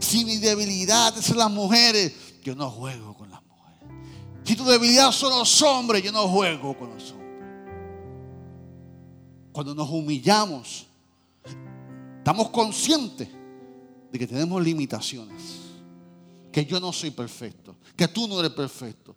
Si 0.00 0.24
mi 0.24 0.36
debilidad 0.36 1.16
es 1.16 1.34
las 1.34 1.50
mujeres, 1.50 2.12
yo 2.42 2.54
no 2.54 2.70
juego 2.70 3.14
con 3.14 3.30
las 3.30 3.42
mujeres. 3.42 3.80
Si 4.44 4.54
tu 4.54 4.64
debilidad 4.64 5.10
son 5.12 5.38
los 5.38 5.62
hombres, 5.62 6.02
yo 6.02 6.12
no 6.12 6.28
juego 6.28 6.76
con 6.76 6.90
los 6.90 7.10
hombres. 7.12 7.24
Cuando 9.52 9.74
nos 9.74 9.88
humillamos, 9.88 10.86
estamos 12.18 12.50
conscientes 12.50 13.28
de 14.10 14.18
que 14.18 14.26
tenemos 14.26 14.62
limitaciones, 14.62 15.42
que 16.52 16.64
yo 16.64 16.78
no 16.80 16.92
soy 16.92 17.10
perfecto, 17.10 17.76
que 17.96 18.08
tú 18.08 18.28
no 18.28 18.40
eres 18.40 18.52
perfecto, 18.52 19.16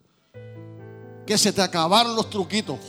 que 1.25 1.37
se 1.37 1.51
te 1.51 1.61
acabaron 1.61 2.15
los 2.15 2.29
truquitos. 2.29 2.79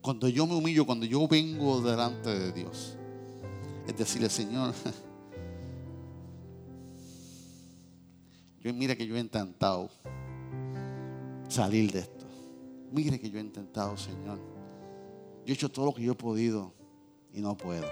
Cuando 0.00 0.28
yo 0.28 0.46
me 0.46 0.54
humillo, 0.54 0.84
cuando 0.86 1.04
yo 1.06 1.26
vengo 1.28 1.80
delante 1.80 2.30
de 2.30 2.52
Dios, 2.52 2.96
es 3.86 3.96
decirle, 3.96 4.28
Señor, 4.28 4.74
yo 8.60 8.74
mira 8.74 8.96
que 8.96 9.06
yo 9.06 9.16
he 9.16 9.20
intentado 9.20 9.90
salir 11.48 11.92
de 11.92 12.00
esto. 12.00 12.26
Mire 12.92 13.20
que 13.20 13.30
yo 13.30 13.38
he 13.38 13.42
intentado, 13.42 13.96
Señor. 13.96 14.38
Yo 15.44 15.52
he 15.52 15.52
hecho 15.52 15.70
todo 15.70 15.86
lo 15.86 15.94
que 15.94 16.02
yo 16.02 16.12
he 16.12 16.16
podido 16.16 16.74
y 17.32 17.40
no 17.40 17.56
puedo. 17.56 17.86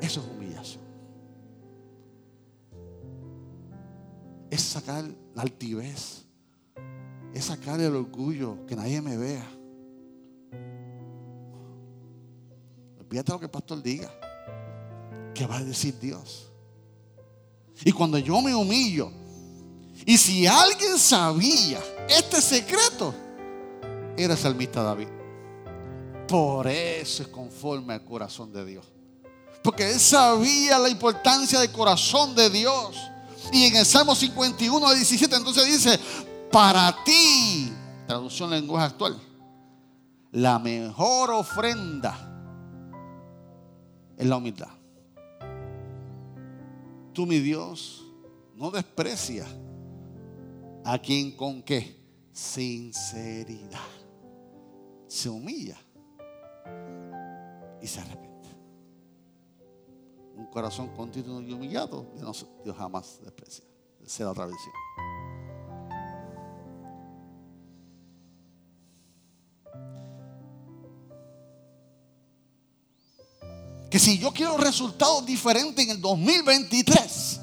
Eso 0.00 0.20
es 0.20 0.26
humillación. 0.26 0.84
Es 4.50 4.60
sacar 4.62 5.04
la 5.34 5.42
altivez. 5.42 6.24
Es 7.32 7.44
sacar 7.44 7.80
el 7.80 7.94
orgullo, 7.94 8.64
que 8.66 8.74
nadie 8.74 9.00
me 9.00 9.16
vea. 9.16 9.46
Olvídate 12.98 13.32
lo 13.32 13.38
que 13.38 13.44
el 13.44 13.50
pastor 13.50 13.82
diga. 13.82 14.10
¿Qué 15.36 15.46
va 15.46 15.58
a 15.58 15.64
decir 15.64 15.98
Dios? 16.00 16.48
Y 17.84 17.92
cuando 17.92 18.16
yo 18.16 18.40
me 18.40 18.54
humillo, 18.54 19.12
y 20.06 20.16
si 20.16 20.46
alguien 20.46 20.98
sabía 20.98 21.78
este 22.08 22.40
secreto, 22.40 23.14
era 24.16 24.32
el 24.32 24.38
salmista 24.38 24.82
David. 24.82 25.08
Por 26.26 26.66
eso 26.66 27.22
es 27.22 27.28
conforme 27.28 27.92
al 27.92 28.04
corazón 28.04 28.50
de 28.52 28.64
Dios. 28.64 28.86
Porque 29.62 29.92
él 29.92 30.00
sabía 30.00 30.78
la 30.78 30.88
importancia 30.88 31.60
del 31.60 31.70
corazón 31.70 32.34
de 32.34 32.48
Dios. 32.48 32.96
Y 33.52 33.66
en 33.66 33.76
el 33.76 33.84
Salmo 33.84 34.14
51 34.14 34.86
a 34.86 34.94
17 34.94 35.36
entonces 35.36 35.66
dice, 35.66 36.00
para 36.50 36.96
ti, 37.04 37.70
traducción 38.06 38.50
lenguaje 38.50 38.86
actual, 38.86 39.20
la 40.32 40.58
mejor 40.58 41.30
ofrenda 41.30 42.16
es 44.16 44.26
la 44.26 44.36
humildad. 44.36 44.68
Tú, 47.16 47.24
mi 47.24 47.38
Dios, 47.38 48.04
no 48.54 48.70
desprecias 48.70 49.48
a 50.84 50.98
quien 50.98 51.34
con 51.34 51.62
qué? 51.62 51.96
Sinceridad. 52.30 53.80
Se 55.06 55.30
humilla 55.30 55.78
y 57.80 57.86
se 57.86 58.00
arrepiente. 58.00 58.50
Un 60.36 60.44
corazón 60.52 60.94
contrito 60.94 61.40
y 61.40 61.52
humillado, 61.54 62.06
Dios, 62.16 62.46
jamás 62.76 63.18
desprecia. 63.24 63.64
Será 64.04 64.32
otra 64.32 64.44
visión. 64.44 64.74
Que 73.90 73.98
si 73.98 74.18
yo 74.18 74.32
quiero 74.32 74.56
resultados 74.56 75.24
diferentes 75.24 75.84
en 75.84 75.90
el 75.92 76.00
2023, 76.00 77.40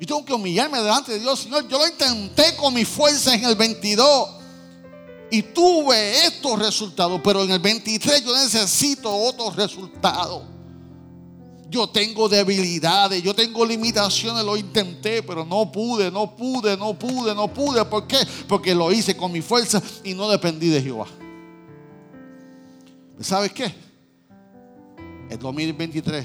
yo 0.00 0.06
tengo 0.06 0.24
que 0.24 0.32
humillarme 0.32 0.78
delante 0.78 1.12
de 1.12 1.20
Dios. 1.20 1.40
Señor, 1.40 1.68
yo 1.68 1.78
lo 1.78 1.86
intenté 1.86 2.56
con 2.56 2.74
mi 2.74 2.84
fuerza 2.84 3.34
en 3.34 3.44
el 3.44 3.54
22 3.54 4.28
y 5.30 5.42
tuve 5.42 6.26
estos 6.26 6.58
resultados, 6.58 7.20
pero 7.22 7.42
en 7.42 7.50
el 7.50 7.58
23 7.58 8.24
yo 8.24 8.36
necesito 8.36 9.14
otros 9.14 9.56
resultados. 9.56 10.42
Yo 11.68 11.88
tengo 11.88 12.28
debilidades, 12.28 13.22
yo 13.22 13.34
tengo 13.34 13.66
limitaciones, 13.66 14.44
lo 14.44 14.56
intenté, 14.56 15.22
pero 15.22 15.44
no 15.44 15.72
pude, 15.72 16.10
no 16.10 16.36
pude, 16.36 16.76
no 16.76 16.94
pude, 16.94 17.34
no 17.34 17.48
pude. 17.48 17.84
¿Por 17.84 18.06
qué? 18.06 18.18
Porque 18.46 18.74
lo 18.74 18.92
hice 18.92 19.16
con 19.16 19.32
mi 19.32 19.42
fuerza 19.42 19.82
y 20.04 20.14
no 20.14 20.28
dependí 20.28 20.68
de 20.68 20.80
Jehová. 20.80 21.06
¿Sabes 23.20 23.52
qué? 23.52 23.83
El 25.34 25.40
2023 25.40 26.24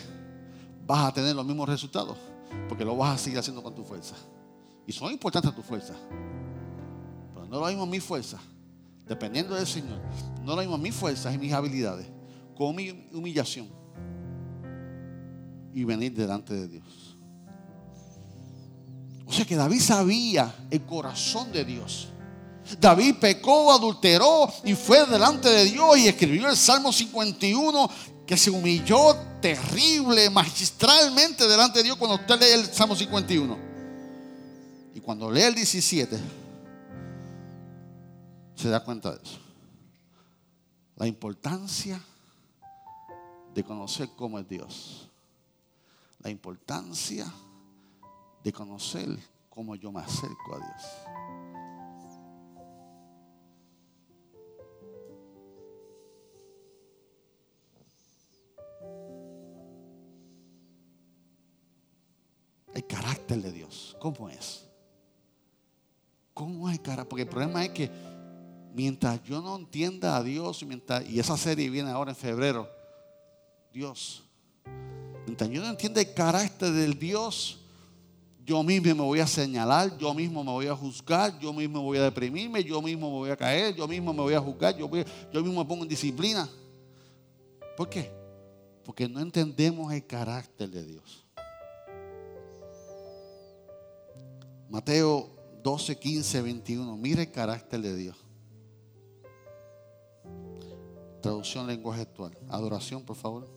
vas 0.86 1.08
a 1.08 1.12
tener 1.12 1.36
los 1.36 1.44
mismos 1.44 1.68
resultados 1.68 2.16
porque 2.68 2.86
lo 2.86 2.96
vas 2.96 3.16
a 3.16 3.18
seguir 3.18 3.40
haciendo 3.40 3.64
con 3.64 3.74
tu 3.74 3.84
fuerza. 3.84 4.14
Y 4.86 4.92
son 4.92 5.12
importantes 5.12 5.52
tus 5.56 5.66
fuerzas. 5.66 5.98
Pero 7.34 7.48
no 7.48 7.60
lo 7.60 7.66
mismo 7.66 7.88
mi 7.88 8.00
fuerza, 8.00 8.38
dependiendo 9.08 9.56
del 9.56 9.66
Señor. 9.66 10.00
No 10.44 10.56
lo 10.56 10.62
mismo 10.62 10.78
mis 10.78 10.94
fuerzas 10.94 11.34
y 11.34 11.40
mis 11.40 11.52
habilidades 11.52 12.06
con 12.56 12.76
mi 12.76 13.10
humillación 13.12 13.68
y 15.74 15.84
venir 15.84 16.14
delante 16.14 16.54
de 16.54 16.68
Dios. 16.68 17.18
O 19.26 19.34
sea 19.34 19.44
que 19.44 19.56
David 19.56 19.80
sabía 19.80 20.54
el 20.70 20.84
corazón 20.84 21.52
de 21.52 21.66
Dios. 21.66 22.10
David 22.80 23.16
pecó, 23.20 23.72
adulteró 23.72 24.54
y 24.64 24.76
fue 24.76 25.04
delante 25.08 25.50
de 25.50 25.66
Dios 25.66 25.98
y 25.98 26.08
escribió 26.08 26.48
el 26.48 26.56
Salmo 26.56 26.94
51 26.94 27.90
que 28.30 28.38
se 28.38 28.52
humilló 28.52 29.16
terrible, 29.42 30.30
magistralmente 30.30 31.48
delante 31.48 31.80
de 31.80 31.86
Dios 31.86 31.98
cuando 31.98 32.14
usted 32.14 32.40
lee 32.40 32.60
el 32.60 32.66
Salmo 32.72 32.96
51. 32.96 33.58
Y 34.94 35.00
cuando 35.00 35.32
lee 35.32 35.42
el 35.42 35.56
17, 35.56 36.20
se 38.54 38.70
da 38.70 38.84
cuenta 38.84 39.16
de 39.16 39.24
eso. 39.24 39.40
La 40.98 41.08
importancia 41.08 42.00
de 43.56 43.64
conocer 43.64 44.12
cómo 44.16 44.38
es 44.38 44.48
Dios. 44.48 45.10
La 46.20 46.30
importancia 46.30 47.26
de 48.44 48.54
conocer 48.54 49.10
cómo 49.50 49.74
yo 49.74 49.92
me 49.92 50.02
acerco 50.02 50.54
a 50.54 50.58
Dios. 50.60 51.09
El 62.74 62.86
carácter 62.86 63.42
de 63.42 63.52
Dios. 63.52 63.96
¿Cómo 64.00 64.30
es? 64.30 64.66
¿Cómo 66.34 66.70
es 66.70 66.78
el 66.78 66.82
carácter? 66.82 67.10
Porque 67.10 67.24
el 67.24 67.30
problema 67.30 67.64
es 67.66 67.72
que 67.72 67.92
mientras 68.74 69.24
yo 69.24 69.42
no 69.42 69.56
entienda 69.56 70.16
a 70.16 70.24
Dios, 70.24 70.66
y 71.08 71.20
esa 71.20 71.38
serie 71.38 71.70
viene 71.70 71.90
ahora 71.90 72.12
en 72.12 72.16
febrero, 72.16 72.70
Dios, 73.74 74.24
mientras 75.26 75.50
yo 75.50 75.62
no 75.62 75.70
entienda 75.70 76.02
el 76.02 76.14
carácter 76.14 76.72
del 76.72 76.98
Dios, 76.98 77.60
yo 78.46 78.64
mismo 78.64 78.96
me 78.96 79.02
voy 79.02 79.20
a 79.20 79.28
señalar, 79.28 79.96
yo 79.98 80.12
mismo 80.14 80.44
me 80.44 80.50
voy 80.50 80.68
a 80.68 80.76
juzgar, 80.76 81.38
yo 81.40 81.54
mismo 81.54 81.84
voy 81.84 82.00
a 82.00 82.04
deprimirme, 82.04 82.64
yo 82.64 82.82
mismo 82.82 83.08
me 83.08 83.18
voy 83.18 83.30
a 83.30 83.38
caer, 83.38 83.76
yo 83.76 83.88
mismo 83.88 84.12
me 84.12 84.22
voy 84.22 84.34
a 84.34 84.40
juzgar, 84.40 84.76
yo, 84.76 84.90
yo 85.32 85.44
mismo 85.44 85.64
me 85.64 85.68
pongo 85.68 85.84
en 85.84 85.90
disciplina. 85.90 86.50
¿Por 87.78 87.90
qué? 87.90 88.12
Porque 88.84 89.08
no 89.08 89.20
entendemos 89.20 89.94
el 89.94 90.04
carácter 90.06 90.68
de 90.68 90.84
Dios. 90.84 91.24
Mateo 94.70 95.30
12, 95.64 95.98
15, 95.98 96.42
21. 96.42 96.98
Mire 96.98 97.24
el 97.24 97.32
carácter 97.32 97.82
de 97.82 97.96
Dios. 97.96 98.18
Traducción 101.22 101.68
lenguaje 101.68 102.02
actual. 102.02 102.38
Adoración, 102.48 103.04
por 103.04 103.16
favor. 103.16 103.48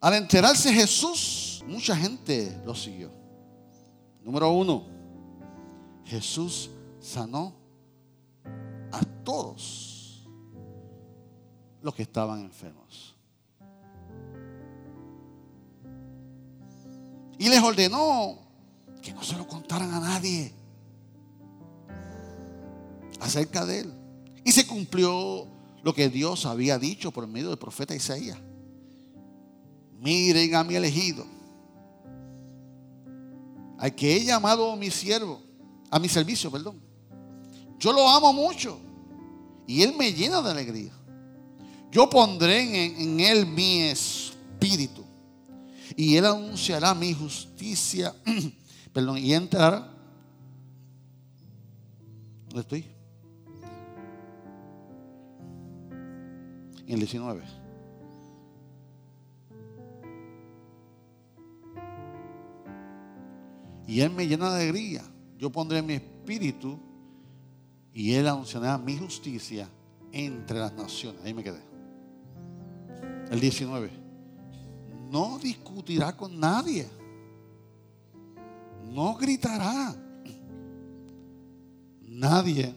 Al 0.00 0.14
enterarse 0.14 0.72
Jesús, 0.72 1.64
mucha 1.66 1.96
gente 1.96 2.60
lo 2.64 2.74
siguió. 2.74 3.10
Número 4.22 4.50
uno, 4.52 4.86
Jesús 6.04 6.70
sanó 7.00 7.54
a 8.92 9.00
todos 9.24 10.28
los 11.80 11.94
que 11.94 12.02
estaban 12.02 12.40
enfermos. 12.40 13.11
Y 17.42 17.48
les 17.48 17.60
ordenó 17.60 18.38
que 19.02 19.12
no 19.12 19.24
se 19.24 19.36
lo 19.36 19.48
contaran 19.48 19.92
a 19.92 19.98
nadie 19.98 20.52
acerca 23.18 23.66
de 23.66 23.80
él. 23.80 23.92
Y 24.44 24.52
se 24.52 24.64
cumplió 24.64 25.48
lo 25.82 25.92
que 25.92 26.08
Dios 26.08 26.46
había 26.46 26.78
dicho 26.78 27.10
por 27.10 27.26
medio 27.26 27.48
del 27.48 27.58
profeta 27.58 27.96
Isaías. 27.96 28.38
Miren 29.98 30.54
a 30.54 30.62
mi 30.62 30.76
elegido, 30.76 31.26
al 33.76 33.92
que 33.92 34.18
he 34.18 34.24
llamado 34.24 34.76
mi 34.76 34.92
siervo, 34.92 35.42
a 35.90 35.98
mi 35.98 36.08
servicio, 36.08 36.48
perdón. 36.48 36.80
Yo 37.76 37.92
lo 37.92 38.08
amo 38.08 38.32
mucho 38.32 38.78
y 39.66 39.82
él 39.82 39.96
me 39.98 40.12
llena 40.12 40.40
de 40.42 40.50
alegría. 40.52 40.92
Yo 41.90 42.08
pondré 42.08 42.84
en, 42.84 43.00
en 43.00 43.18
él 43.18 43.46
mi 43.46 43.80
espíritu 43.82 45.01
y 45.96 46.16
él 46.16 46.26
anunciará 46.26 46.94
mi 46.94 47.12
justicia, 47.12 48.14
perdón, 48.92 49.18
y 49.18 49.32
entrará. 49.34 49.88
¿Dónde 52.48 52.60
estoy? 52.60 52.84
En 56.86 56.94
el 56.94 56.98
19. 56.98 57.42
Y 63.86 64.00
él 64.00 64.10
me 64.10 64.26
llena 64.26 64.54
de 64.54 64.62
alegría. 64.62 65.02
Yo 65.38 65.50
pondré 65.50 65.82
mi 65.82 65.94
espíritu 65.94 66.78
y 67.92 68.14
él 68.14 68.28
anunciará 68.28 68.78
mi 68.78 68.96
justicia 68.96 69.68
entre 70.12 70.58
las 70.58 70.72
naciones. 70.72 71.22
Ahí 71.24 71.34
me 71.34 71.42
quedé. 71.42 71.60
El 73.30 73.40
19 73.40 74.01
no 75.12 75.38
discutirá 75.38 76.16
con 76.16 76.40
nadie. 76.40 76.88
No 78.84 79.14
gritará. 79.14 79.94
Nadie 82.00 82.74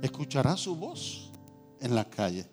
escuchará 0.00 0.56
su 0.56 0.74
voz 0.74 1.30
en 1.80 1.94
la 1.94 2.08
calle. 2.08 2.50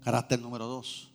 Carácter 0.00 0.40
número 0.40 0.66
dos. 0.66 1.14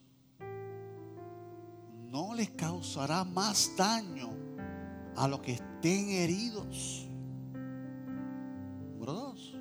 No 2.09 2.33
les 2.33 2.51
causará 2.51 3.25
más 3.25 3.73
daño 3.75 4.29
a 5.17 5.27
los 5.27 5.41
que 5.41 5.53
estén 5.53 6.09
heridos. 6.09 7.05
Número 8.93 9.11
dos. 9.11 9.53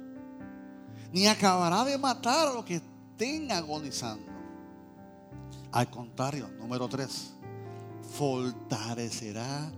Ni 1.13 1.27
acabará 1.27 1.85
de 1.85 1.99
matar 1.99 2.49
a 2.49 2.53
los 2.53 2.65
que 2.65 2.81
estén 3.17 3.51
agonizando. 3.51 4.31
Al 5.73 5.89
contrario, 5.89 6.49
número 6.59 6.87
tres, 6.87 7.33
fortalecerá 8.03 9.73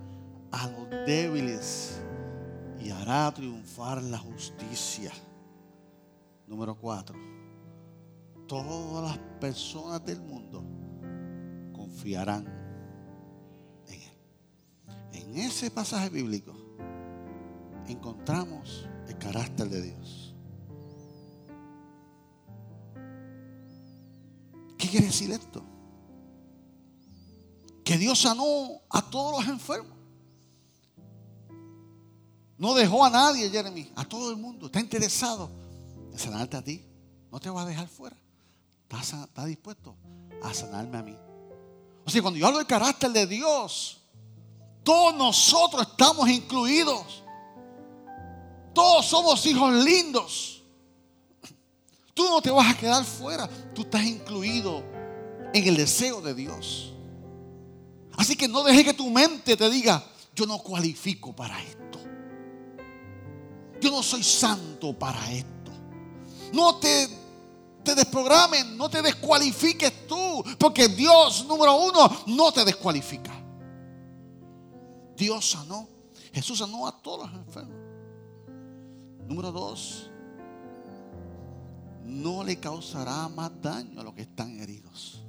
a 0.50 0.68
los 0.68 0.90
débiles 1.06 2.00
y 2.80 2.90
hará 2.90 3.32
triunfar 3.32 4.02
la 4.02 4.18
justicia. 4.18 5.12
Número 6.48 6.74
cuatro, 6.74 7.16
todas 8.48 9.10
las 9.10 9.18
personas 9.40 10.04
del 10.04 10.20
mundo 10.20 10.64
confiarán 11.72 12.44
en 13.86 14.00
Él. 14.02 14.18
En 15.12 15.36
ese 15.38 15.70
pasaje 15.70 16.10
bíblico 16.10 16.54
encontramos 17.86 18.88
el 19.06 19.16
carácter 19.18 19.68
de 19.68 19.82
Dios. 19.82 20.27
¿Qué 24.78 24.88
quiere 24.88 25.06
decir 25.06 25.30
esto? 25.32 25.62
Que 27.84 27.98
Dios 27.98 28.20
sanó 28.20 28.80
a 28.88 29.02
todos 29.02 29.40
los 29.40 29.48
enfermos. 29.48 29.98
No 32.56 32.74
dejó 32.74 33.04
a 33.04 33.10
nadie, 33.10 33.50
Jeremy, 33.50 33.92
a 33.96 34.04
todo 34.04 34.30
el 34.30 34.36
mundo. 34.36 34.66
Está 34.66 34.80
interesado 34.80 35.50
en 36.12 36.18
sanarte 36.18 36.56
a 36.56 36.62
ti. 36.62 36.84
No 37.30 37.40
te 37.40 37.50
va 37.50 37.62
a 37.62 37.66
dejar 37.66 37.88
fuera. 37.88 38.16
Está, 38.88 39.24
está 39.24 39.44
dispuesto 39.44 39.96
a 40.42 40.54
sanarme 40.54 40.98
a 40.98 41.02
mí. 41.02 41.16
O 42.04 42.10
sea, 42.10 42.22
cuando 42.22 42.38
yo 42.38 42.46
hablo 42.46 42.58
del 42.58 42.66
carácter 42.66 43.10
de 43.10 43.26
Dios, 43.26 44.00
todos 44.82 45.14
nosotros 45.14 45.86
estamos 45.90 46.28
incluidos. 46.28 47.22
Todos 48.74 49.06
somos 49.06 49.44
hijos 49.46 49.72
lindos. 49.84 50.57
Tú 52.18 52.28
no 52.28 52.42
te 52.42 52.50
vas 52.50 52.74
a 52.74 52.76
quedar 52.76 53.04
fuera. 53.04 53.48
Tú 53.72 53.82
estás 53.82 54.02
incluido 54.04 54.82
en 55.54 55.68
el 55.68 55.76
deseo 55.76 56.20
de 56.20 56.34
Dios. 56.34 56.92
Así 58.16 58.34
que 58.34 58.48
no 58.48 58.64
deje 58.64 58.82
que 58.82 58.92
tu 58.92 59.08
mente 59.08 59.56
te 59.56 59.70
diga, 59.70 60.04
yo 60.34 60.44
no 60.44 60.58
cualifico 60.58 61.32
para 61.32 61.62
esto. 61.62 62.00
Yo 63.80 63.92
no 63.92 64.02
soy 64.02 64.24
santo 64.24 64.98
para 64.98 65.30
esto. 65.30 65.70
No 66.52 66.80
te, 66.80 67.08
te 67.84 67.94
desprogramen, 67.94 68.76
no 68.76 68.90
te 68.90 69.00
descualifiques 69.00 70.08
tú, 70.08 70.42
porque 70.58 70.88
Dios, 70.88 71.46
número 71.46 71.76
uno, 71.76 72.24
no 72.26 72.50
te 72.50 72.64
descualifica. 72.64 73.32
Dios 75.16 75.50
sanó. 75.50 75.86
Jesús 76.32 76.58
sanó 76.58 76.84
a 76.88 77.00
todos 77.00 77.30
los 77.30 77.40
enfermos. 77.46 77.76
Número 79.28 79.52
dos, 79.52 80.10
no 82.08 82.42
le 82.42 82.58
causará 82.58 83.28
más 83.28 83.50
daño 83.60 84.00
a 84.00 84.02
los 84.02 84.14
que 84.14 84.22
están 84.22 84.58
heridos. 84.60 85.22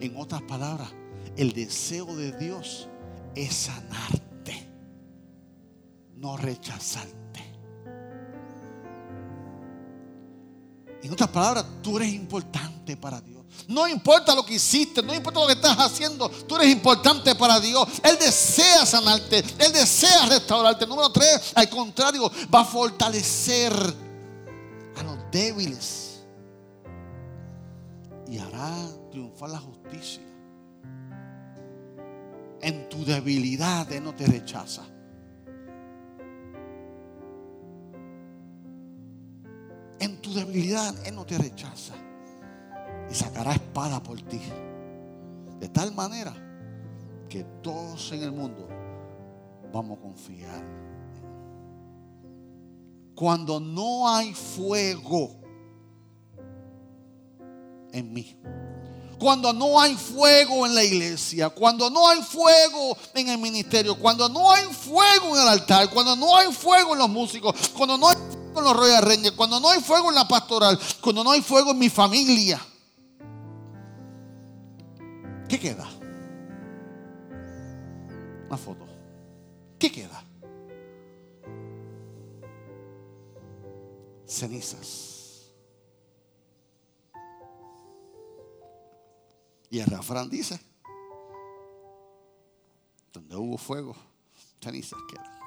En 0.00 0.16
otras 0.16 0.42
palabras, 0.42 0.88
el 1.36 1.52
deseo 1.52 2.06
de 2.06 2.32
Dios 2.38 2.88
es 3.34 3.52
sanarte, 3.52 4.68
no 6.14 6.36
rechazarte. 6.36 7.14
En 11.02 11.12
otras 11.12 11.28
palabras, 11.30 11.66
tú 11.82 11.96
eres 11.98 12.14
importante 12.14 12.96
para 12.96 13.20
Dios. 13.20 13.44
No 13.68 13.86
importa 13.86 14.34
lo 14.34 14.44
que 14.46 14.54
hiciste, 14.54 15.02
no 15.02 15.14
importa 15.14 15.40
lo 15.40 15.46
que 15.46 15.52
estás 15.52 15.76
haciendo, 15.78 16.28
tú 16.28 16.56
eres 16.56 16.68
importante 16.68 17.34
para 17.34 17.60
Dios. 17.60 17.88
Él 18.02 18.16
desea 18.18 18.86
sanarte, 18.86 19.44
Él 19.58 19.72
desea 19.72 20.26
restaurarte. 20.26 20.86
Número 20.86 21.10
tres, 21.10 21.52
al 21.54 21.68
contrario, 21.68 22.30
va 22.52 22.60
a 22.60 22.64
fortalecer 22.64 23.72
a 24.96 25.02
los 25.02 25.18
débiles 25.30 26.03
y 28.28 28.38
hará 28.38 28.88
triunfar 29.10 29.50
la 29.50 29.58
justicia. 29.58 30.22
En 32.60 32.88
tu 32.88 33.04
debilidad 33.04 33.90
Él 33.92 34.04
no 34.04 34.14
te 34.14 34.26
rechaza. 34.26 34.84
En 40.00 40.20
tu 40.22 40.32
debilidad 40.32 40.94
Él 41.06 41.14
no 41.14 41.26
te 41.26 41.36
rechaza 41.38 41.94
y 43.10 43.14
sacará 43.14 43.52
espada 43.52 44.02
por 44.02 44.20
ti. 44.22 44.40
De 45.60 45.68
tal 45.68 45.94
manera 45.94 46.34
que 47.28 47.44
todos 47.62 48.12
en 48.12 48.22
el 48.22 48.32
mundo 48.32 48.68
vamos 49.72 49.98
a 49.98 50.00
confiar. 50.00 50.62
Cuando 53.14 53.60
no 53.60 54.08
hay 54.08 54.34
fuego 54.34 55.43
en 57.94 58.12
mí. 58.12 58.36
Cuando 59.18 59.52
no 59.52 59.80
hay 59.80 59.94
fuego 59.94 60.66
en 60.66 60.74
la 60.74 60.84
iglesia, 60.84 61.48
cuando 61.48 61.88
no 61.88 62.06
hay 62.08 62.20
fuego 62.20 62.96
en 63.14 63.28
el 63.30 63.38
ministerio, 63.38 63.96
cuando 63.98 64.28
no 64.28 64.50
hay 64.52 64.64
fuego 64.64 65.34
en 65.34 65.42
el 65.42 65.48
altar, 65.48 65.88
cuando 65.88 66.14
no 66.14 66.36
hay 66.36 66.52
fuego 66.52 66.92
en 66.92 66.98
los 66.98 67.08
músicos, 67.08 67.54
cuando 67.74 67.96
no 67.96 68.08
hay 68.08 68.16
fuego 68.16 68.58
en 68.58 68.64
los 68.64 68.76
Royal 68.76 69.02
Rangers, 69.02 69.36
cuando 69.36 69.60
no 69.60 69.70
hay 69.70 69.80
fuego 69.80 70.10
en 70.10 70.16
la 70.16 70.28
pastoral, 70.28 70.78
cuando 71.00 71.24
no 71.24 71.30
hay 71.30 71.40
fuego 71.40 71.70
en 71.70 71.78
mi 71.78 71.88
familia, 71.88 72.60
¿Qué 75.48 75.60
queda? 75.60 75.88
Una 78.48 78.56
foto. 78.56 78.86
¿Qué 79.78 79.92
queda? 79.92 80.24
Cenizas. 84.26 85.13
Y 89.74 89.80
el 89.80 90.30
dice, 90.30 90.60
donde 93.12 93.34
hubo 93.34 93.58
fuego, 93.58 93.96
cenizas 94.62 95.00
quedan. 95.10 95.40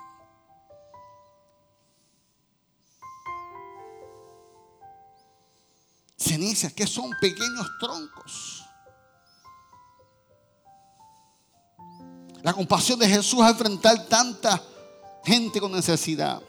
Cenizas 6.18 6.74
que 6.74 6.86
son 6.86 7.12
pequeños 7.22 7.72
troncos 7.80 8.66
La 12.44 12.52
compasión 12.52 13.00
de 13.00 13.08
Jesús 13.08 13.40
a 13.40 13.52
enfrentar 13.52 14.08
tanta 14.08 14.62
gente 15.24 15.62
con 15.62 15.72
necesidad. 15.72 16.42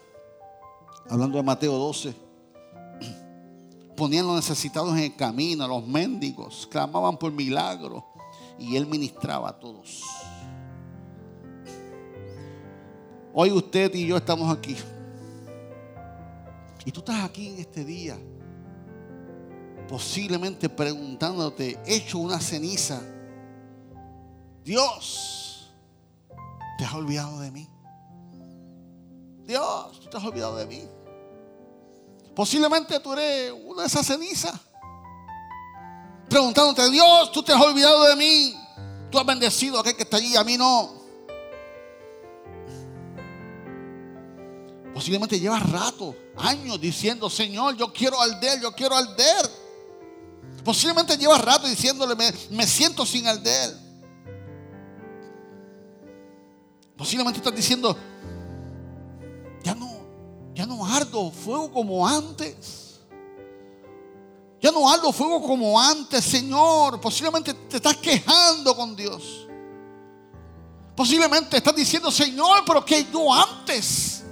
Hablando 1.09 1.39
de 1.39 1.45
Mateo 1.45 1.75
12. 1.75 2.28
Ponían 3.99 4.27
los 4.27 4.37
necesitados 4.37 4.93
en 4.93 5.05
el 5.05 5.17
camino, 5.17 5.67
los 5.67 5.85
mendigos, 5.85 6.69
clamaban 6.71 7.19
por 7.19 7.33
milagros 7.33 8.05
y 8.57 8.77
él 8.77 8.87
ministraba 8.87 9.49
a 9.49 9.59
todos. 9.59 10.05
Hoy 13.35 13.51
usted 13.51 13.93
y 13.95 14.07
yo 14.07 14.17
estamos 14.17 14.57
aquí. 14.57 14.77
Y 16.85 16.93
tú 16.93 17.01
estás 17.01 17.25
aquí 17.25 17.49
en 17.49 17.59
este 17.59 17.85
día, 17.85 18.17
posiblemente 19.89 20.69
preguntándote, 20.69 21.79
hecho 21.85 22.19
una 22.19 22.41
ceniza. 22.41 23.03
Dios, 24.65 25.39
¿Te 26.79 26.85
has 26.85 26.95
olvidado 26.95 27.41
de 27.41 27.51
mí? 27.51 27.69
Dios, 29.45 29.99
tú 30.01 30.09
te 30.09 30.17
has 30.17 30.25
olvidado 30.25 30.57
de 30.57 30.67
mí. 30.67 30.85
Posiblemente 32.39 33.01
tú 33.01 33.15
eres 33.15 33.53
una 33.65 33.83
de 33.83 33.89
esas 33.89 34.07
cenizas. 34.07 34.55
Preguntándote, 36.31 36.89
Dios, 36.89 37.33
tú 37.33 37.43
te 37.43 37.53
has 37.53 37.61
olvidado 37.61 38.05
de 38.05 38.15
mí. 38.15 38.55
Tú 39.11 39.19
has 39.19 39.27
bendecido 39.27 39.77
a 39.77 39.81
aquel 39.81 39.97
que 39.97 40.05
está 40.05 40.19
allí, 40.19 40.37
a 40.37 40.45
mí 40.45 40.57
no. 40.57 40.89
Posiblemente 44.95 45.41
llevas 45.41 45.69
rato, 45.69 46.15
años 46.37 46.81
diciendo, 46.81 47.29
Señor, 47.29 47.77
yo 47.77 47.93
quiero 47.93 48.23
alder, 48.23 48.61
yo 48.61 48.71
quiero 48.71 48.95
alder. 48.95 49.51
Posiblemente 50.65 51.17
llevas 51.17 51.41
rato 51.41 51.67
diciéndole, 51.67 52.15
me, 52.15 52.33
me 52.51 52.69
siento 52.69 53.05
sin 53.05 53.27
alder. 53.27 53.77
Posiblemente 56.97 57.39
estás 57.39 57.57
diciendo, 57.57 57.99
ya 59.65 59.75
no, 59.75 59.98
ya 60.59 60.67
no 60.67 60.85
ardo 60.85 61.31
fuego 61.31 61.73
como 61.73 62.05
antes. 62.05 62.99
Ya 64.61 64.73
no 64.73 64.91
ardo 64.91 65.13
fuego 65.13 65.41
como 65.41 65.81
antes, 65.81 66.25
Señor. 66.25 67.01
Posiblemente 67.01 67.55
te 67.55 67.77
estás 67.77 67.97
quejando 67.99 68.75
con 68.75 68.97
Dios. 68.97 69.47
Posiblemente 70.97 71.59
estás 71.59 71.77
diciendo, 71.77 72.11
Señor, 72.11 72.65
pero 72.67 72.85
que 72.85 73.07
yo 73.13 73.33
antes, 73.33 74.25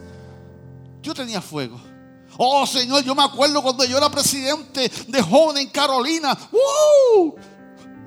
yo 1.00 1.14
tenía 1.14 1.40
fuego. 1.40 1.80
Oh 2.36 2.66
Señor, 2.66 3.04
yo 3.04 3.14
me 3.14 3.22
acuerdo 3.22 3.62
cuando 3.62 3.84
yo 3.84 3.96
era 3.96 4.10
presidente 4.10 4.90
de 5.06 5.22
joven 5.22 5.58
en 5.58 5.68
Carolina. 5.68 6.36
¡Uh! 6.50 7.34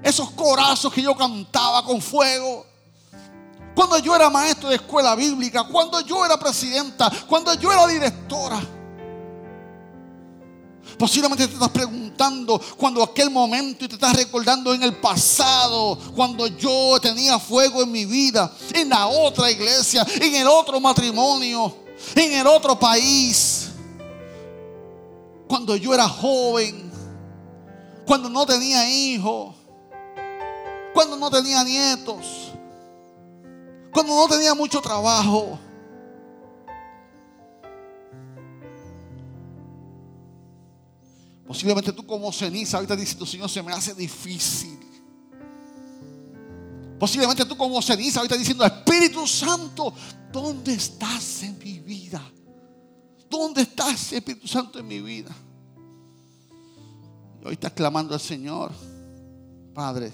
Esos 0.03 0.29
corazos 0.31 0.91
que 0.91 1.01
yo 1.01 1.15
cantaba 1.15 1.85
con 1.85 2.01
fuego. 2.01 2.65
Cuando 3.79 3.97
yo 3.99 4.13
era 4.13 4.29
maestro 4.29 4.67
de 4.67 4.75
escuela 4.75 5.15
bíblica, 5.15 5.63
cuando 5.63 6.01
yo 6.01 6.25
era 6.25 6.37
presidenta, 6.37 7.09
cuando 7.29 7.53
yo 7.53 7.71
era 7.71 7.87
directora. 7.87 8.59
Posiblemente 10.97 11.47
te 11.47 11.53
estás 11.53 11.69
preguntando 11.69 12.59
cuando 12.75 13.01
aquel 13.01 13.29
momento 13.29 13.85
y 13.85 13.87
te 13.87 13.95
estás 13.95 14.13
recordando 14.17 14.73
en 14.73 14.83
el 14.83 14.97
pasado, 14.97 15.97
cuando 16.13 16.47
yo 16.47 16.99
tenía 17.01 17.39
fuego 17.39 17.81
en 17.81 17.89
mi 17.89 18.03
vida, 18.03 18.51
en 18.73 18.89
la 18.89 19.07
otra 19.07 19.49
iglesia, 19.49 20.05
en 20.19 20.35
el 20.35 20.47
otro 20.49 20.81
matrimonio, 20.81 21.73
en 22.15 22.33
el 22.33 22.47
otro 22.47 22.77
país. 22.77 23.69
Cuando 25.47 25.77
yo 25.77 25.93
era 25.93 26.09
joven, 26.09 26.91
cuando 28.05 28.29
no 28.29 28.45
tenía 28.45 28.89
hijos, 28.89 29.55
cuando 30.93 31.15
no 31.15 31.31
tenía 31.31 31.63
nietos 31.63 32.48
cuando 33.91 34.15
no 34.15 34.27
tenía 34.27 34.53
mucho 34.53 34.81
trabajo. 34.81 35.59
Posiblemente 41.47 41.91
tú 41.91 42.05
como 42.05 42.31
ceniza 42.31 42.77
ahorita 42.77 42.95
dices, 42.95 43.17
Señor, 43.27 43.49
se 43.49 43.63
me 43.63 43.71
hace 43.71 43.95
difícil. 43.95 44.79
Posiblemente 46.99 47.43
tú 47.45 47.57
como 47.57 47.81
ceniza 47.81 48.19
ahorita 48.19 48.37
diciendo, 48.37 48.63
Espíritu 48.63 49.25
Santo, 49.25 49.93
¿dónde 50.31 50.73
estás 50.73 51.43
en 51.43 51.57
mi 51.57 51.79
vida? 51.79 52.21
¿Dónde 53.29 53.61
estás, 53.61 54.13
Espíritu 54.13 54.47
Santo, 54.47 54.79
en 54.79 54.87
mi 54.87 55.01
vida? 55.01 55.35
Y 57.41 57.47
hoy 57.47 57.53
estás 57.53 57.71
clamando 57.71 58.13
al 58.13 58.19
Señor, 58.19 58.71
Padre, 59.73 60.11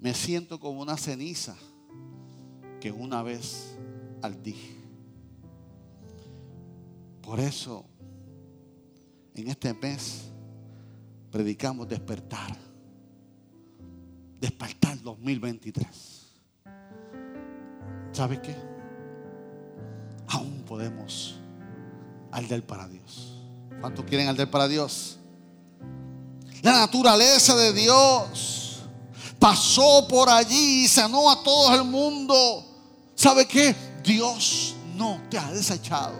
me 0.00 0.14
siento 0.14 0.58
como 0.58 0.80
una 0.80 0.96
ceniza 0.96 1.56
que 2.80 2.90
una 2.90 3.22
vez 3.22 3.76
al 4.22 4.42
día. 4.42 4.76
Por 7.20 7.38
eso, 7.38 7.84
en 9.34 9.48
este 9.48 9.74
mes, 9.74 10.30
predicamos 11.30 11.86
despertar. 11.86 12.56
despertar 14.40 15.00
2023. 15.02 15.86
¿Sabe 18.10 18.40
qué? 18.40 18.56
Aún 20.28 20.62
podemos 20.66 21.38
arder 22.32 22.66
para 22.66 22.88
Dios. 22.88 23.38
¿Cuántos 23.80 24.06
quieren 24.06 24.28
arder 24.28 24.50
para 24.50 24.66
Dios? 24.66 25.18
La 26.62 26.72
naturaleza 26.72 27.54
de 27.54 27.74
Dios 27.74 28.59
pasó 29.40 30.06
por 30.06 30.28
allí 30.28 30.84
y 30.84 30.88
sanó 30.88 31.30
a 31.30 31.42
todo 31.42 31.74
el 31.74 31.84
mundo. 31.84 32.64
¿Sabe 33.16 33.46
qué? 33.48 33.74
Dios 34.04 34.76
no 34.94 35.20
te 35.28 35.38
ha 35.38 35.50
desechado. 35.50 36.14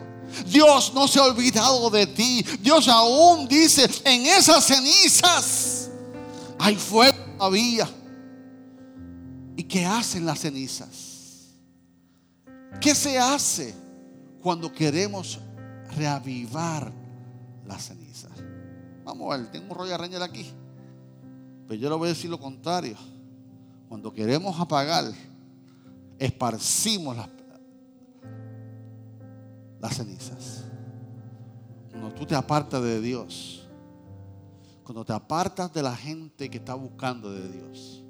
Dios 0.47 0.93
no 0.95 1.07
se 1.07 1.19
ha 1.19 1.25
olvidado 1.25 1.91
de 1.91 2.07
ti. 2.07 2.45
Dios 2.61 2.89
aún 2.89 3.47
dice, 3.47 3.89
en 4.05 4.27
esas 4.27 4.65
cenizas 4.65 5.91
hay 6.59 6.77
fuego 6.77 7.19
todavía. 7.37 7.89
¿Y 9.57 9.65
qué 9.65 9.85
hacen 9.85 10.25
las 10.25 10.41
cenizas? 10.41 10.89
¿Qué 12.81 12.95
se 12.95 13.19
hace 13.19 13.75
cuando 14.43 14.73
queremos 14.73 15.39
reavivar 15.97 16.91
las 17.67 17.85
cenizas? 17.85 18.31
Vamos 19.05 19.35
a 19.35 19.37
ver, 19.37 19.51
tengo 19.51 19.73
un 19.73 19.79
rollo 19.79 19.99
de 19.99 20.25
aquí. 20.25 20.51
Pero 21.71 21.83
yo 21.83 21.89
le 21.89 21.95
voy 21.95 22.07
a 22.07 22.09
decir 22.09 22.29
lo 22.29 22.41
contrario. 22.41 22.97
Cuando 23.89 24.13
queremos 24.13 24.59
apagar, 24.59 25.05
esparcimos 26.19 27.17
las, 27.17 27.29
las 29.79 29.95
cenizas. 29.95 30.65
Cuando 31.89 32.13
tú 32.13 32.27
te 32.27 32.35
apartas 32.35 32.83
de 32.83 33.01
Dios, 33.01 33.69
cuando 34.83 35.05
te 35.05 35.13
apartas 35.13 35.73
de 35.73 35.81
la 35.81 35.95
gente 35.95 36.51
que 36.51 36.59
está 36.59 36.75
buscando 36.75 37.31
de 37.31 37.49
Dios, 37.49 38.03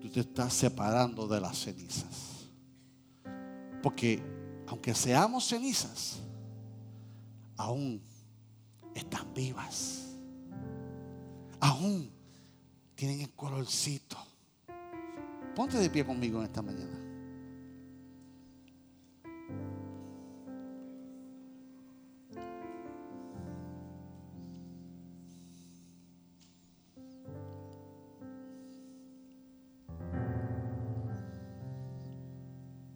tú 0.00 0.08
te 0.08 0.20
estás 0.20 0.54
separando 0.54 1.28
de 1.28 1.38
las 1.38 1.58
cenizas. 1.58 2.46
Porque 3.82 4.22
aunque 4.68 4.94
seamos 4.94 5.46
cenizas, 5.46 6.18
aún 7.58 8.00
están 8.94 9.34
vivas. 9.34 10.09
Aún 11.60 12.10
tienen 12.94 13.20
el 13.20 13.30
colorcito. 13.30 14.16
Ponte 15.54 15.78
de 15.78 15.90
pie 15.90 16.04
conmigo 16.04 16.38
en 16.38 16.44
esta 16.44 16.62
mañana. 16.62 16.98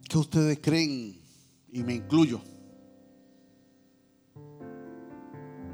¿Qué 0.07 0.17
ustedes 0.17 0.59
creen? 0.59 1.19
Y 1.71 1.83
me 1.83 1.95
incluyo. 1.95 2.41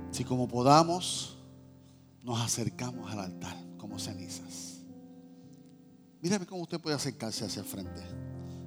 Si 0.09 0.23
como 0.23 0.47
podamos, 0.47 1.40
nos 2.23 2.39
acercamos 2.39 3.11
al 3.11 3.19
altar 3.19 3.55
como 3.77 3.97
cenizas. 3.99 4.79
Mírame 6.21 6.45
cómo 6.45 6.61
usted 6.63 6.79
puede 6.79 6.95
acercarse 6.95 7.45
hacia 7.45 7.61
el 7.61 7.67
frente. 7.67 8.01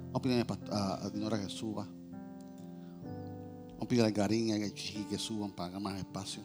Vamos 0.07 0.15
a 0.15 0.21
pedirle 0.21 0.45
a, 0.71 1.09
Dinora 1.09 1.39
que 1.39 1.49
suba. 1.49 1.85
Vamos 1.85 3.81
a 3.81 3.87
pedirle 3.87 4.07
a 4.07 4.11
Garín 4.11 4.65
y 4.65 5.03
que 5.05 5.17
suban 5.17 5.51
para 5.51 5.69
hacer 5.69 5.81
más 5.81 5.97
espacio. 5.97 6.41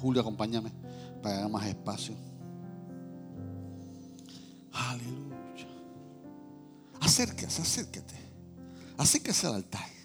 Julio, 0.00 0.20
acompáñame 0.20 0.72
para 1.22 1.38
hacer 1.40 1.50
más 1.50 1.66
espacio. 1.66 2.14
Aleluya. 4.72 5.68
Acérquese, 7.00 7.62
acérquete. 7.62 8.14
Acérquese 8.96 9.46
al 9.46 9.54
altar. 9.56 9.95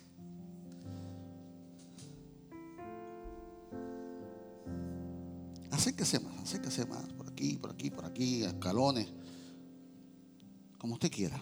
Acérquese 5.81 6.19
más, 6.19 6.39
acérquese 6.43 6.85
más. 6.85 7.11
Por 7.13 7.27
aquí, 7.27 7.57
por 7.57 7.71
aquí, 7.71 7.89
por 7.89 8.05
aquí, 8.05 8.43
escalones. 8.43 9.07
Como 10.77 10.93
usted 10.93 11.09
quiera. 11.09 11.41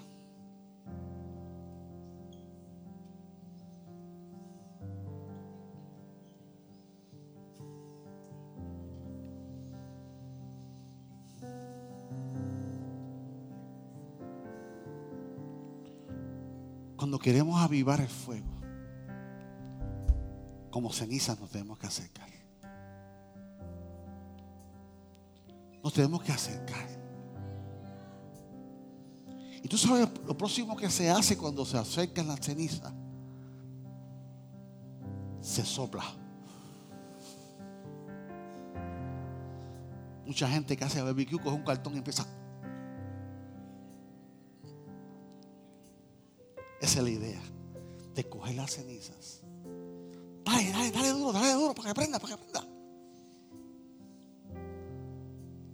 Cuando 16.96 17.20
queremos 17.20 17.60
avivar 17.62 18.00
el 18.00 18.08
fuego, 18.08 18.48
como 20.72 20.94
cenizas 20.94 21.38
nos 21.42 21.50
tenemos 21.50 21.78
que 21.78 21.88
acercar. 21.88 22.39
Tenemos 25.94 26.22
que 26.24 26.32
acercar. 26.32 26.88
Y 29.62 29.68
tú 29.68 29.78
sabes 29.78 30.08
lo 30.26 30.38
próximo 30.38 30.76
que 30.76 30.90
se 30.90 31.10
hace 31.10 31.38
cuando 31.38 31.66
se 31.66 31.78
acerca 31.78 32.24
la 32.24 32.38
ceniza. 32.38 32.94
Se 35.42 35.66
sopla. 35.66 36.04
Mucha 40.26 40.48
gente 40.48 40.78
que 40.78 40.84
hace 40.84 41.02
barbecue 41.02 41.40
coge 41.40 41.56
un 41.56 41.64
cartón 41.64 41.96
y 41.96 41.98
empieza 41.98 42.26
Esa 46.82 47.00
es 47.00 47.04
la 47.04 47.10
idea. 47.10 47.42
De 48.16 48.28
coger 48.28 48.56
las 48.56 48.72
cenizas. 48.72 49.42
Dale, 50.44 50.72
dale, 50.72 50.92
dale 50.92 51.10
duro, 51.10 51.34
dale 51.34 51.54
duro 51.54 51.76
para 51.76 51.90
que 51.90 51.96
prenda, 51.96 52.20
para 52.20 52.36
que 52.36 52.42
prenda. 52.42 52.49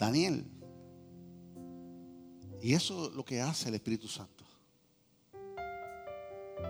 Daniel. 0.05 0.45
Y 2.61 2.73
eso 2.73 3.09
es 3.09 3.15
lo 3.15 3.23
que 3.23 3.41
hace 3.41 3.69
el 3.69 3.75
Espíritu 3.75 4.07
Santo. 4.07 4.43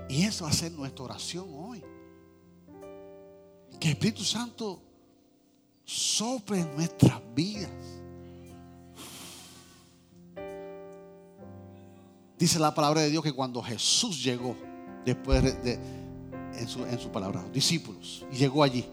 Y 0.09 0.23
eso 0.23 0.45
va 0.45 0.51
a 0.51 0.53
ser 0.53 0.71
nuestra 0.71 1.05
oración 1.05 1.47
hoy. 1.51 1.83
Que 3.79 3.87
el 3.87 3.93
Espíritu 3.93 4.23
Santo 4.23 4.81
sople 5.83 6.61
en 6.61 6.75
nuestras 6.75 7.21
vidas. 7.33 7.71
Dice 12.37 12.59
la 12.59 12.73
palabra 12.75 13.01
de 13.01 13.09
Dios 13.09 13.23
que 13.23 13.31
cuando 13.31 13.61
Jesús 13.61 14.23
llegó, 14.23 14.55
después 15.05 15.41
de, 15.63 15.79
en, 16.55 16.67
su, 16.67 16.85
en 16.85 16.99
su 16.99 17.09
palabra, 17.09 17.45
discípulos, 17.53 18.25
y 18.31 18.35
llegó 18.35 18.63
allí, 18.63 18.85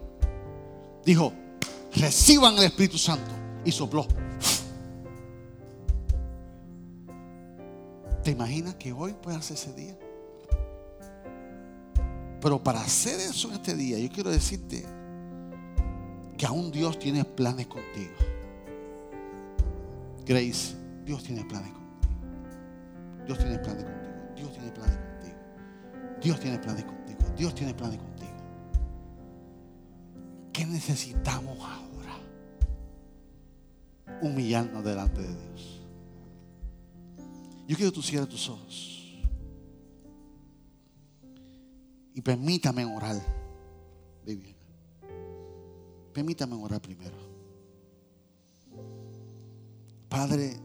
dijo, 1.04 1.32
reciban 1.94 2.56
el 2.58 2.64
Espíritu 2.64 2.98
Santo. 2.98 3.30
Y 3.64 3.70
sopló. 3.70 4.06
Imaginas 8.32 8.74
que 8.74 8.92
hoy 8.92 9.12
puede 9.12 9.36
hacer 9.36 9.56
ese 9.56 9.72
día? 9.72 9.96
Pero 12.40 12.62
para 12.62 12.80
hacer 12.80 13.20
eso 13.20 13.48
en 13.48 13.54
este 13.54 13.74
día, 13.74 13.98
yo 13.98 14.08
quiero 14.10 14.30
decirte 14.30 14.84
que 16.36 16.44
aún 16.44 16.72
Dios 16.72 16.98
tiene 16.98 17.24
planes 17.24 17.68
contigo. 17.68 18.14
Grace, 20.26 20.74
Dios 21.04 21.22
tiene 21.22 21.44
planes 21.44 21.72
contigo. 21.72 21.82
Dios 23.26 23.38
tiene 23.38 23.58
planes 23.60 23.84
contigo. 23.84 24.34
Dios 24.34 24.52
tiene 24.52 24.70
planes 24.72 24.96
contigo. 24.96 25.36
Dios 26.20 26.40
tiene 26.40 26.58
planes 26.58 26.84
contigo. 26.84 27.18
Dios 27.36 27.54
tiene 27.54 27.74
planes 27.74 27.98
contigo. 27.98 28.12
¿Qué 30.52 30.66
necesitamos 30.66 31.58
ahora? 31.58 32.18
Humillarnos 34.20 34.84
delante 34.84 35.22
de 35.22 35.28
Dios. 35.28 35.71
Yo 37.66 37.76
quiero 37.76 37.90
que 37.90 37.94
tú 37.94 38.02
cierres 38.02 38.28
tus 38.28 38.48
ojos. 38.48 39.22
Y 42.14 42.20
permítame 42.20 42.84
orar, 42.84 43.20
Viviana. 44.24 44.58
Permítame 46.12 46.54
orar 46.56 46.80
primero. 46.80 47.16
Padre, 50.08 50.60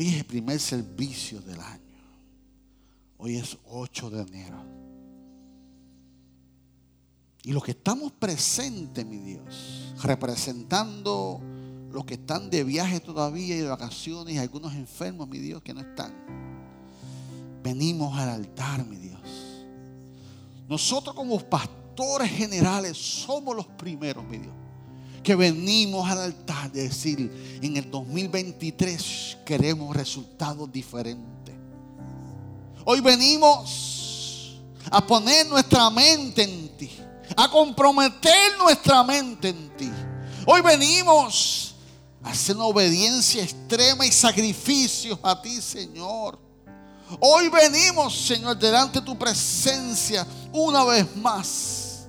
Hoy 0.00 0.08
es 0.08 0.16
el 0.16 0.24
primer 0.24 0.58
servicio 0.58 1.42
del 1.42 1.60
año. 1.60 1.80
Hoy 3.18 3.36
es 3.36 3.58
8 3.66 4.08
de 4.08 4.22
enero. 4.22 4.64
Y 7.42 7.52
los 7.52 7.62
que 7.62 7.72
estamos 7.72 8.12
presentes, 8.12 9.04
mi 9.04 9.18
Dios, 9.18 9.92
representando 10.02 11.42
los 11.92 12.04
que 12.04 12.14
están 12.14 12.50
de 12.50 12.64
viaje 12.64 13.00
todavía 13.00 13.56
y 13.56 13.60
de 13.60 13.68
vacaciones 13.68 14.38
algunos 14.38 14.74
enfermos, 14.74 15.28
mi 15.28 15.38
Dios, 15.38 15.62
que 15.62 15.74
no 15.74 15.80
están. 15.80 16.14
Venimos 17.62 18.16
al 18.16 18.28
altar, 18.28 18.84
mi 18.86 18.96
Dios. 18.96 19.20
Nosotros 20.68 21.14
como 21.14 21.38
pastores 21.40 22.30
generales 22.30 22.96
somos 22.96 23.56
los 23.56 23.66
primeros, 23.66 24.24
mi 24.24 24.38
Dios, 24.38 24.54
que 25.22 25.34
venimos 25.34 26.08
al 26.08 26.20
altar 26.20 26.70
de 26.70 26.84
decir, 26.84 27.58
en 27.60 27.76
el 27.76 27.90
2023 27.90 29.38
queremos 29.44 29.94
resultados 29.96 30.70
diferentes. 30.72 31.54
Hoy 32.84 33.00
venimos 33.00 34.60
a 34.90 35.04
poner 35.04 35.46
nuestra 35.48 35.90
mente 35.90 36.44
en 36.44 36.76
ti, 36.76 36.90
a 37.36 37.50
comprometer 37.50 38.56
nuestra 38.58 39.02
mente 39.02 39.48
en 39.48 39.76
ti. 39.76 39.90
Hoy 40.46 40.62
venimos 40.62 41.69
hacer 42.22 42.56
obediencia 42.58 43.42
extrema 43.42 44.06
y 44.06 44.12
sacrificios 44.12 45.18
a 45.22 45.40
ti, 45.40 45.60
Señor. 45.60 46.38
Hoy 47.18 47.48
venimos, 47.48 48.26
Señor, 48.26 48.58
delante 48.58 49.00
de 49.00 49.06
tu 49.06 49.18
presencia 49.18 50.26
una 50.52 50.84
vez 50.84 51.16
más 51.16 52.08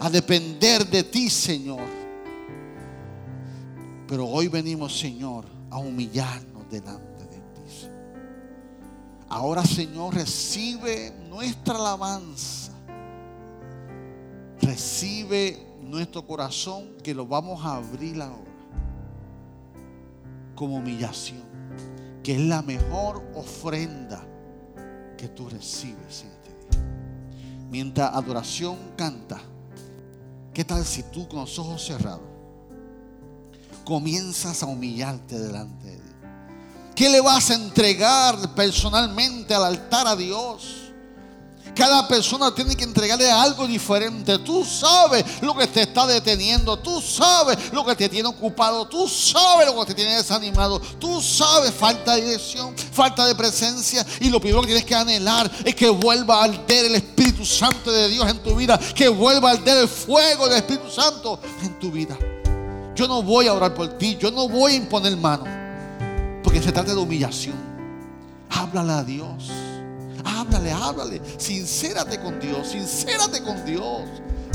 a 0.00 0.10
depender 0.10 0.86
de 0.86 1.02
ti, 1.02 1.30
Señor. 1.30 1.88
Pero 4.06 4.26
hoy 4.26 4.48
venimos, 4.48 4.98
Señor, 4.98 5.44
a 5.70 5.78
humillarnos 5.78 6.68
delante 6.70 7.24
de 7.24 7.36
ti. 7.36 7.88
Ahora, 9.28 9.64
Señor, 9.64 10.14
recibe 10.14 11.12
nuestra 11.28 11.76
alabanza. 11.76 12.72
Recibe 14.60 15.66
nuestro 15.82 16.26
corazón 16.26 16.96
que 17.02 17.14
lo 17.14 17.26
vamos 17.26 17.64
a 17.64 17.76
abrir 17.76 18.20
ahora 18.20 18.57
como 20.58 20.78
humillación, 20.78 21.44
que 22.20 22.34
es 22.34 22.40
la 22.40 22.62
mejor 22.62 23.22
ofrenda 23.36 24.26
que 25.16 25.28
tú 25.28 25.48
recibes 25.48 26.24
en 26.24 26.30
este 26.30 26.48
día. 26.48 26.84
Mientras 27.70 28.12
adoración 28.12 28.76
canta, 28.96 29.40
¿qué 30.52 30.64
tal 30.64 30.84
si 30.84 31.04
tú 31.04 31.28
con 31.28 31.42
los 31.42 31.56
ojos 31.60 31.86
cerrados 31.86 32.26
comienzas 33.84 34.60
a 34.64 34.66
humillarte 34.66 35.38
delante 35.38 35.90
de 35.90 35.94
Dios? 35.94 36.14
¿Qué 36.96 37.08
le 37.08 37.20
vas 37.20 37.50
a 37.50 37.54
entregar 37.54 38.56
personalmente 38.56 39.54
al 39.54 39.64
altar 39.64 40.08
a 40.08 40.16
Dios? 40.16 40.87
Cada 41.78 42.08
persona 42.08 42.52
tiene 42.52 42.74
que 42.74 42.82
entregarle 42.82 43.30
algo 43.30 43.64
diferente. 43.64 44.36
Tú 44.40 44.64
sabes 44.64 45.24
lo 45.40 45.54
que 45.54 45.68
te 45.68 45.82
está 45.82 46.08
deteniendo. 46.08 46.76
Tú 46.76 47.00
sabes 47.00 47.72
lo 47.72 47.84
que 47.84 47.94
te 47.94 48.08
tiene 48.08 48.28
ocupado. 48.28 48.84
Tú 48.88 49.06
sabes 49.06 49.64
lo 49.68 49.78
que 49.78 49.86
te 49.86 49.94
tiene 49.94 50.16
desanimado. 50.16 50.80
Tú 50.80 51.22
sabes 51.22 51.72
falta 51.72 52.16
de 52.16 52.22
dirección, 52.22 52.76
falta 52.76 53.24
de 53.26 53.34
presencia. 53.36 54.04
Y 54.18 54.28
lo 54.28 54.40
primero 54.40 54.62
que 54.62 54.66
tienes 54.66 54.84
que 54.84 54.94
anhelar 54.96 55.48
es 55.64 55.72
que 55.76 55.88
vuelva 55.88 56.40
a 56.40 56.44
arder 56.46 56.86
el 56.86 56.96
Espíritu 56.96 57.46
Santo 57.46 57.92
de 57.92 58.08
Dios 58.08 58.28
en 58.28 58.42
tu 58.42 58.56
vida. 58.56 58.76
Que 58.92 59.08
vuelva 59.08 59.50
a 59.50 59.52
arder 59.52 59.78
el 59.78 59.88
fuego 59.88 60.48
del 60.48 60.56
Espíritu 60.56 60.90
Santo 60.90 61.38
en 61.62 61.78
tu 61.78 61.92
vida. 61.92 62.18
Yo 62.96 63.06
no 63.06 63.22
voy 63.22 63.46
a 63.46 63.54
orar 63.54 63.72
por 63.72 63.86
ti. 63.96 64.16
Yo 64.20 64.32
no 64.32 64.48
voy 64.48 64.72
a 64.72 64.76
imponer 64.78 65.16
mano. 65.16 65.44
Porque 66.42 66.60
se 66.60 66.72
trata 66.72 66.92
de 66.92 66.98
humillación. 66.98 67.54
Háblale 68.50 68.92
a 68.94 69.04
Dios. 69.04 69.44
Háblale, 70.28 70.72
háblale. 70.72 71.22
Sincérate 71.38 72.20
con 72.20 72.38
Dios, 72.38 72.68
sincérate 72.68 73.42
con 73.42 73.64
Dios. 73.64 74.02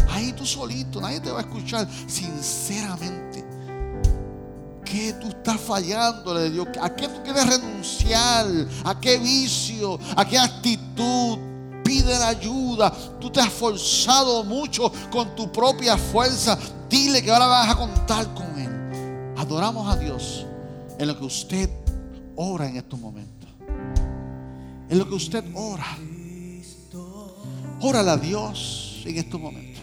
Ahí 0.09 0.31
tú 0.33 0.45
solito, 0.45 1.01
nadie 1.01 1.19
te 1.19 1.31
va 1.31 1.39
a 1.39 1.41
escuchar. 1.41 1.87
Sinceramente. 2.07 3.43
¿Qué 4.85 5.13
tú 5.13 5.29
estás 5.29 5.59
fallando 5.59 6.35
de 6.35 6.51
Dios? 6.51 6.67
¿A 6.79 6.93
qué 6.93 7.07
tú 7.07 7.23
quieres 7.23 7.47
renunciar? 7.47 8.45
¿A 8.85 8.99
qué 8.99 9.17
vicio? 9.17 9.99
¿A 10.15 10.23
qué 10.25 10.37
actitud? 10.37 11.39
Pide 11.83 12.19
la 12.19 12.27
ayuda. 12.27 12.93
Tú 13.19 13.31
te 13.31 13.41
has 13.41 13.51
forzado 13.51 14.43
mucho 14.43 14.91
con 15.11 15.35
tu 15.35 15.51
propia 15.51 15.97
fuerza. 15.97 16.57
Dile 16.87 17.23
que 17.23 17.31
ahora 17.31 17.47
vas 17.47 17.69
a 17.71 17.75
contar 17.75 18.31
con 18.35 18.59
Él. 18.59 19.33
Adoramos 19.37 19.91
a 19.91 19.97
Dios 19.97 20.45
en 20.99 21.07
lo 21.07 21.17
que 21.17 21.25
usted 21.25 21.69
ora 22.35 22.67
en 22.67 22.77
estos 22.77 22.99
momentos 22.99 23.32
en 24.93 24.99
lo 24.99 25.09
que 25.09 25.15
usted 25.15 25.43
ora. 25.55 25.97
Órale 27.81 28.11
a 28.11 28.17
Dios 28.17 29.01
en 29.05 29.17
estos 29.17 29.41
momentos. 29.41 29.81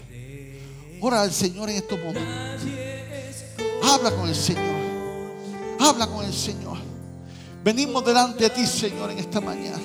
Ora 1.01 1.23
al 1.23 1.33
Señor 1.33 1.69
en 1.69 1.77
estos 1.77 1.99
momentos. 1.99 2.63
Habla 3.83 4.13
con 4.13 4.29
el 4.29 4.37
Señor. 4.37 4.81
Habla 5.81 6.07
con 6.07 6.25
el 6.25 6.33
Señor. 6.33 6.79
Venimos 7.65 8.05
delante 8.05 8.45
de 8.45 8.51
ti, 8.51 8.65
Señor, 8.65 9.11
en 9.11 9.19
esta 9.19 9.41
mañana. 9.41 9.83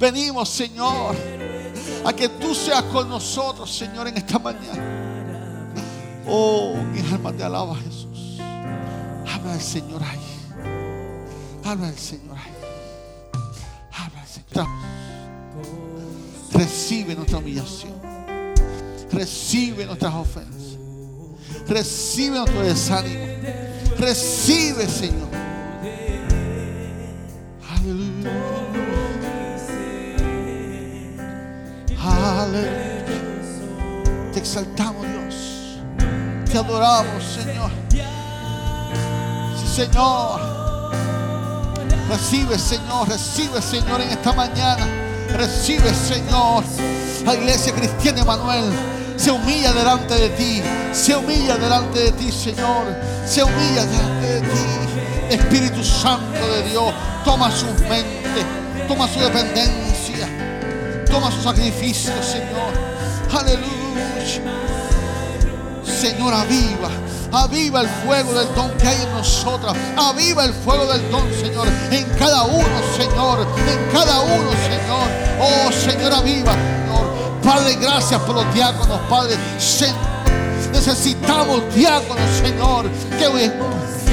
Venimos, 0.00 0.48
Señor, 0.48 1.14
a 2.02 2.12
que 2.14 2.30
tú 2.30 2.54
seas 2.54 2.84
con 2.84 3.10
nosotros, 3.10 3.70
Señor, 3.70 4.08
en 4.08 4.16
esta 4.16 4.38
mañana. 4.38 5.74
Oh, 6.26 6.74
mi 6.90 7.00
alma 7.00 7.32
te 7.32 7.44
alaba, 7.44 7.76
Jesús. 7.76 8.38
Habla 8.40 9.52
al 9.52 9.60
Señor 9.60 10.02
ahí. 10.02 10.18
Habla 11.62 11.88
al 11.88 11.98
Señor 11.98 12.38
ahí. 12.38 12.55
Recibe 16.52 17.14
nuestra 17.14 17.38
humillación. 17.38 17.92
Recibe 19.12 19.86
nuestras 19.86 20.14
ofensas. 20.14 20.78
Recibe 21.68 22.36
nuestro 22.36 22.62
desánimo. 22.62 23.24
Recibe, 23.98 24.86
Señor. 24.86 25.28
Aleluya. 27.70 28.30
Aleluya. 31.98 33.04
Te 34.32 34.38
exaltamos, 34.38 35.06
Dios. 35.06 35.80
Te 36.50 36.58
adoramos, 36.58 37.24
Señor. 37.24 37.70
Sí, 39.58 39.84
Señor. 39.84 40.65
Recibe, 42.08 42.56
Señor, 42.58 43.08
recibe, 43.08 43.60
Señor, 43.60 44.00
en 44.00 44.10
esta 44.10 44.32
mañana. 44.32 44.86
Recibe, 45.36 45.92
Señor. 45.92 46.64
La 47.24 47.34
iglesia 47.34 47.74
cristiana 47.74 48.20
Emanuel 48.20 48.64
se 49.16 49.30
humilla 49.32 49.72
delante 49.72 50.14
de 50.14 50.28
ti. 50.30 50.62
Se 50.92 51.16
humilla 51.16 51.56
delante 51.56 51.98
de 51.98 52.12
ti, 52.12 52.30
Señor. 52.30 52.86
Se 53.26 53.42
humilla 53.42 53.84
delante 53.86 54.26
de 54.26 54.40
ti. 54.40 55.34
Espíritu 55.34 55.82
Santo 55.82 56.46
de 56.54 56.70
Dios, 56.70 56.94
toma 57.24 57.50
su 57.50 57.66
mente, 57.88 58.44
toma 58.86 59.08
su 59.08 59.18
dependencia, 59.18 60.28
toma 61.10 61.32
su 61.32 61.42
sacrificio, 61.42 62.12
Señor. 62.22 62.72
Aleluya. 63.32 63.76
Señor, 65.84 66.32
aviva 66.32 66.90
Aviva 67.32 67.80
el 67.80 67.88
fuego 67.88 68.32
del 68.32 68.54
don 68.54 68.70
que 68.78 68.88
hay 68.88 69.02
en 69.02 69.12
nosotras. 69.12 69.74
Aviva 69.96 70.44
el 70.44 70.52
fuego 70.52 70.86
del 70.86 71.10
don, 71.10 71.28
Señor, 71.32 71.68
en 71.90 72.04
cada 72.18 72.44
uno, 72.44 72.66
Señor. 72.96 73.46
En 73.68 73.92
cada 73.92 74.20
uno, 74.20 74.50
Señor. 74.52 75.08
Oh, 75.40 75.72
Señor, 75.72 76.12
aviva, 76.12 76.52
Señor. 76.52 77.40
Padre, 77.42 77.76
gracias 77.76 78.20
por 78.22 78.34
los 78.34 78.54
diáconos, 78.54 79.00
Padre. 79.08 79.36
Necesitamos 80.72 81.74
diáconos, 81.74 82.30
Señor. 82.42 82.90
Que, 83.18 83.52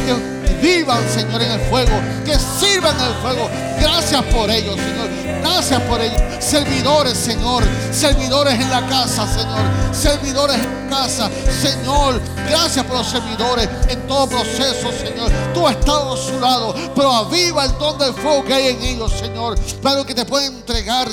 que 0.06 0.33
vivan, 0.64 1.04
Señor, 1.10 1.42
en 1.42 1.52
el 1.52 1.60
fuego. 1.70 1.92
Que 2.26 2.40
sirvan 2.40 2.98
en 3.00 3.06
el 3.08 3.14
fuego. 3.16 3.50
Gracias 3.80 4.24
por 4.34 4.50
ellos, 4.50 4.76
Señor. 4.78 5.10
Gracias 5.42 5.82
por 5.82 6.02
ello. 6.02 6.16
Servidores, 6.40 7.18
Señor. 7.18 7.64
Servidores 7.92 8.54
en 8.54 8.70
la 8.70 8.88
casa, 8.88 9.28
Señor. 9.28 9.94
Servidores 9.94 10.58
en 10.58 10.90
casa, 10.90 11.30
Señor. 11.62 12.22
Gracias 12.50 12.86
por 12.86 12.98
los 12.98 13.08
servidores 13.08 13.70
en 13.90 14.08
todo 14.08 14.28
proceso, 14.28 14.90
Señor. 14.92 15.30
Tú 15.54 15.68
has 15.68 15.76
estado 15.76 16.14
a 16.14 16.18
su 16.18 16.40
lado, 16.40 16.74
pero 16.96 17.12
aviva 17.12 17.66
el 17.66 17.78
don 17.78 17.98
del 17.98 18.14
fuego 18.14 18.46
que 18.46 18.54
hay 18.54 18.68
en 18.68 18.82
ellos, 18.82 19.12
Señor. 19.12 19.60
Para 19.82 20.04
que 20.06 20.16
te 20.16 20.26
pueden 20.26 20.54
entregar, 20.56 21.10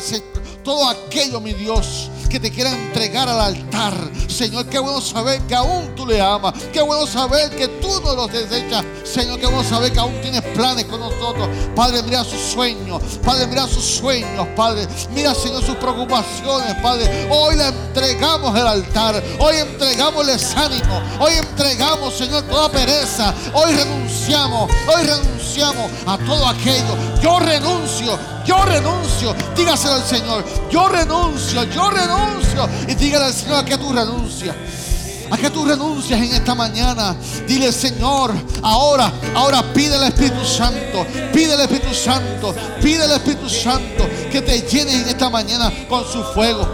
todo 0.62 0.88
aquello, 0.88 1.40
mi 1.40 1.54
Dios 1.54 2.10
que 2.30 2.40
te 2.40 2.50
quiera 2.50 2.70
entregar 2.70 3.28
al 3.28 3.40
altar. 3.40 3.92
Señor, 4.28 4.66
qué 4.66 4.78
bueno 4.78 5.00
saber 5.00 5.40
que 5.42 5.54
aún 5.54 5.94
tú 5.96 6.06
le 6.06 6.20
amas. 6.20 6.54
Qué 6.72 6.80
bueno 6.80 7.06
saber 7.06 7.50
que 7.50 7.66
tú 7.66 8.00
no 8.02 8.14
los 8.14 8.32
desechas. 8.32 8.84
Señor, 9.04 9.40
qué 9.40 9.46
bueno 9.46 9.64
saber 9.64 9.92
que 9.92 9.98
aún 9.98 10.14
tienes 10.22 10.40
planes 10.54 10.84
con 10.84 11.00
nosotros. 11.00 11.48
Padre, 11.74 12.02
mira 12.04 12.22
sus 12.22 12.40
sueños. 12.40 13.02
Padre, 13.24 13.48
mira 13.48 13.66
sus 13.66 13.84
sueños, 13.84 14.46
Padre. 14.56 14.86
Mira, 15.12 15.34
Señor, 15.34 15.62
sus 15.64 15.74
preocupaciones, 15.76 16.74
Padre. 16.80 17.28
Hoy 17.30 17.56
le 17.56 17.66
entregamos 17.66 18.56
el 18.56 18.66
altar. 18.66 19.22
Hoy 19.40 19.56
entregamos 19.56 20.26
el 20.26 20.34
desánimo. 20.34 21.02
Hoy 21.18 21.32
entregamos, 21.34 22.14
Señor, 22.14 22.44
toda 22.44 22.70
pereza. 22.70 23.34
Hoy 23.52 23.72
renunciamos. 23.74 24.70
Hoy 24.86 25.02
renunciamos 25.02 25.90
a 26.06 26.16
todo 26.16 26.46
aquello. 26.46 26.96
Yo 27.20 27.40
renuncio. 27.40 28.39
Yo 28.44 28.64
renuncio. 28.64 29.34
Dígaselo 29.56 29.94
al 29.94 30.04
Señor. 30.04 30.44
Yo 30.70 30.88
renuncio. 30.88 31.64
Yo 31.64 31.90
renuncio 31.90 32.68
y 32.88 32.94
dígale 32.94 33.26
al 33.26 33.34
Señor 33.34 33.58
a 33.58 33.64
que 33.64 33.76
tú 33.76 33.92
renuncias. 33.92 34.56
A 35.30 35.36
que 35.36 35.50
tú 35.50 35.64
renuncias 35.64 36.20
en 36.20 36.32
esta 36.32 36.54
mañana. 36.54 37.14
Dile, 37.46 37.72
Señor, 37.72 38.34
ahora, 38.62 39.12
ahora 39.34 39.62
pide 39.72 39.94
al 39.94 40.04
Espíritu 40.04 40.44
Santo. 40.44 41.06
Pide 41.32 41.54
al 41.54 41.60
Espíritu 41.60 41.94
Santo. 41.94 42.54
Pide 42.82 43.04
al 43.04 43.12
Espíritu 43.12 43.48
Santo 43.48 44.08
que 44.30 44.42
te 44.42 44.62
llene 44.62 44.94
en 44.94 45.08
esta 45.08 45.30
mañana 45.30 45.72
con 45.88 46.04
su 46.04 46.22
fuego. 46.34 46.68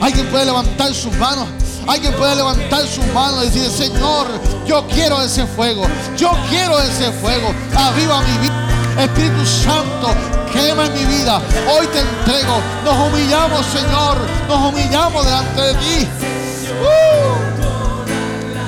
Alguien 0.00 0.26
puede 0.30 0.46
levantar 0.46 0.92
sus 0.92 1.12
manos. 1.16 1.46
Alguien 1.86 2.12
puede 2.14 2.36
levantar 2.36 2.86
su 2.86 3.02
mano 3.12 3.42
y 3.42 3.48
decir, 3.48 3.68
Señor, 3.70 4.26
yo 4.66 4.86
quiero 4.88 5.20
ese 5.22 5.46
fuego. 5.46 5.84
Yo 6.16 6.30
quiero 6.48 6.80
ese 6.80 7.10
fuego. 7.12 7.52
Aviva 7.76 8.22
mi 8.22 8.38
vida. 8.38 8.81
Espíritu 8.98 9.46
Santo, 9.46 10.14
quema 10.52 10.86
en 10.86 10.94
mi 10.94 11.04
vida. 11.04 11.40
Hoy 11.70 11.86
te 11.88 12.00
entrego. 12.00 12.60
Nos 12.84 13.08
humillamos, 13.08 13.66
Señor. 13.66 14.18
Nos 14.48 14.72
humillamos 14.72 15.24
delante 15.24 15.60
de 15.60 15.74
ti. 15.74 16.08
Uh. 16.82 17.52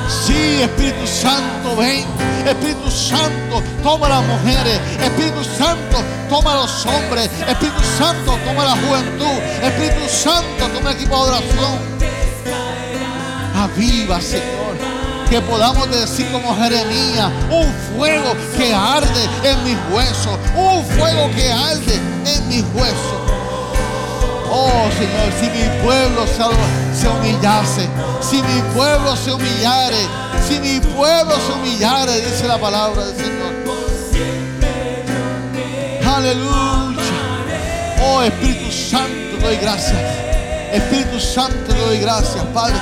Sí, 0.09 0.63
Espíritu 0.63 1.07
Santo, 1.07 1.77
ven. 1.77 2.07
Espíritu 2.47 2.91
Santo, 2.91 3.63
toma 3.83 4.07
a 4.07 4.11
las 4.11 4.25
mujeres. 4.25 4.81
Espíritu 5.03 5.45
Santo, 5.45 5.99
toma 6.29 6.53
a 6.53 6.57
los 6.57 6.87
hombres. 6.87 7.31
Espíritu 7.47 7.83
Santo, 7.99 8.39
toma 8.45 8.63
a 8.63 8.67
la 8.67 8.83
juventud. 8.83 9.39
Espíritu 9.63 10.09
Santo, 10.09 10.69
toma 10.75 10.91
el 10.91 10.97
equipo 10.97 11.25
de 11.25 11.31
oración. 11.33 11.79
Aviva, 13.55 14.21
Señor. 14.21 15.04
Que 15.31 15.41
podamos 15.41 15.91
decir 15.91 16.31
como 16.31 16.55
Jeremías, 16.57 17.31
un 17.51 17.73
fuego 17.97 18.37
que 18.57 18.75
arde 18.75 19.29
en 19.43 19.65
mis 19.65 19.77
huesos. 19.91 20.39
Un 20.55 20.85
fuego 20.85 21.31
que 21.35 21.51
arde 21.51 21.95
en 22.27 22.49
mis 22.49 22.65
huesos. 22.75 23.25
Oh 24.57 24.89
Señor, 24.97 25.33
si 25.41 25.47
mi 25.51 25.83
pueblo 25.83 26.25
se, 26.29 27.09
humillase, 27.09 27.89
si 28.21 28.41
mi 28.41 28.63
pueblo 28.73 29.17
se 29.17 29.33
humillare, 29.33 29.97
si 30.47 30.61
mi 30.61 30.79
pueblo 30.79 31.35
se 31.45 31.53
humillare, 31.55 32.21
dice 32.21 32.47
la 32.47 32.59
palabra 32.59 33.05
del 33.05 33.17
Señor. 33.17 33.53
Aleluya. 36.07 37.03
Oh 38.07 38.23
Espíritu 38.23 38.71
Santo, 38.71 39.39
doy 39.41 39.57
gracias. 39.57 40.01
Espíritu 40.73 41.19
Santo, 41.19 41.75
doy 41.75 41.99
gracias, 41.99 42.45
Padre. 42.55 42.77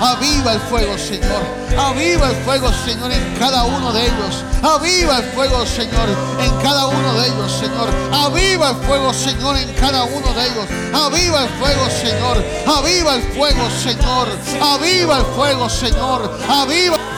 Aviva 0.00 0.54
el 0.54 0.60
fuego, 0.60 0.98
Señor. 0.98 1.42
Aviva 1.78 2.30
el 2.30 2.36
fuego, 2.44 2.72
Señor, 2.84 3.12
en 3.12 3.34
cada 3.36 3.64
uno 3.64 3.92
de 3.92 4.04
ellos. 4.06 4.44
Aviva 4.62 5.18
el 5.18 5.24
fuego, 5.32 5.66
Señor, 5.66 6.08
en 6.40 6.56
cada 6.62 6.86
uno 6.86 7.14
de 7.14 7.26
ellos, 7.26 7.52
Señor. 7.52 7.88
Aviva 8.12 8.70
el 8.70 8.76
fuego, 8.76 9.12
Señor, 9.12 9.56
en 9.56 9.74
cada 9.74 10.04
uno 10.04 10.32
de 10.32 10.46
ellos. 10.46 10.66
Aviva 10.92 11.42
el 11.44 11.48
fuego, 11.50 11.90
Señor. 11.90 12.44
Aviva 12.66 13.14
el 13.16 13.22
fuego, 13.34 13.70
Señor. 13.82 14.28
Aviva 14.62 15.18
el 15.18 15.24
fuego, 15.34 15.68
Señor. 15.68 16.38
Aviva 16.48 16.88
el 16.88 16.94
fuego, 16.96 17.04
Señor, 17.04 17.13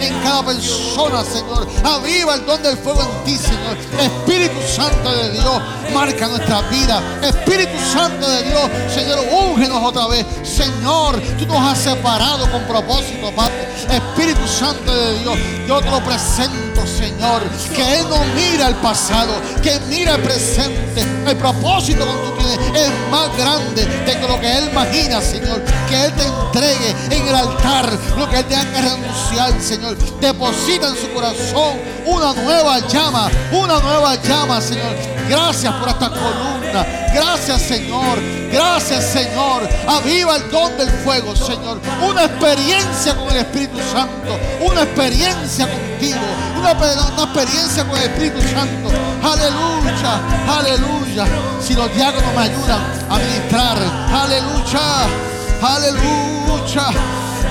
en 0.00 0.22
cada 0.22 0.42
persona, 0.44 1.24
Señor. 1.24 1.66
Aviva 1.84 2.34
el 2.34 2.46
don 2.46 2.62
del 2.62 2.76
fuego 2.76 3.02
en 3.02 3.24
ti, 3.24 3.36
Señor. 3.36 3.76
Espíritu 4.00 4.60
Santo 4.66 5.12
de 5.14 5.30
Dios, 5.32 5.62
marca 5.92 6.26
nuestra 6.28 6.62
vida. 6.62 7.02
Espíritu 7.22 7.78
Santo 7.92 8.28
de 8.28 8.42
Dios, 8.44 8.62
Señor, 8.92 9.18
úngenos 9.30 9.82
otra 9.82 10.06
vez. 10.08 10.26
Señor, 10.42 11.20
tú 11.38 11.46
nos 11.46 11.58
has 11.58 11.78
separado 11.78 12.50
con 12.50 12.62
propósito, 12.64 13.30
Padre. 13.34 13.68
Espíritu 13.90 14.46
Santo 14.46 14.94
de 14.94 15.18
Dios, 15.20 15.38
yo 15.66 15.80
te 15.80 15.90
lo 15.90 16.02
presento, 16.04 16.86
Señor. 16.86 17.42
Que 17.74 18.00
Él 18.00 18.06
no 18.08 18.18
mira 18.34 18.68
el 18.68 18.76
pasado, 18.76 19.34
que 19.62 19.78
mira 19.88 20.14
el 20.14 20.22
presente. 20.22 21.02
El 21.26 21.36
propósito 21.36 22.04
que 22.04 22.12
tú 22.12 22.36
tienes 22.38 22.58
es 22.74 22.90
más 23.10 23.36
grande 23.36 23.84
de 23.84 24.28
lo 24.28 24.40
que 24.40 24.58
Él 24.58 24.68
imagina, 24.70 25.20
Señor. 25.20 25.62
Que 25.94 26.06
Él 26.06 26.12
te 26.14 26.24
entregue 26.24 26.96
en 27.08 27.28
el 27.28 27.34
altar 27.36 27.88
lo 28.18 28.28
que 28.28 28.38
Él 28.38 28.44
tenga 28.46 28.64
que 28.64 28.80
renunciar, 28.80 29.60
Señor. 29.60 29.96
Deposita 30.20 30.88
en 30.88 30.96
su 30.96 31.08
corazón 31.14 31.78
una 32.04 32.32
nueva 32.32 32.80
llama, 32.88 33.30
una 33.52 33.78
nueva 33.78 34.16
llama, 34.16 34.60
Señor. 34.60 34.92
Gracias 35.28 35.72
por 35.74 35.88
esta 35.88 36.10
columna. 36.10 36.84
Gracias, 37.14 37.62
Señor. 37.62 38.18
Gracias, 38.50 39.04
Señor. 39.04 39.68
Aviva 39.86 40.34
el 40.34 40.50
don 40.50 40.76
del 40.76 40.90
fuego, 40.90 41.36
Señor. 41.36 41.80
Una 42.02 42.24
experiencia 42.24 43.14
con 43.14 43.30
el 43.30 43.36
Espíritu 43.36 43.78
Santo. 43.92 44.36
Una 44.62 44.82
experiencia 44.82 45.68
contigo. 45.68 46.18
Una, 46.58 46.72
experiencia 46.72 47.84
con 47.84 47.96
el 47.98 48.02
Espíritu 48.02 48.40
Santo. 48.42 48.90
Aleluya. 49.22 50.58
Aleluya. 50.58 51.26
Si 51.64 51.74
los 51.74 51.94
diáconos 51.94 52.34
me 52.34 52.42
ayudan 52.42 52.80
a 53.08 53.16
ministrar. 53.16 53.78
Aleluya. 54.12 55.33
Aleluya. 55.66 56.90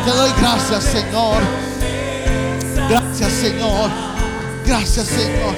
Te 0.05 0.11
doy 0.11 0.29
gracias, 0.37 0.83
Señor. 0.83 1.41
Gracias, 2.87 3.33
Señor. 3.33 3.89
Gracias, 4.65 5.07
Señor. 5.07 5.55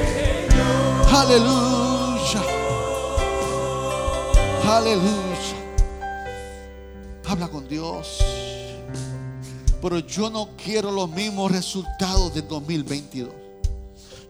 Aleluya. 1.13 2.41
Aleluya. 4.69 5.55
Habla 7.27 7.49
con 7.49 7.67
Dios. 7.67 8.23
Pero 9.81 9.99
yo 9.99 10.29
no 10.29 10.49
quiero 10.55 10.91
los 10.91 11.09
mismos 11.09 11.51
resultados 11.51 12.33
de 12.33 12.41
2022. 12.41 13.44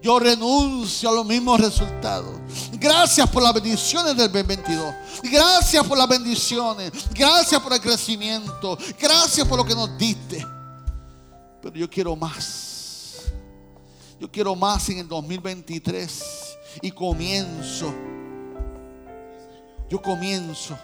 Yo 0.06 0.20
renuncio 0.20 1.10
a 1.10 1.14
los 1.14 1.26
mismos 1.26 1.60
resultados. 1.60 2.40
Gracias 2.74 3.28
por 3.28 3.42
las 3.42 3.56
bendiciones 3.56 4.16
del 4.16 4.32
2022. 4.32 4.94
Gracias 5.24 5.84
por 5.84 5.98
las 5.98 6.08
bendiciones. 6.08 6.92
Gracias 7.12 7.60
por 7.60 7.74
el 7.74 7.82
crecimiento. 7.82 8.78
Gracias 9.00 9.48
por 9.48 9.58
lo 9.58 9.66
que 9.66 9.74
nos 9.74 9.98
diste. 9.98 10.46
Pero 11.60 11.76
yo 11.76 11.90
quiero 11.90 12.16
más. 12.16 13.24
Yo 14.20 14.32
quiero 14.32 14.56
más 14.56 14.88
en 14.90 15.00
el 15.00 15.08
2023. 15.08 16.24
Y 16.84 16.92
comienzo. 16.92 17.92
Yo 19.90 20.00
comienzo 20.04 20.78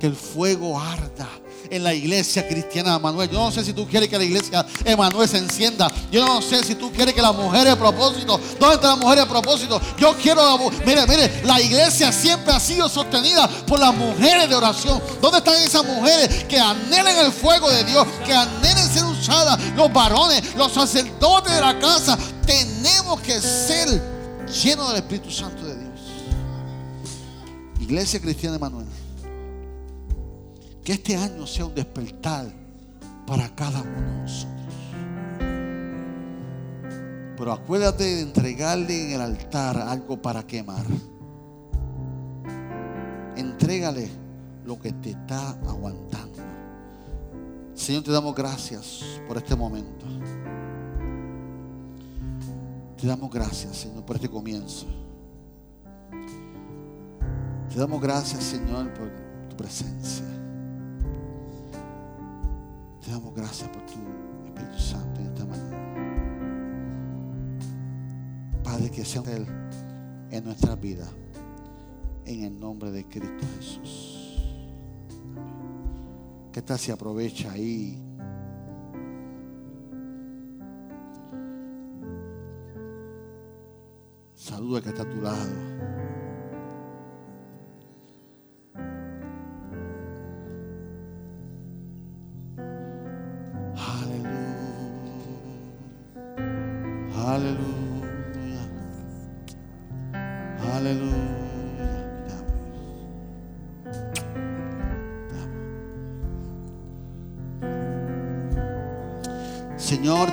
que 0.00 0.08
el 0.08 0.16
fuego 0.16 0.80
arda 0.80 1.28
en 1.70 1.84
la 1.84 1.94
iglesia 1.94 2.46
cristiana 2.46 2.90
de 2.90 2.96
Emanuel. 2.96 3.30
Yo 3.30 3.38
no 3.38 3.50
sé 3.50 3.64
si 3.64 3.72
tú 3.72 3.86
quieres 3.86 4.08
que 4.08 4.18
la 4.18 4.24
iglesia 4.24 4.66
Emanuel 4.84 5.28
se 5.28 5.38
encienda. 5.38 5.90
Yo 6.10 6.24
no 6.24 6.42
sé 6.42 6.64
si 6.64 6.74
tú 6.74 6.90
quieres 6.92 7.14
que 7.14 7.22
las 7.22 7.34
mujeres 7.34 7.74
de 7.74 7.76
propósito. 7.76 8.40
¿Dónde 8.58 8.76
están 8.76 8.90
las 8.90 8.98
mujeres 8.98 9.24
de 9.24 9.30
propósito? 9.30 9.80
Yo 9.98 10.14
quiero 10.16 10.44
la 10.44 10.58
Mire, 10.84 11.06
mire, 11.06 11.42
la 11.44 11.60
iglesia 11.60 12.12
siempre 12.12 12.52
ha 12.52 12.60
sido 12.60 12.88
sostenida 12.88 13.48
por 13.66 13.78
las 13.78 13.94
mujeres 13.94 14.48
de 14.48 14.54
oración. 14.54 15.00
¿Dónde 15.20 15.38
están 15.38 15.56
esas 15.62 15.84
mujeres 15.84 16.44
que 16.44 16.58
anhelen 16.58 17.16
el 17.18 17.32
fuego 17.32 17.70
de 17.70 17.84
Dios? 17.84 18.06
Que 18.24 18.32
anhelen 18.32 18.88
ser 18.88 19.04
usadas. 19.04 19.58
Los 19.76 19.92
varones, 19.92 20.54
los 20.56 20.72
sacerdotes 20.72 21.52
de 21.52 21.60
la 21.60 21.78
casa. 21.78 22.18
Tenemos 22.46 23.20
que 23.20 23.40
ser 23.40 23.88
llenos 24.62 24.88
del 24.88 24.96
Espíritu 24.98 25.30
Santo 25.30 25.64
de 25.64 25.76
Dios. 25.76 25.88
Iglesia 27.80 28.20
cristiana 28.20 28.56
Emanuel. 28.56 28.87
Que 30.88 30.94
este 30.94 31.16
año 31.16 31.46
sea 31.46 31.66
un 31.66 31.74
despertar 31.74 32.46
para 33.26 33.54
cada 33.54 33.82
uno 33.82 34.00
de 34.00 34.22
nosotros. 34.22 34.74
Pero 37.36 37.52
acuérdate 37.52 38.04
de 38.04 38.22
entregarle 38.22 39.08
en 39.08 39.12
el 39.12 39.20
altar 39.20 39.76
algo 39.76 40.16
para 40.22 40.46
quemar. 40.46 40.86
Entrégale 43.36 44.08
lo 44.64 44.78
que 44.80 44.94
te 44.94 45.10
está 45.10 45.50
aguantando. 45.50 46.42
Señor, 47.74 48.02
te 48.02 48.10
damos 48.10 48.34
gracias 48.34 49.04
por 49.28 49.36
este 49.36 49.54
momento. 49.54 50.06
Te 52.98 53.06
damos 53.06 53.30
gracias, 53.30 53.76
Señor, 53.76 54.06
por 54.06 54.16
este 54.16 54.30
comienzo. 54.30 54.86
Te 57.68 57.78
damos 57.78 58.00
gracias, 58.00 58.42
Señor, 58.42 58.90
por 58.94 59.10
tu 59.50 59.54
presencia. 59.54 60.37
Te 63.08 63.14
damos 63.14 63.34
gracias 63.34 63.70
por 63.70 63.80
tu 63.86 63.94
Espíritu 64.44 64.78
Santo 64.78 65.20
en 65.22 65.26
esta 65.28 65.46
mañana. 65.46 65.78
Padre, 68.62 68.90
que 68.90 69.02
sea 69.02 69.22
Él 69.34 69.46
en 70.30 70.44
nuestra 70.44 70.76
vida. 70.76 71.08
En 72.26 72.44
el 72.44 72.60
nombre 72.60 72.90
de 72.90 73.08
Cristo 73.08 73.46
Jesús. 73.56 74.42
¿Qué 76.52 76.60
tal 76.60 76.78
si 76.78 76.92
aprovecha 76.92 77.50
ahí? 77.50 77.98
Saluda 84.34 84.82
que 84.82 84.90
está 84.90 85.04
a 85.04 85.08
tu 85.08 85.22
lado. 85.22 86.17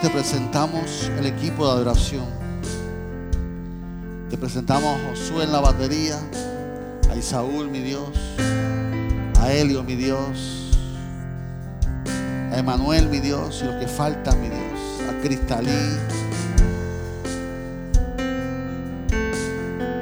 Te 0.05 0.11
presentamos 0.11 1.09
el 1.17 1.25
equipo 1.25 1.65
de 1.65 1.71
adoración. 1.71 2.25
Te 4.29 4.37
presentamos 4.37 4.99
a 4.99 5.09
Josué 5.09 5.45
en 5.45 5.51
la 5.51 5.61
batería, 5.61 6.19
a 7.09 7.15
Isaúl, 7.15 7.71
mi 7.71 7.79
Dios, 7.79 8.15
a 9.39 9.51
Helio, 9.51 9.81
mi 9.81 9.95
Dios, 9.95 10.77
a 12.51 12.59
Emanuel, 12.59 13.09
mi 13.09 13.19
Dios, 13.19 13.61
y 13.63 13.65
los 13.65 13.77
que 13.77 13.87
faltan, 13.87 14.39
mi 14.43 14.49
Dios, 14.49 15.09
a 15.09 15.21
Cristalí. 15.23 15.71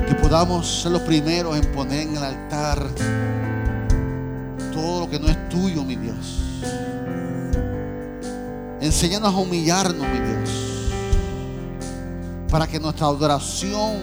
Que 0.06 0.16
podamos 0.16 0.82
ser 0.82 0.92
los 0.92 1.04
primeros 1.04 1.56
en 1.56 1.72
poner 1.72 2.02
en 2.02 2.18
el 2.18 2.24
altar 2.26 2.90
todo 4.74 5.00
lo 5.00 5.10
que 5.10 5.18
no 5.18 5.30
es 5.30 5.48
tuyo, 5.48 5.86
mi 5.86 5.96
Dios. 5.96 6.53
Enséñanos 8.84 9.34
a 9.34 9.38
humillarnos, 9.38 10.06
mi 10.06 10.20
Dios. 10.20 10.50
Para 12.52 12.68
que 12.68 12.82
nuestra 12.82 13.08
adoración 13.08 13.96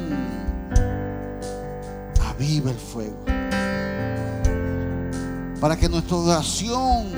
avive 2.27 2.71
el 2.71 2.79
fuego. 2.79 3.23
Para 5.61 5.77
que 5.77 5.87
nuestra 5.87 6.17
adoración 6.17 7.09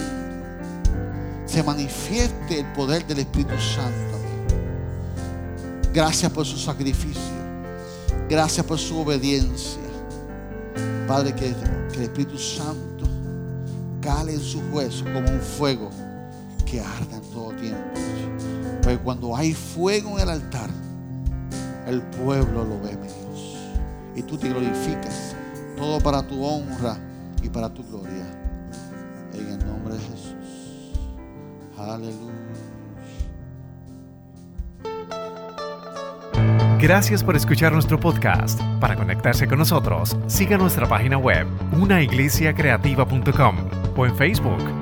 se 1.47 1.63
manifieste 1.63 2.59
el 2.59 2.67
poder 2.73 3.07
del 3.07 3.21
Espíritu 3.21 3.55
Santo. 3.61 4.19
Gracias 5.95 6.33
por 6.33 6.45
su 6.45 6.59
sacrificio. 6.59 7.23
Gracias 8.29 8.67
por 8.67 8.81
su 8.81 8.99
obediencia. 8.99 9.79
Padre, 11.07 11.33
que, 11.33 11.55
el 11.95 12.03
Espíritu 12.03 12.39
Santo 12.39 13.07
cale 14.01 14.35
en 14.35 14.41
sus 14.41 14.63
huesos 14.73 15.05
como 15.05 15.31
un 15.31 15.41
fuego 15.41 16.02
que 16.73 16.81
arda 16.81 17.17
en 17.17 17.31
todo 17.31 17.51
tiempo. 17.53 18.01
Porque 18.83 18.99
cuando 18.99 19.37
hay 19.37 19.53
fuego 19.53 20.17
en 20.17 20.23
el 20.23 20.31
altar, 20.31 20.71
el 21.87 22.01
pueblo 22.01 22.65
lo 22.65 22.81
ve, 22.81 22.97
mi 22.97 23.09
Dios. 23.09 23.59
Y 24.17 24.23
tú 24.23 24.39
te 24.39 24.49
glorificas. 24.49 25.37
Todo 25.77 26.01
para 26.01 26.27
tu 26.27 26.43
honra 26.43 26.97
y 27.43 27.51
para 27.51 27.69
tu 27.69 27.85
gloria. 27.85 28.25
En 29.35 29.49
el 29.49 29.67
nombre 29.67 29.95
de 29.95 30.01
Jesús. 30.01 30.95
Aleluya. 31.77 32.33
Gracias 36.81 37.23
por 37.23 37.37
escuchar 37.37 37.73
nuestro 37.73 38.01
podcast. 38.01 38.59
Para 38.81 38.97
conectarse 38.97 39.47
con 39.47 39.59
nosotros, 39.59 40.17
siga 40.27 40.57
nuestra 40.57 40.89
página 40.89 41.19
web, 41.19 41.47
unaiglesiacreativa.com 41.79 43.57
o 43.95 44.07
en 44.07 44.17
Facebook, 44.17 44.82